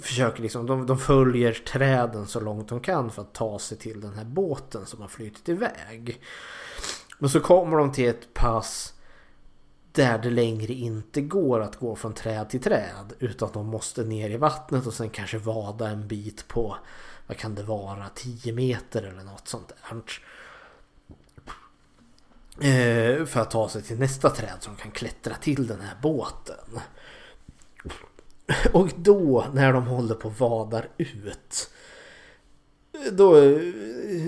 [0.00, 4.00] försöker liksom, de, de följer träden så långt de kan för att ta sig till
[4.00, 6.20] den här båten som har flyttit iväg.
[7.18, 8.94] Men så kommer de till ett pass
[9.92, 14.30] där det längre inte går att gå från träd till träd utan de måste ner
[14.30, 16.76] i vattnet och sen kanske vada en bit på
[17.26, 20.02] vad kan det vara 10 meter eller något sånt där.
[22.60, 26.80] Eh, för att ta sig till nästa träd som kan klättra till den här båten.
[28.72, 31.70] Och då när de håller på och vadar ut.
[33.12, 33.32] Då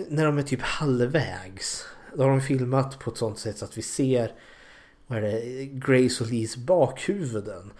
[0.08, 1.84] när de är typ halvvägs.
[2.14, 4.32] Då har de filmat på ett sånt sätt så att vi ser
[5.06, 7.72] vad är det, Grace och Lees bakhuvuden.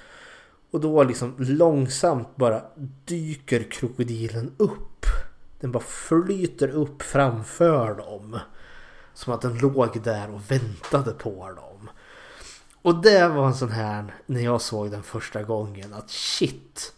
[0.71, 2.63] Och då liksom långsamt bara
[3.05, 5.07] dyker krokodilen upp.
[5.61, 8.39] Den bara flyter upp framför dem.
[9.15, 11.72] Som att den låg där och väntade på dem.
[12.83, 16.93] Och det var en sån här när jag såg den första gången att shit.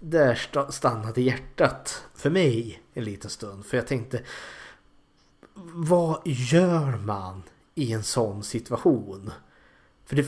[0.00, 0.38] Där
[0.70, 3.66] stannade hjärtat för mig en liten stund.
[3.66, 4.20] För jag tänkte
[5.74, 7.42] vad gör man
[7.74, 9.30] i en sån situation?
[10.06, 10.26] För det,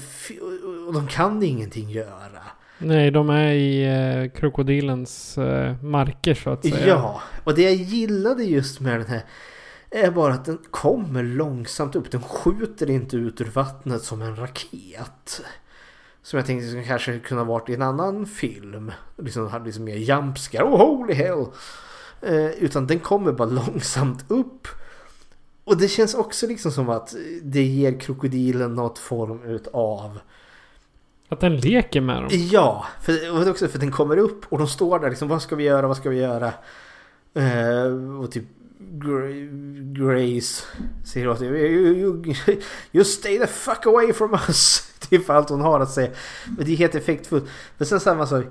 [0.93, 2.43] de kan ingenting göra.
[2.79, 6.87] Nej, de är i eh, krokodilens eh, marker så att säga.
[6.87, 9.23] Ja, och det jag gillade just med den här
[9.95, 12.11] är bara att den kommer långsamt upp.
[12.11, 15.43] Den skjuter inte ut ur vattnet som en raket.
[16.23, 18.93] Som jag tänkte skulle kanske kunna varit i en annan film.
[19.17, 20.65] Liksom hade liksom mer jumpscare.
[20.65, 21.47] Oh holy hell!
[22.21, 24.69] Eh, utan den kommer bara långsamt upp.
[25.65, 30.19] Och det känns också liksom som att det ger krokodilen något form utav...
[31.29, 32.29] Att den leker med dem?
[32.31, 35.29] Ja, för, och också för den kommer upp och de står där liksom.
[35.29, 35.87] Vad ska vi göra?
[35.87, 36.53] Vad ska vi göra?
[37.35, 38.45] Eh, och typ
[39.95, 40.65] Grace
[41.05, 42.35] säger åt you, you,
[42.93, 44.91] you stay the fuck away from us.
[45.09, 46.11] Det är för allt hon har att säga.
[46.57, 47.45] Men det är helt effektfullt.
[47.79, 48.45] Men sen samma sak.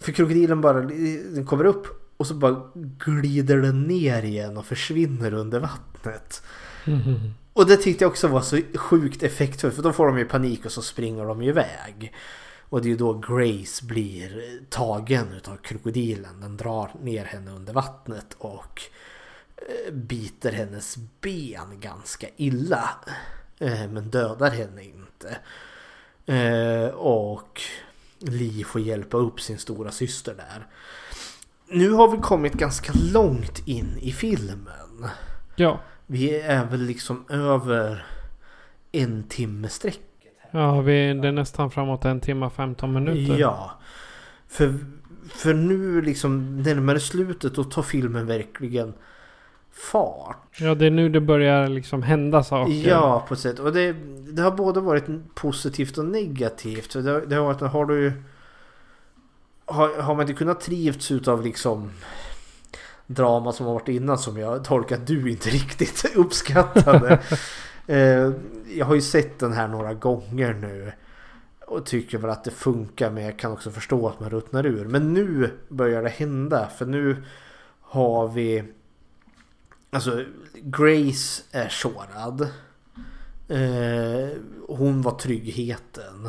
[0.00, 5.34] För krokodilen bara den kommer upp och så bara glider den ner igen och försvinner
[5.34, 6.42] under vattnet.
[6.84, 7.02] Mm.
[7.52, 9.74] Och det tyckte jag också var så sjukt effektfullt.
[9.74, 12.14] För då får de ju panik och så springer de iväg.
[12.68, 16.40] Och det är ju då Grace blir tagen utav krokodilen.
[16.40, 18.82] Den drar ner henne under vattnet och
[19.92, 22.90] biter hennes ben ganska illa.
[23.58, 25.38] Eh, men dödar henne inte.
[26.26, 27.60] Eh, och
[28.18, 30.66] Li får hjälpa upp sin stora syster där.
[31.68, 35.06] Nu har vi kommit ganska långt in i filmen.
[35.56, 35.80] Ja.
[36.06, 38.06] Vi är väl liksom över
[38.92, 40.02] en timme strecket.
[40.50, 43.38] Ja, vi, det är nästan framåt en timme 15 minuter.
[43.38, 43.80] Ja.
[44.48, 44.74] För,
[45.28, 48.94] för nu liksom närmare slutet då tar filmen verkligen
[49.72, 50.58] fart.
[50.60, 52.88] Ja, det är nu det börjar liksom hända saker.
[52.88, 53.58] Ja, på ett sätt.
[53.58, 53.92] Och det,
[54.32, 56.92] det har både varit positivt och negativt.
[56.92, 58.12] Det, det har varit, har du
[59.70, 61.90] har, har man inte kunnat trivts utav liksom
[63.06, 67.18] drama som har varit innan som jag tolkar att du inte riktigt uppskattade.
[67.86, 68.30] eh,
[68.74, 70.92] jag har ju sett den här några gånger nu.
[71.66, 74.84] Och tycker väl att det funkar men jag kan också förstå att man ruttnar ur.
[74.84, 77.24] Men nu börjar det hända för nu
[77.80, 78.64] har vi
[79.90, 82.40] Alltså Grace är sårad.
[83.48, 84.28] Eh,
[84.68, 86.28] hon var tryggheten.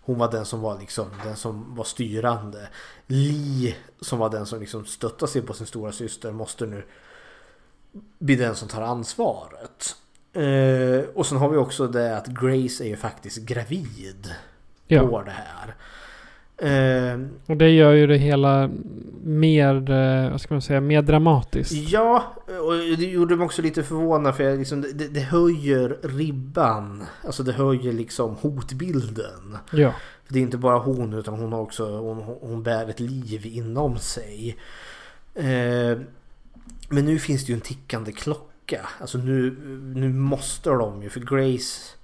[0.00, 2.68] Hon var den som var liksom den som var styrande.
[3.06, 6.84] Lee som var den som liksom stöttade sig på sin stora syster måste nu
[8.18, 9.96] bli den som tar ansvaret.
[10.32, 14.34] Eh, och sen har vi också det att Grace är ju faktiskt gravid
[14.86, 15.06] Ja.
[15.06, 15.74] på det här.
[16.58, 18.70] Eh, Och det gör ju det hela
[19.22, 21.72] mer, eh, vad ska man säga, mer dramatiskt.
[21.72, 27.04] Ja, och det gjorde mig också lite förvånad för jag liksom, det, det höjer ribban.
[27.24, 29.56] Alltså det höjer liksom hotbilden.
[29.70, 29.94] Ja.
[30.26, 33.46] För det är inte bara hon utan hon har också hon, hon bär ett liv
[33.46, 34.56] inom sig.
[35.34, 35.98] Eh,
[36.88, 38.80] men nu finns det ju en tickande klocka.
[39.00, 39.56] Alltså nu,
[39.94, 41.94] nu måste de ju för Grace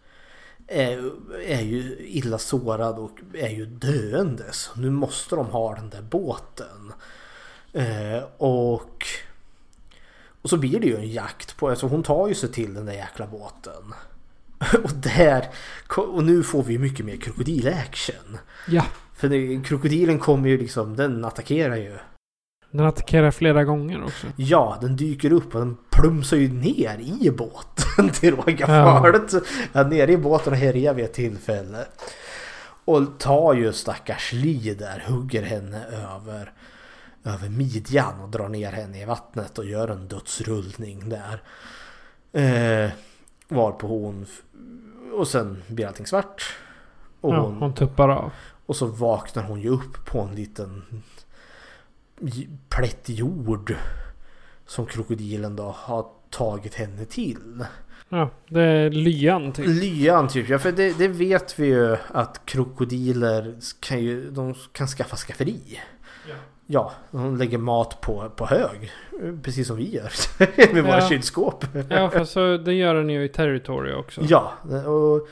[0.67, 1.13] är,
[1.47, 4.71] är ju illa sårad och är ju döendes.
[4.77, 6.93] Nu måste de ha den där båten.
[7.73, 9.07] Eh, och
[10.45, 12.87] och så blir det ju en jakt på, alltså hon tar ju sig till den
[12.87, 13.95] där jäkla båten.
[14.85, 15.49] Och där,
[15.97, 18.39] och nu får vi mycket mer krokodil-action.
[18.69, 18.87] Ja.
[19.15, 21.99] För krokodilen kommer ju liksom, den attackerar ju.
[22.77, 24.27] Den attackerar flera gånger också.
[24.37, 29.03] Ja, den dyker upp och den plumsar ju ner i båten till råga Ja.
[29.73, 31.85] för nere i båten och härjar vid ett tillfälle.
[32.85, 36.53] Och tar ju stackars Li där, hugger henne över
[37.25, 41.43] över midjan och drar ner henne i vattnet och gör en dödsrullning där.
[42.33, 42.91] Eh,
[43.49, 44.27] varpå hon...
[45.13, 46.43] Och sen blir allting svart.
[47.21, 48.31] Och Ja, hon, hon tuppar av.
[48.67, 50.83] och så vaknar hon ju upp på en liten
[52.69, 53.75] plätt jord.
[54.67, 57.65] Som krokodilen då har tagit henne till.
[58.09, 59.67] Ja, det är lyan typ.
[59.67, 64.87] Lyan typ, ja för det, det vet vi ju att krokodiler kan ju, de kan
[64.87, 65.81] skaffa skafferi.
[66.29, 66.35] Ja.
[66.67, 68.93] Ja, de lägger mat på, på hög.
[69.43, 70.11] Precis som vi gör
[70.75, 71.09] med våra Ja.
[71.09, 71.65] kylskåp.
[71.91, 74.21] Ja, för så det gör den ju i Territory också.
[74.29, 74.53] Ja,
[74.87, 75.29] och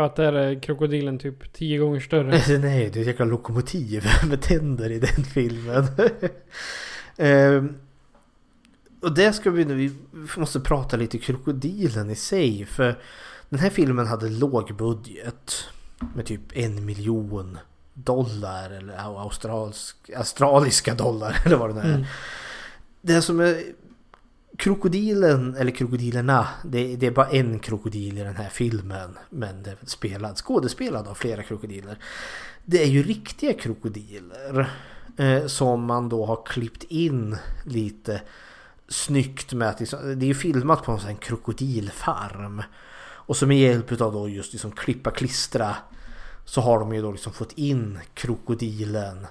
[0.00, 2.30] Bara att där är krokodilen typ tio gånger större.
[2.58, 5.86] nej, det är ett jäkla lokomotiv med tänder i den filmen.
[7.16, 7.74] Ehm,
[9.00, 9.92] och det ska vi nu, vi
[10.36, 12.66] måste prata lite krokodilen i sig.
[12.66, 12.98] För
[13.48, 15.68] den här filmen hade låg budget.
[16.14, 17.58] Med typ en miljon
[17.94, 18.94] dollar eller
[20.14, 21.94] australiska dollar eller vad det nu är.
[21.94, 22.06] Mm.
[23.00, 23.62] Det som är
[24.60, 29.18] krokodilen, eller krokodilerna, det, det är bara en krokodil i den här filmen.
[29.30, 31.98] Men det är spelad, skådespelad av flera krokodiler.
[32.64, 34.70] Det är ju riktiga krokodiler.
[35.16, 38.22] Eh, som man då har klippt in lite
[38.88, 42.62] snyggt med att liksom, det är ju filmat på en sån krokodilfarm.
[43.02, 45.76] Och så med hjälp av då just liksom klippa klistra
[46.44, 49.26] så har de ju då liksom fått in krokodilen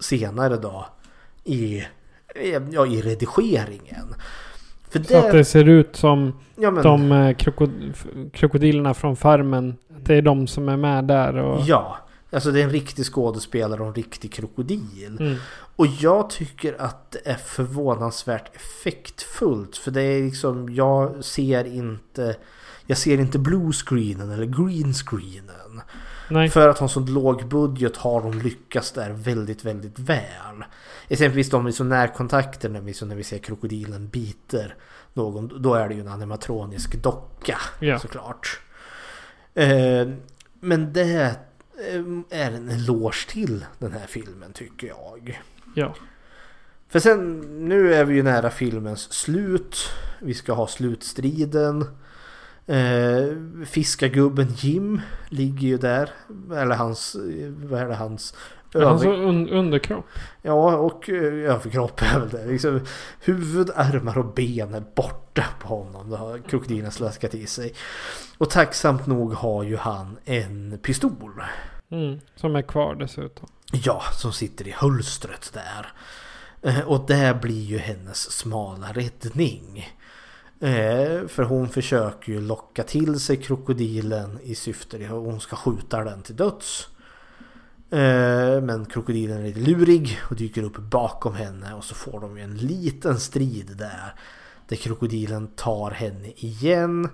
[0.00, 0.86] senare då
[1.44, 1.84] i,
[2.70, 4.14] ja, i redigeringen.
[4.92, 7.36] För Så att det ser ut som Ja, men- de eh,
[8.32, 9.76] krokodilerna från farmen.
[10.04, 11.60] Det är de som är med där och...
[11.66, 11.98] Ja,
[12.32, 15.16] alltså det är en riktig skådespelare och en riktig krokodil.
[15.20, 15.36] Mm.
[15.76, 19.76] Och jag tycker att det är förvånansvärt effektfullt.
[19.76, 22.36] För det är liksom, jag ser inte,
[22.86, 25.80] jag ser inte bluescreenen eller greenscreenen.
[26.32, 26.48] Nej.
[26.50, 30.64] För att ha en sån låg budget har de lyckats där väldigt, väldigt väl.
[31.08, 34.74] Exempelvis de i så närkontakter när vi, så när vi ser krokodilen biter
[35.12, 35.62] någon.
[35.62, 37.98] Då är det ju en animatronisk docka Ja.
[37.98, 38.60] såklart.
[39.54, 40.08] Eh,
[40.60, 41.36] men det
[41.90, 45.42] eh, är en eloge till den här filmen tycker jag.
[45.74, 45.94] Ja.
[46.88, 49.76] För sen, nu är vi ju nära filmens slut.
[50.20, 51.84] Vi ska ha slutstriden.
[52.66, 53.36] Eh,
[53.66, 56.10] fiskargubben Jim ligger ju där.
[56.56, 57.16] Eller hans,
[57.48, 58.34] vad är det, hans
[58.74, 60.06] Hans över- un- underkropp.
[60.42, 61.14] Ja, och eh,
[61.50, 62.46] överkropp är väl det.
[62.46, 62.80] Liksom,
[63.20, 66.10] huvud, armar och ben är borta på honom.
[66.10, 67.74] Det har krokodilen slaskat i sig.
[68.38, 71.42] Och tacksamt nog har ju han en pistol.
[71.90, 72.20] Mm.
[72.36, 73.48] Som är kvar dessutom.
[73.72, 75.92] Ja, som sitter i hölstret där.
[76.70, 79.88] Eh, Och det blir ju hennes smala räddning.
[80.62, 86.04] Eh, För hon försöker ju locka till sig krokodilen i syfte att hon ska skjuta
[86.04, 86.88] den till döds.
[87.90, 92.36] Eh, Men krokodilen är lite lurig och dyker upp bakom henne och så får de
[92.38, 94.14] ju en liten strid där.
[94.68, 97.08] Där krokodilen tar henne igen.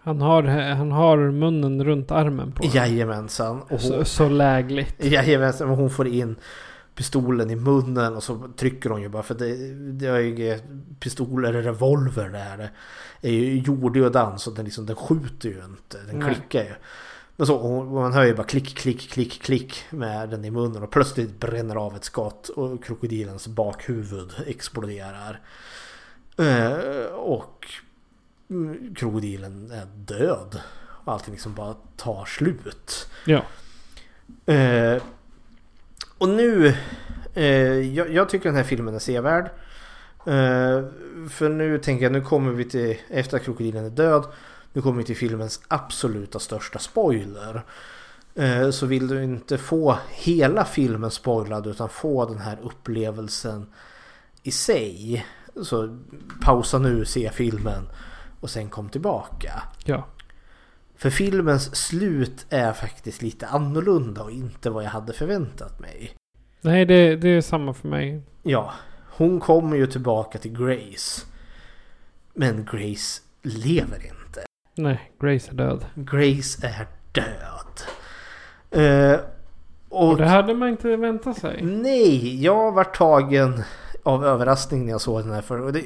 [0.00, 0.42] Han har,
[0.74, 2.74] han har munnen runt armen på henne.
[2.74, 3.62] Jajamensan.
[3.62, 5.04] Och Så, så lägligt.
[5.04, 6.36] Jajamensan, men hon får in
[6.94, 10.58] pistolen i munnen och så trycker hon ju bara för det, det är ju
[11.00, 12.70] pistol eller revolver där.
[13.20, 16.34] Det är ju jorddödan så den, liksom, den skjuter ju inte, den Nej.
[16.34, 16.74] klickar ju.
[17.36, 20.82] Men så, och man hör ju bara klick, klick, klick, klick med den i munnen
[20.82, 25.40] och plötsligt bränner av ett skott och krokodilens bakhuvud exploderar.
[26.36, 27.66] Eh, och
[28.96, 30.60] krokodilen är död.
[31.04, 33.08] Och allting liksom bara tar slut.
[33.26, 33.42] Ja.
[36.18, 36.74] Och nu...
[37.34, 39.44] Eh, jag, jag tycker den här filmen är sevärd.
[40.26, 40.84] Eh,
[41.28, 44.24] för nu tänker jag, nu kommer vi till, efter att krokodilen är död,
[44.72, 47.62] nu kommer vi till filmens absoluta största spoiler.
[48.34, 53.66] Eh, så vill du inte få hela filmen spoilad utan få den här upplevelsen
[54.42, 55.26] i sig.
[55.62, 55.98] Så
[56.42, 57.88] pausa nu, se filmen
[58.40, 59.62] och sen kom tillbaka.
[59.84, 60.06] Ja.
[60.96, 66.14] För filmens slut är faktiskt lite annorlunda och inte vad jag hade förväntat mig.
[66.60, 68.22] Nej, det, det är samma för mig.
[68.42, 68.72] Ja,
[69.16, 71.26] hon kommer ju tillbaka till Grace.
[72.34, 74.44] Men Grace lever inte.
[74.74, 75.84] Nej, Grace är död.
[75.94, 77.80] Grace är död.
[78.70, 79.20] Eh,
[79.88, 81.62] och, Och det hade man inte väntat sig.
[81.62, 83.62] Nej, jag var tagen
[84.02, 85.42] av överraskning när jag såg den här.
[85.42, 85.84] För, och det är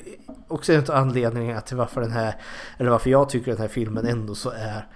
[0.49, 2.35] också en av anledningarna till varför den här,
[2.79, 4.87] eller varför jag tycker den här filmen ändå så är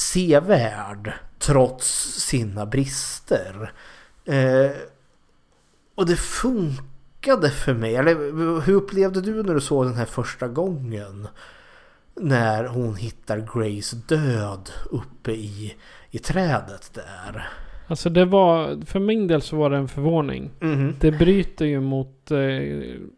[0.00, 1.86] sevärd trots
[2.20, 3.72] sina brister.
[4.24, 4.70] Eh,
[5.94, 7.96] och det funkade för mig.
[7.96, 8.14] Eller
[8.60, 11.28] hur upplevde du när du såg den här första gången?
[12.14, 15.74] När hon hittar Grace död uppe i,
[16.10, 17.48] i trädet där.
[17.86, 20.50] Alltså det var, för min del så var det en förvåning.
[20.60, 20.94] Mhm.
[21.00, 22.38] Det bryter ju mot, eh,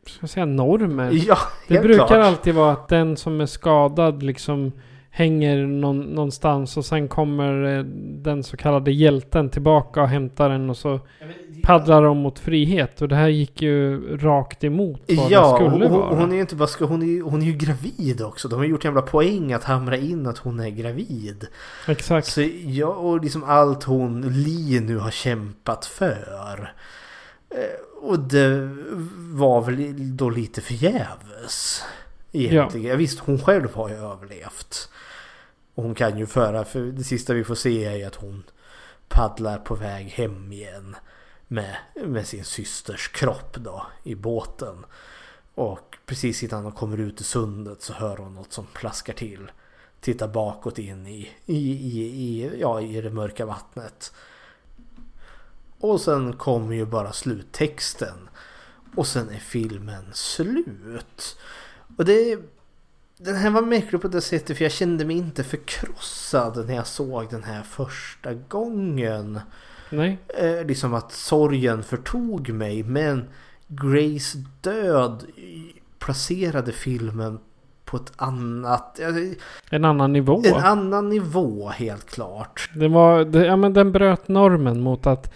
[0.07, 1.11] ska jag säga normer.
[1.13, 1.39] Ja,
[1.69, 2.25] det brukar klart.
[2.25, 4.73] alltid vara att den som är skadad liksom
[5.15, 7.85] hänger någon, någonstans och sen kommer eh,
[8.23, 11.01] den så kallade hjälten tillbaka och hämtar den och så
[11.63, 13.03] paddlar de mot frihet.
[13.03, 16.15] Och det här gick ju rakt emot vad Ja, det skulle hon, vara.
[16.17, 18.49] hon är ju inte bara ska, hon är, hon är ju gravid också.
[18.49, 21.47] De har gjort en jävla poäng att hamra in att hon är gravid.
[21.89, 22.27] Exakt.
[22.27, 26.73] Så ja, och liksom allt hon, Li nu har kämpat för.
[27.51, 28.71] Eh, Och det
[29.33, 31.83] var väl då lite förgäves.
[32.33, 32.91] Egentligen.
[32.91, 32.97] Ja.
[32.97, 34.89] Visst, hon själv har ju överlevt.
[35.75, 38.43] Och hon kan ju föra, för det sista vi får se är ju att hon
[39.09, 40.97] paddlar på väg hem igen.
[41.49, 41.77] Med,
[42.07, 44.85] med sin systers kropp då i båten.
[45.55, 49.51] Och precis innan hon kommer ut i sundet så hör hon något som plaskar till.
[50.01, 54.13] Tittar bakåt in i, i, i, i, ja, i det mörka vattnet.
[55.79, 58.29] Och sen kommer ju bara sluttexten.
[58.97, 61.39] Och sen är filmen slut.
[61.97, 62.39] Och det...
[63.25, 66.87] Den här var märklig på det sättet för jag kände mig inte förkrossad när jag
[66.87, 69.41] såg den här första gången.
[69.91, 70.19] Nej.
[70.29, 73.25] Eh, liksom att sorgen förtog mig men
[73.67, 75.25] Grace död
[75.99, 77.39] placerade filmen
[77.85, 79.01] på ett annat...
[79.71, 80.43] En annan nivå.
[80.45, 82.71] En annan nivå helt klart.
[82.75, 85.33] Det var, det, ja men den bröt normen mot att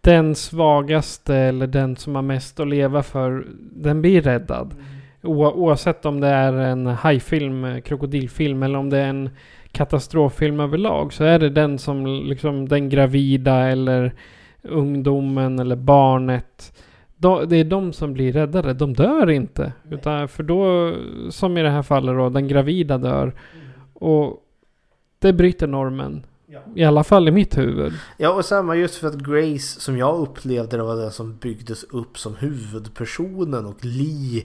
[0.00, 4.74] den svagaste eller den som har mest att leva för, den blir räddad.
[4.74, 9.30] O, oavsett om det är en hajfilm, krokodilfilm eller om det är en
[9.72, 14.14] katastroffilm överlag så är det den som liksom den gravida eller
[14.62, 16.82] ungdomen eller barnet.
[17.16, 18.74] Då, det är de som blir räddade.
[18.74, 19.72] De dör inte.
[19.90, 20.94] Utan för då,
[21.30, 23.34] som i det här fallet då, den gravida dör.
[23.92, 24.42] Och
[25.18, 26.26] det bryter normen.
[26.74, 27.92] I alla fall i mitt huvud.
[28.16, 31.84] Ja och samma just för att Grace som jag upplevde det var den som byggdes
[31.84, 34.44] upp som huvudpersonen och Lee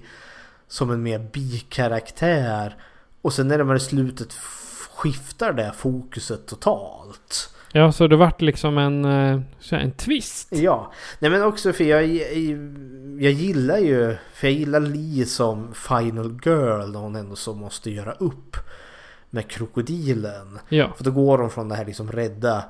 [0.74, 2.76] som en mer bikaraktär.
[3.22, 4.34] Och sen när de är i slutet
[4.96, 7.50] skiftar det fokuset totalt.
[7.72, 9.42] Ja, så det vart liksom en, eh,
[9.72, 10.48] en twist.
[10.52, 12.38] Ja, nej men också för jag, jag,
[13.20, 17.92] jag gillar ju, för jag gillar Lee som final girl när hon ändå så måste
[17.92, 18.58] göra upp
[19.30, 20.60] med krokodilen.
[20.70, 20.94] Ja.
[20.98, 22.64] För då går hon från det här liksom rädda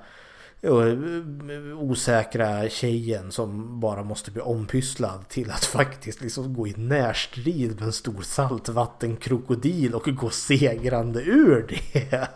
[0.64, 6.74] Eh, eh, osäkra tjejen som bara måste bli ompysslad till att faktiskt liksom gå i
[6.78, 12.30] närstrid med en stor saltvattenkrokodil och gå segrande ur det.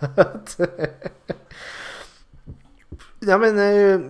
[3.20, 4.02] ja men Uh,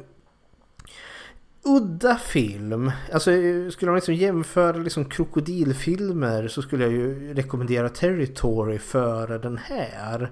[1.64, 2.92] udda film.
[3.14, 3.32] Alltså
[3.72, 10.32] skulle man liksom jämföra liksom krokodilfilmer så skulle jag ju rekommendera Territory före den här.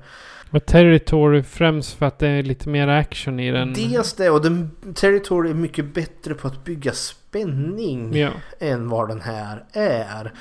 [0.52, 3.74] Och Territory främst för att det är lite mer action i den.
[3.74, 8.30] Dels det och den, Territory är mycket bättre på att bygga spänning Ja.
[8.60, 10.32] än vad den här är.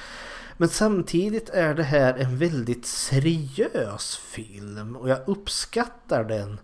[0.57, 6.59] Men samtidigt är det här en väldigt seriös film och jag uppskattar den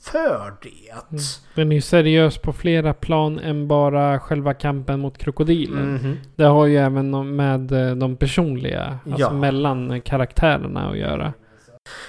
[0.00, 0.90] för det.
[1.10, 1.22] Mm.
[1.54, 5.94] Den är ju seriös på flera plan än bara själva kampen mot krokodilen.
[5.94, 6.16] Mhm.
[6.36, 9.32] Det har ju även med eh, de personliga, alltså Ja.
[9.32, 11.32] mellan karaktärerna att göra.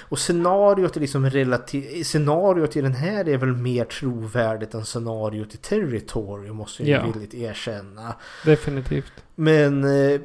[0.08, 2.06] Och scenariot är liksom relativt...
[2.06, 7.06] Scenariot i den här är väl mer trovärdigt än scenariot i Territory måste jag Ja.
[7.06, 8.14] ju villigt erkänna.
[8.44, 9.12] Definitivt.
[9.34, 10.20] Men eh,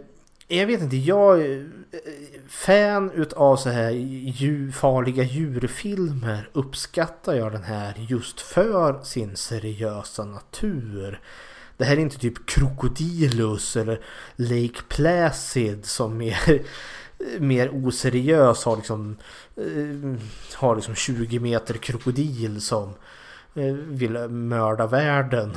[0.48, 1.60] jag vet inte, jag är
[1.92, 2.00] eh,
[2.48, 10.26] fan utav så här djur, farliga djurfilmer uppskattar jag den här just för sin seriösa
[10.26, 11.20] natur.
[11.78, 14.00] Det här är inte typ Krokodilus eller
[14.36, 16.62] Lake Placid som är
[17.40, 19.18] mer oseriös har liksom,
[20.56, 22.94] har liksom 20 meter krokodil som
[23.56, 25.54] eh, vill mörda världen.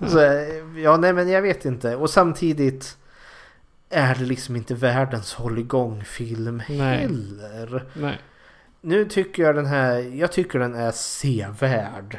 [0.10, 1.96] Så, eh, ja, nej men jag vet inte.
[1.96, 2.96] Och samtidigt
[3.90, 7.84] är det liksom inte världens hålligång-film heller.
[7.94, 8.20] Nej.
[8.80, 12.18] Nu tycker jag den här, jag tycker den är sevärd.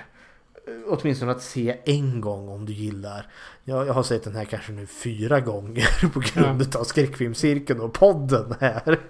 [0.89, 3.27] Åtminstone att se en gång om du gillar.
[3.63, 7.93] Jag, jag har sett den här kanske nu fyra gånger på grund av skräckfilmscirkeln och
[7.93, 8.99] podden här.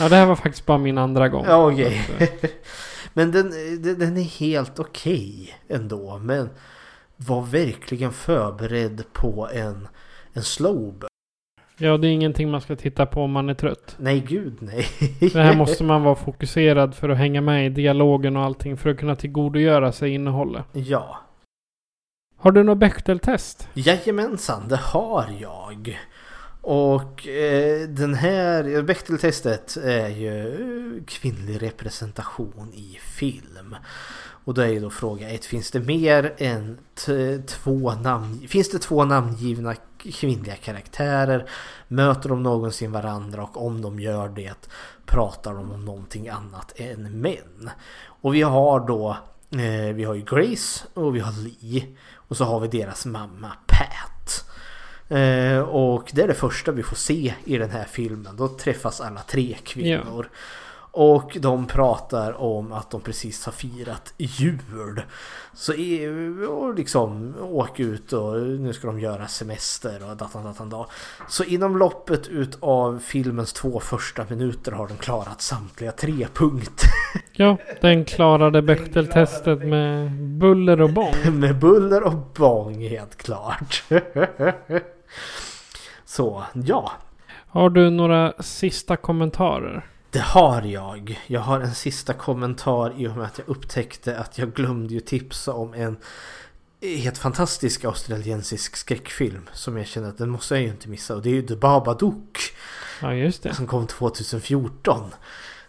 [0.00, 1.44] Ja, det här var faktiskt bara min andra gång.
[1.46, 2.28] Ja, att, eh,
[3.12, 3.50] Men den,
[3.98, 6.18] den, är helt okej ändå.
[6.18, 6.48] Men
[7.16, 9.88] var verkligen förberedd på en,
[10.32, 11.08] en slowburn.
[11.84, 13.96] Ja, det är ingenting man ska titta på om man är trött.
[13.98, 14.86] Nej, gud nej.
[15.20, 18.90] Det här måste man vara fokuserad för att hänga med i dialogen och allting för
[18.90, 20.64] att kunna tillgodogöra sig innehållet.
[20.72, 21.18] Ja.
[22.36, 23.68] Har du något Bechdel-test?
[23.74, 25.98] Jajamensan, det har jag.
[26.60, 33.76] Och eh, den här Bechteltestet är ju kvinnlig representation i film.
[34.44, 36.78] Och då är ju då fråga ett, finns det mer än
[37.46, 38.48] två namn...
[38.48, 41.48] Finns det två namngivna kvinnliga karaktärer?
[41.88, 44.68] Möter de någonsin varandra och om de gör det
[45.06, 47.70] pratar de om någonting annat än män?
[48.06, 49.16] Och vi har då
[49.50, 53.52] eh, vi har ju Grace och vi har Lee och så har vi deras mamma
[53.66, 54.44] Pat.
[55.08, 58.36] Eh, och det är det första vi får se i den här filmen.
[58.36, 60.28] Då träffas alla tre kvinnor.
[60.96, 65.02] Och de pratar om att de precis har firat jul.
[65.54, 66.08] Så i-
[66.48, 70.86] och liksom åka ut och nu ska de göra semester och datan datan dag.
[71.28, 76.88] Så inom loppet utav filmens två första minuter har de klarat samtliga tre punkter.
[77.36, 81.14] Ja, den klarade Bechteltestet med buller och bång.
[81.40, 83.84] Med buller och bång helt klart.
[86.04, 86.92] Så ja,
[87.48, 89.86] Har du några sista kommentarer?
[90.14, 91.20] Det har jag.
[91.26, 95.00] Jag har en sista kommentar i och med att jag upptäckte att jag glömde ju
[95.00, 95.96] tipsa om en
[96.80, 101.22] helt fantastisk australiensisk skräckfilm som jag känner att den måste jag ju inte missa och
[101.22, 102.38] det är ju The Babadook.
[103.02, 103.54] Ja, just det.
[103.54, 105.00] Som kom 2014.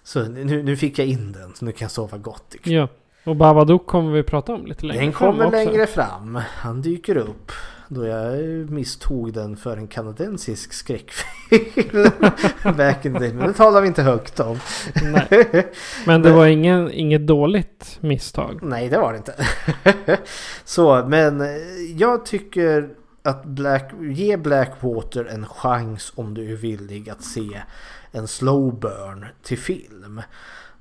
[0.03, 2.55] Så nu, nu fick jag in den så nu kan jag sova gott.
[2.63, 2.87] Ja.
[3.23, 5.57] Och Babadook kommer vi prata om lite längre Den fram kommer också.
[5.57, 6.39] längre fram.
[6.47, 7.51] Han dyker upp.
[7.87, 8.39] Då jag
[8.69, 12.11] misstog den för en kanadensisk skräckfilm.
[12.77, 13.33] Back in the day.
[13.33, 14.59] Men det talar vi inte högt om.
[15.03, 15.67] Nej.
[16.05, 18.59] Men det var ingen, inget dåligt misstag.
[18.61, 19.47] Nej, det var det inte.
[20.63, 21.47] Så, men eh,
[21.97, 22.89] jag tycker
[23.23, 27.61] att Black, ge Blackwater en chans om du är villig att se
[28.11, 30.21] en slow burn till film.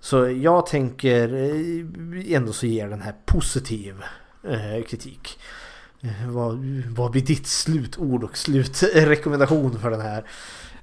[0.00, 4.02] Så jag tänker eh, ändå så ger den här positiv
[4.42, 5.38] eh, kritik.
[6.28, 6.58] Vad,
[6.96, 10.24] vad blir ditt slutord och slutrekommendation för den här?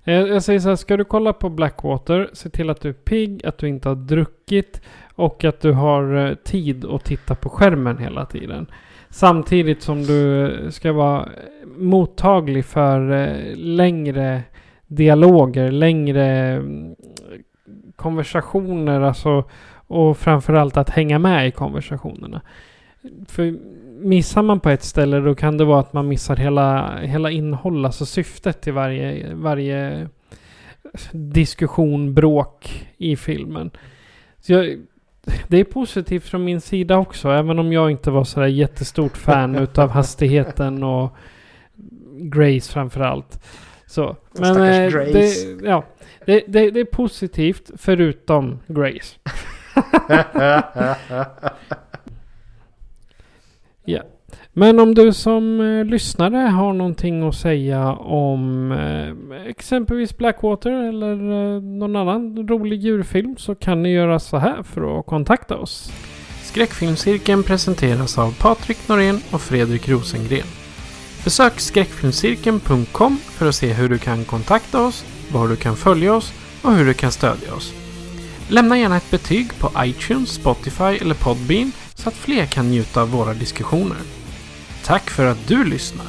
[0.03, 2.93] Eh, jag, säger så här, ska du kolla på Blackwater, se till att du är
[2.93, 4.81] pigg, att du inte har druckit
[5.15, 8.67] och att du har eh, tid att titta på skärmen hela tiden.
[9.09, 11.29] Samtidigt som du eh, ska vara
[11.77, 13.09] mottaglig för
[13.55, 14.43] längre
[14.87, 16.95] dialoger, längre mm,
[17.95, 19.49] konversationer, alltså
[19.87, 22.41] och framförallt att hänga med i konversationerna.
[23.27, 23.57] För
[24.01, 27.85] missar man på ett ställe då kan det vara att man missar hela, hela innehåll,
[27.85, 30.07] alltså syftet till varje, varje
[31.11, 33.71] diskussion, bråk i filmen.
[34.39, 34.77] Så jag,
[35.47, 39.55] det är positivt från min sida också, även om jag inte var sådär jättestort fan
[39.63, 41.15] utav hastigheten och
[42.17, 43.43] Grace framförallt.
[43.85, 44.15] Så.
[44.31, 45.11] Men eh, Grace.
[45.13, 45.83] det, ja,
[46.25, 49.15] det, det, det är positivt förutom Grace.
[54.53, 61.11] Men om du som eh, lyssnare har någonting att säga om eh, exempelvis Blackwater eller
[61.11, 65.91] eh, någon annan rolig djurfilm så kan ni göra så här för att kontakta oss.
[66.43, 70.47] Skräckfilmscirkeln presenteras av Patrik Norén och Fredrik Rosengren.
[71.23, 76.33] Besök skräckfilmscirkeln.com för att se hur du kan kontakta oss, var du kan följa oss
[76.61, 77.73] och hur du kan stödja oss.
[78.49, 83.09] Lämna gärna ett betyg på iTunes, Spotify eller Podbean så att fler kan njuta av
[83.09, 84.20] våra diskussioner.
[84.85, 86.05] Tack för att du lyssnar!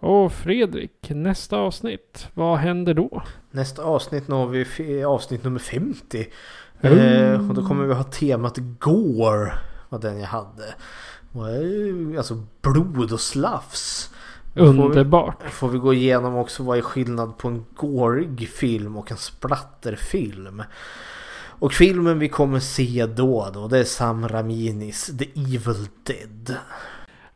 [0.00, 3.22] Och Fredrik, nästa avsnitt, vad händer då?
[3.50, 6.26] Nästa avsnitt når vi avsnitt nummer 50.
[6.80, 6.98] Mm.
[7.34, 9.52] Eh, och då kommer vi ha temat Gore.
[9.88, 10.66] Var den jag hade.
[11.34, 14.10] Eh, alltså blod och slafs.
[14.54, 15.42] Då får vi- Underbart!
[15.50, 20.62] Får vi gå igenom också vad är skillnad på en gårig film och en splatterfilm.
[21.58, 26.56] Och filmen vi kommer se då då det är Sam Raminis The Evil Dead.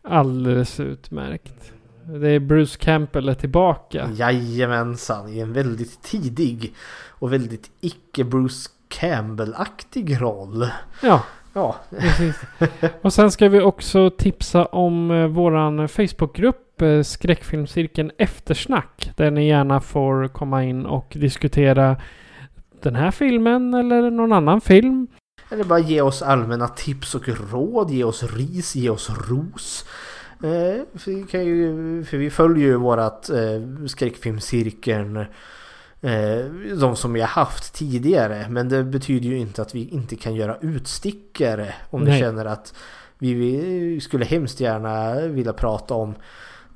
[0.02, 1.72] Alldeles utmärkt.
[2.04, 4.10] Det är Bruce Campbell är tillbaka.
[4.14, 6.74] Jajamensan i en väldigt tidig
[7.08, 10.66] och väldigt icke Bruce Campbell-aktig roll.
[11.02, 11.22] Ja,
[11.54, 12.40] Ja, precis.
[13.02, 19.10] Och sen ska vi också tipsa om eh, våran Facebookgrupp eh, Skräckfilmscirkeln Eftersnack.
[19.16, 21.96] Där ni gärna får komma in och diskutera
[22.82, 25.06] den här filmen eller någon annan film.
[25.50, 29.84] Eller bara ge oss allmänna tips och råd, ge oss ris, ge oss ros.
[30.42, 35.16] Eh, för, vi kan ju, för vi följer ju vårat eh, skräckfilmscirkeln.
[36.00, 36.44] Eh,
[36.80, 38.46] de som vi har haft tidigare.
[38.50, 41.74] Men det betyder ju inte att vi inte kan göra utstickare.
[41.90, 42.20] Om Nej.
[42.20, 42.74] känner att
[43.18, 46.14] vi, vi skulle hemskt gärna vilja prata om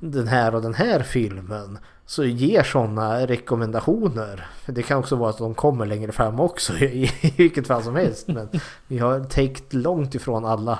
[0.01, 1.79] den här och den här filmen.
[2.07, 4.47] Så ge sådana rekommendationer.
[4.67, 7.97] Det kan också vara att de kommer längre fram också i, i vilket fall som
[7.97, 8.29] helst.
[8.29, 8.49] Men
[8.87, 10.79] vi har täckt långt ifrån alla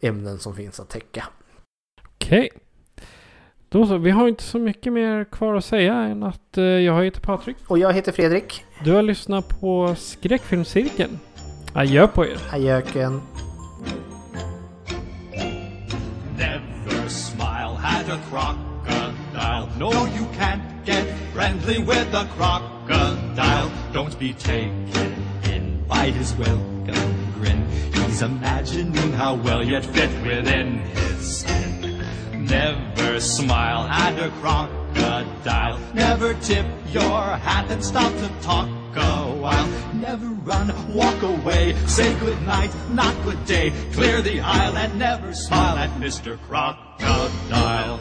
[0.00, 1.24] ämnen som finns att täcka.
[2.14, 2.50] Okej.
[3.68, 7.04] Då så, vi har inte så mycket mer kvar att säga än att eh, jag
[7.04, 7.56] heter Patrik.
[7.66, 8.64] Och jag heter Fredrik.
[8.84, 11.18] Du har lyssnat på Skräckfilmscirkeln.
[11.72, 12.38] Adjö på er.
[12.52, 13.22] Adjöken.
[16.38, 18.65] Never smile at a crocodile.
[19.78, 23.70] No, you can't get friendly with a crocodile.
[23.92, 27.68] Don't be taken in by his welcome grin.
[27.92, 32.02] He's imagining how well you'd fit within his skin.
[32.32, 35.78] Never smile at a crocodile.
[35.92, 39.68] Never tip your hat and stop to talk a while.
[39.92, 41.76] Never run, walk away.
[41.86, 43.74] Say good night, not good day.
[43.92, 46.38] Clear the aisle and never smile at Mr.
[46.48, 48.00] Crocodile.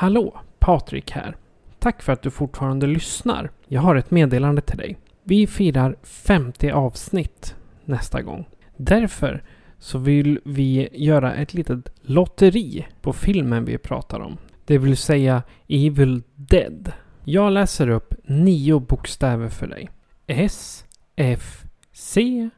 [0.00, 1.36] Hallå, Patrik här.
[1.78, 3.50] Tack för att du fortfarande lyssnar.
[3.68, 4.98] Jag har ett meddelande till dig.
[5.24, 8.48] Vi firar 50 avsnitt nästa gång.
[8.76, 9.42] Därför
[9.78, 14.38] så vill vi göra ett litet lotteri på filmen vi pratar om.
[14.64, 16.92] Det vill säga Evil Dead.
[17.24, 19.90] Jag läser upp nio bokstäver för dig.
[20.26, 20.84] S,
[21.16, 22.48] F, C,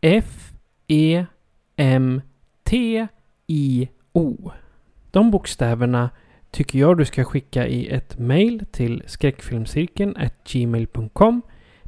[0.00, 0.52] F,
[0.86, 1.26] E,
[1.76, 2.20] M,
[2.64, 3.06] T,
[3.46, 4.50] I, O.
[5.10, 6.10] De bokstäverna
[6.50, 11.42] tycker jag du ska skicka i ett mail till skräckfilmscirkeln gmail.com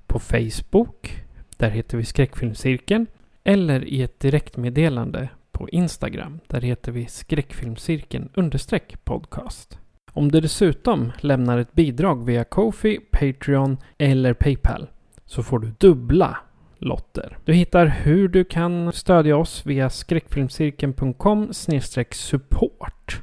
[0.06, 1.24] på Facebook,
[1.56, 3.06] där heter vi skräckfilmscirkeln,
[3.44, 9.78] eller i ett direktmeddelande på Instagram, där heter vi skräckfilmscirkeln understreck podcast.
[10.12, 14.88] Om du dessutom lämnar ett bidrag via Kofi, Patreon eller Paypal
[15.24, 16.38] så får du dubbla
[16.78, 17.38] lotter.
[17.44, 21.52] Du hittar hur du kan stödja oss via skräckfilmscirkeln.com
[22.10, 23.22] support.